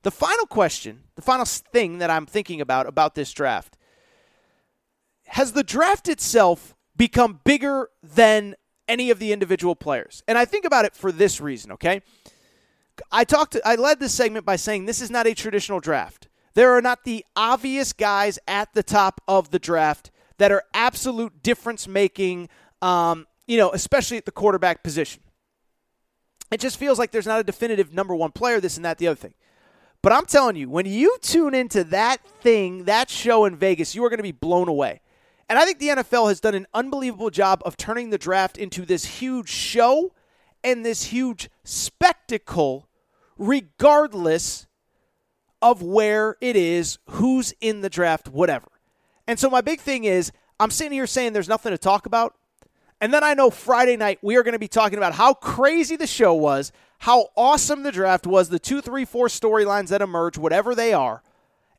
The 0.02 0.10
final 0.10 0.44
question, 0.44 1.04
the 1.14 1.22
final 1.22 1.46
thing 1.46 1.96
that 1.96 2.10
I'm 2.10 2.26
thinking 2.26 2.60
about 2.60 2.86
about 2.86 3.14
this 3.14 3.32
draft, 3.32 3.78
has 5.28 5.52
the 5.52 5.64
draft 5.64 6.08
itself 6.08 6.74
become 6.94 7.40
bigger 7.42 7.88
than 8.02 8.54
any 8.86 9.08
of 9.08 9.18
the 9.18 9.32
individual 9.32 9.74
players? 9.74 10.22
And 10.28 10.36
I 10.36 10.44
think 10.44 10.66
about 10.66 10.84
it 10.84 10.94
for 10.94 11.10
this 11.10 11.40
reason, 11.40 11.72
okay? 11.72 12.02
I 13.10 13.24
talked 13.24 13.56
I 13.64 13.76
led 13.76 13.98
this 13.98 14.12
segment 14.12 14.44
by 14.44 14.56
saying 14.56 14.84
this 14.84 15.00
is 15.00 15.10
not 15.10 15.26
a 15.26 15.32
traditional 15.32 15.80
draft. 15.80 16.28
There 16.54 16.72
are 16.72 16.82
not 16.82 17.04
the 17.04 17.24
obvious 17.34 17.92
guys 17.92 18.38
at 18.46 18.72
the 18.74 18.82
top 18.82 19.20
of 19.26 19.50
the 19.50 19.58
draft 19.58 20.10
that 20.38 20.52
are 20.52 20.64
absolute 20.74 21.42
difference 21.42 21.88
making, 21.88 22.48
um, 22.80 23.26
you 23.46 23.56
know, 23.56 23.70
especially 23.72 24.16
at 24.16 24.24
the 24.24 24.32
quarterback 24.32 24.82
position. 24.82 25.22
It 26.50 26.60
just 26.60 26.76
feels 26.76 26.98
like 26.98 27.10
there's 27.10 27.26
not 27.26 27.40
a 27.40 27.44
definitive 27.44 27.94
number 27.94 28.14
one 28.14 28.32
player, 28.32 28.60
this 28.60 28.76
and 28.76 28.84
that, 28.84 28.98
the 28.98 29.08
other 29.08 29.16
thing. 29.16 29.34
But 30.02 30.12
I'm 30.12 30.26
telling 30.26 30.56
you, 30.56 30.68
when 30.68 30.84
you 30.84 31.16
tune 31.22 31.54
into 31.54 31.84
that 31.84 32.26
thing, 32.40 32.84
that 32.84 33.08
show 33.08 33.44
in 33.44 33.56
Vegas, 33.56 33.94
you 33.94 34.04
are 34.04 34.10
going 34.10 34.18
to 34.18 34.24
be 34.24 34.32
blown 34.32 34.68
away. 34.68 35.00
And 35.48 35.58
I 35.58 35.64
think 35.64 35.78
the 35.78 35.88
NFL 35.88 36.28
has 36.28 36.40
done 36.40 36.54
an 36.54 36.66
unbelievable 36.74 37.30
job 37.30 37.62
of 37.64 37.76
turning 37.76 38.10
the 38.10 38.18
draft 38.18 38.58
into 38.58 38.84
this 38.84 39.04
huge 39.04 39.48
show 39.48 40.12
and 40.64 40.84
this 40.84 41.04
huge 41.04 41.48
spectacle, 41.64 42.88
regardless 43.38 44.66
of 45.62 45.80
where 45.80 46.36
it 46.40 46.56
is, 46.56 46.98
who's 47.10 47.54
in 47.60 47.80
the 47.80 47.88
draft, 47.88 48.28
whatever. 48.28 48.68
And 49.26 49.38
so 49.38 49.48
my 49.48 49.60
big 49.60 49.80
thing 49.80 50.04
is 50.04 50.32
I'm 50.60 50.70
sitting 50.70 50.92
here 50.92 51.06
saying 51.06 51.32
there's 51.32 51.48
nothing 51.48 51.70
to 51.70 51.78
talk 51.78 52.04
about. 52.04 52.34
And 53.00 53.12
then 53.12 53.24
I 53.24 53.34
know 53.34 53.50
Friday 53.50 53.96
night 53.96 54.18
we 54.22 54.36
are 54.36 54.42
going 54.42 54.52
to 54.52 54.58
be 54.58 54.68
talking 54.68 54.98
about 54.98 55.14
how 55.14 55.34
crazy 55.34 55.96
the 55.96 56.06
show 56.06 56.34
was, 56.34 56.70
how 56.98 57.28
awesome 57.36 57.82
the 57.82 57.90
draft 57.92 58.26
was, 58.26 58.48
the 58.48 58.58
two, 58.58 58.80
three, 58.80 59.04
four 59.04 59.28
storylines 59.28 59.88
that 59.88 60.02
emerge, 60.02 60.38
whatever 60.38 60.74
they 60.74 60.92
are, 60.92 61.22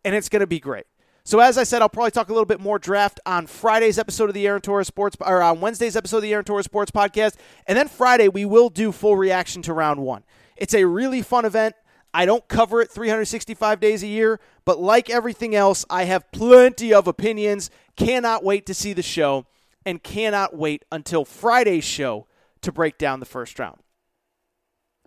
and 0.03 0.15
it's 0.15 0.27
going 0.27 0.41
to 0.41 0.47
be 0.47 0.59
great. 0.59 0.85
So 1.25 1.39
as 1.39 1.57
I 1.57 1.63
said, 1.63 1.81
I'll 1.81 1.87
probably 1.87 2.11
talk 2.11 2.27
a 2.27 2.33
little 2.33 2.45
bit 2.45 2.59
more 2.59 2.77
draft 2.77 3.21
on 3.25 3.47
Friday's 3.47 3.97
episode 3.97 4.27
of 4.27 4.33
the 4.33 4.45
Aaron 4.45 4.61
Torres 4.61 4.87
Sports, 4.87 5.15
or 5.21 5.41
on 5.41 5.61
Wednesday's 5.61 5.95
episode 5.95 6.17
of 6.17 6.23
the 6.23 6.33
Aaron 6.33 6.43
Torres 6.43 6.65
Sports 6.65 6.91
Podcast, 6.91 7.35
and 7.67 7.77
then 7.77 7.87
Friday 7.87 8.27
we 8.27 8.43
will 8.43 8.69
do 8.69 8.91
full 8.91 9.15
reaction 9.15 9.61
to 9.61 9.73
round 9.73 10.01
one. 10.01 10.25
It's 10.57 10.73
a 10.73 10.83
really 10.83 11.21
fun 11.21 11.45
event. 11.45 11.75
I 12.13 12.25
don't 12.25 12.47
cover 12.47 12.81
it 12.81 12.91
365 12.91 13.79
days 13.79 14.03
a 14.03 14.07
year, 14.07 14.39
but 14.65 14.79
like 14.79 15.09
everything 15.09 15.55
else, 15.55 15.83
I 15.89 16.03
have 16.03 16.31
plenty 16.31 16.93
of 16.93 17.07
opinions. 17.07 17.71
Cannot 17.95 18.43
wait 18.43 18.65
to 18.67 18.73
see 18.73 18.93
the 18.93 19.01
show 19.01 19.47
and 19.85 20.03
cannot 20.03 20.55
wait 20.55 20.85
until 20.91 21.25
Friday's 21.25 21.83
show 21.83 22.27
to 22.61 22.71
break 22.71 22.97
down 22.97 23.19
the 23.19 23.25
first 23.25 23.57
round. 23.57 23.79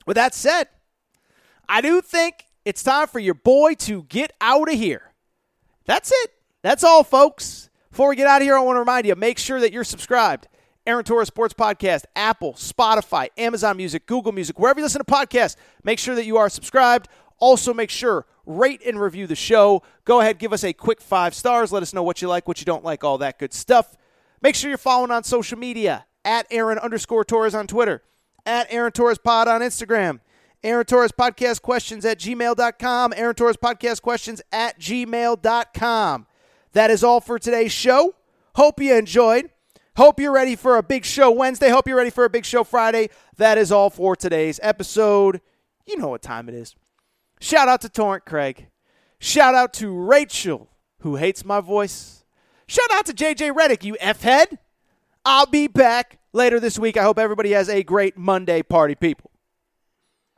With 0.04 0.16
that 0.16 0.34
said, 0.34 0.68
I 1.68 1.80
do 1.80 2.00
think 2.00 2.46
it's 2.64 2.82
time 2.82 3.06
for 3.06 3.18
your 3.18 3.34
boy 3.34 3.74
to 3.74 4.02
get 4.04 4.32
out 4.40 4.68
of 4.68 4.74
here. 4.74 5.12
That's 5.84 6.10
it. 6.12 6.30
That's 6.62 6.84
all, 6.84 7.04
folks. 7.04 7.70
Before 7.90 8.08
we 8.08 8.16
get 8.16 8.26
out 8.26 8.42
of 8.42 8.46
here, 8.46 8.56
I 8.56 8.60
want 8.60 8.76
to 8.76 8.80
remind 8.80 9.06
you 9.06 9.14
make 9.14 9.38
sure 9.38 9.60
that 9.60 9.72
you're 9.72 9.84
subscribed 9.84 10.48
Aaron 10.86 11.04
Torres 11.04 11.28
Sports 11.28 11.52
Podcast, 11.52 12.04
Apple, 12.14 12.54
Spotify, 12.54 13.28
Amazon 13.36 13.76
Music, 13.76 14.06
Google 14.06 14.32
Music, 14.32 14.58
wherever 14.58 14.78
you 14.78 14.84
listen 14.84 15.04
to 15.04 15.12
podcasts. 15.12 15.56
Make 15.82 15.98
sure 15.98 16.14
that 16.14 16.24
you 16.24 16.36
are 16.36 16.48
subscribed. 16.48 17.08
Also, 17.38 17.74
make 17.74 17.90
sure 17.90 18.26
rate 18.46 18.80
and 18.86 19.00
review 19.00 19.26
the 19.26 19.34
show. 19.34 19.82
Go 20.04 20.20
ahead, 20.20 20.38
give 20.38 20.52
us 20.52 20.64
a 20.64 20.72
quick 20.72 21.00
five 21.00 21.34
stars. 21.34 21.72
Let 21.72 21.82
us 21.82 21.92
know 21.92 22.02
what 22.02 22.22
you 22.22 22.28
like, 22.28 22.46
what 22.46 22.60
you 22.60 22.64
don't 22.64 22.84
like, 22.84 23.04
all 23.04 23.18
that 23.18 23.38
good 23.38 23.52
stuff. 23.52 23.96
Make 24.40 24.54
sure 24.54 24.68
you're 24.68 24.78
following 24.78 25.10
on 25.10 25.24
social 25.24 25.58
media 25.58 26.06
at 26.24 26.46
Aaron 26.50 26.78
underscore 26.78 27.24
Torres 27.24 27.54
on 27.54 27.66
Twitter, 27.66 28.02
at 28.44 28.66
Aaron 28.70 28.92
Torres 28.92 29.18
Pod 29.18 29.48
on 29.48 29.60
Instagram, 29.60 30.20
Aaron 30.62 30.84
Torres 30.84 31.12
Podcast 31.12 31.62
Questions 31.62 32.04
at 32.04 32.18
gmail.com, 32.18 33.12
Aaron 33.16 33.34
Torres 33.34 33.56
Podcast 33.56 34.02
Questions 34.02 34.40
at 34.52 34.78
gmail.com. 34.78 36.26
That 36.72 36.90
is 36.90 37.02
all 37.02 37.20
for 37.20 37.38
today's 37.38 37.72
show. 37.72 38.14
Hope 38.54 38.80
you 38.80 38.94
enjoyed. 38.94 39.50
Hope 39.96 40.20
you're 40.20 40.32
ready 40.32 40.56
for 40.56 40.76
a 40.76 40.82
big 40.82 41.06
show 41.06 41.30
Wednesday. 41.30 41.70
Hope 41.70 41.88
you're 41.88 41.96
ready 41.96 42.10
for 42.10 42.26
a 42.26 42.30
big 42.30 42.44
show 42.44 42.64
Friday. 42.64 43.08
That 43.38 43.56
is 43.56 43.72
all 43.72 43.88
for 43.88 44.14
today's 44.14 44.60
episode. 44.62 45.40
You 45.86 45.96
know 45.96 46.08
what 46.08 46.20
time 46.20 46.50
it 46.50 46.54
is. 46.54 46.74
Shout 47.40 47.66
out 47.66 47.80
to 47.80 47.88
Torrent 47.88 48.26
Craig. 48.26 48.68
Shout 49.18 49.54
out 49.54 49.72
to 49.74 49.90
Rachel, 49.90 50.68
who 51.00 51.16
hates 51.16 51.46
my 51.46 51.60
voice. 51.60 52.24
Shout 52.66 52.90
out 52.92 53.06
to 53.06 53.14
JJ 53.14 53.52
Redick, 53.52 53.84
you 53.84 53.96
F 53.98 54.20
head. 54.20 54.58
I'll 55.24 55.46
be 55.46 55.66
back 55.66 56.18
later 56.34 56.60
this 56.60 56.78
week. 56.78 56.98
I 56.98 57.02
hope 57.02 57.18
everybody 57.18 57.52
has 57.52 57.70
a 57.70 57.82
great 57.82 58.18
Monday 58.18 58.62
party, 58.62 58.94
people. 58.96 59.30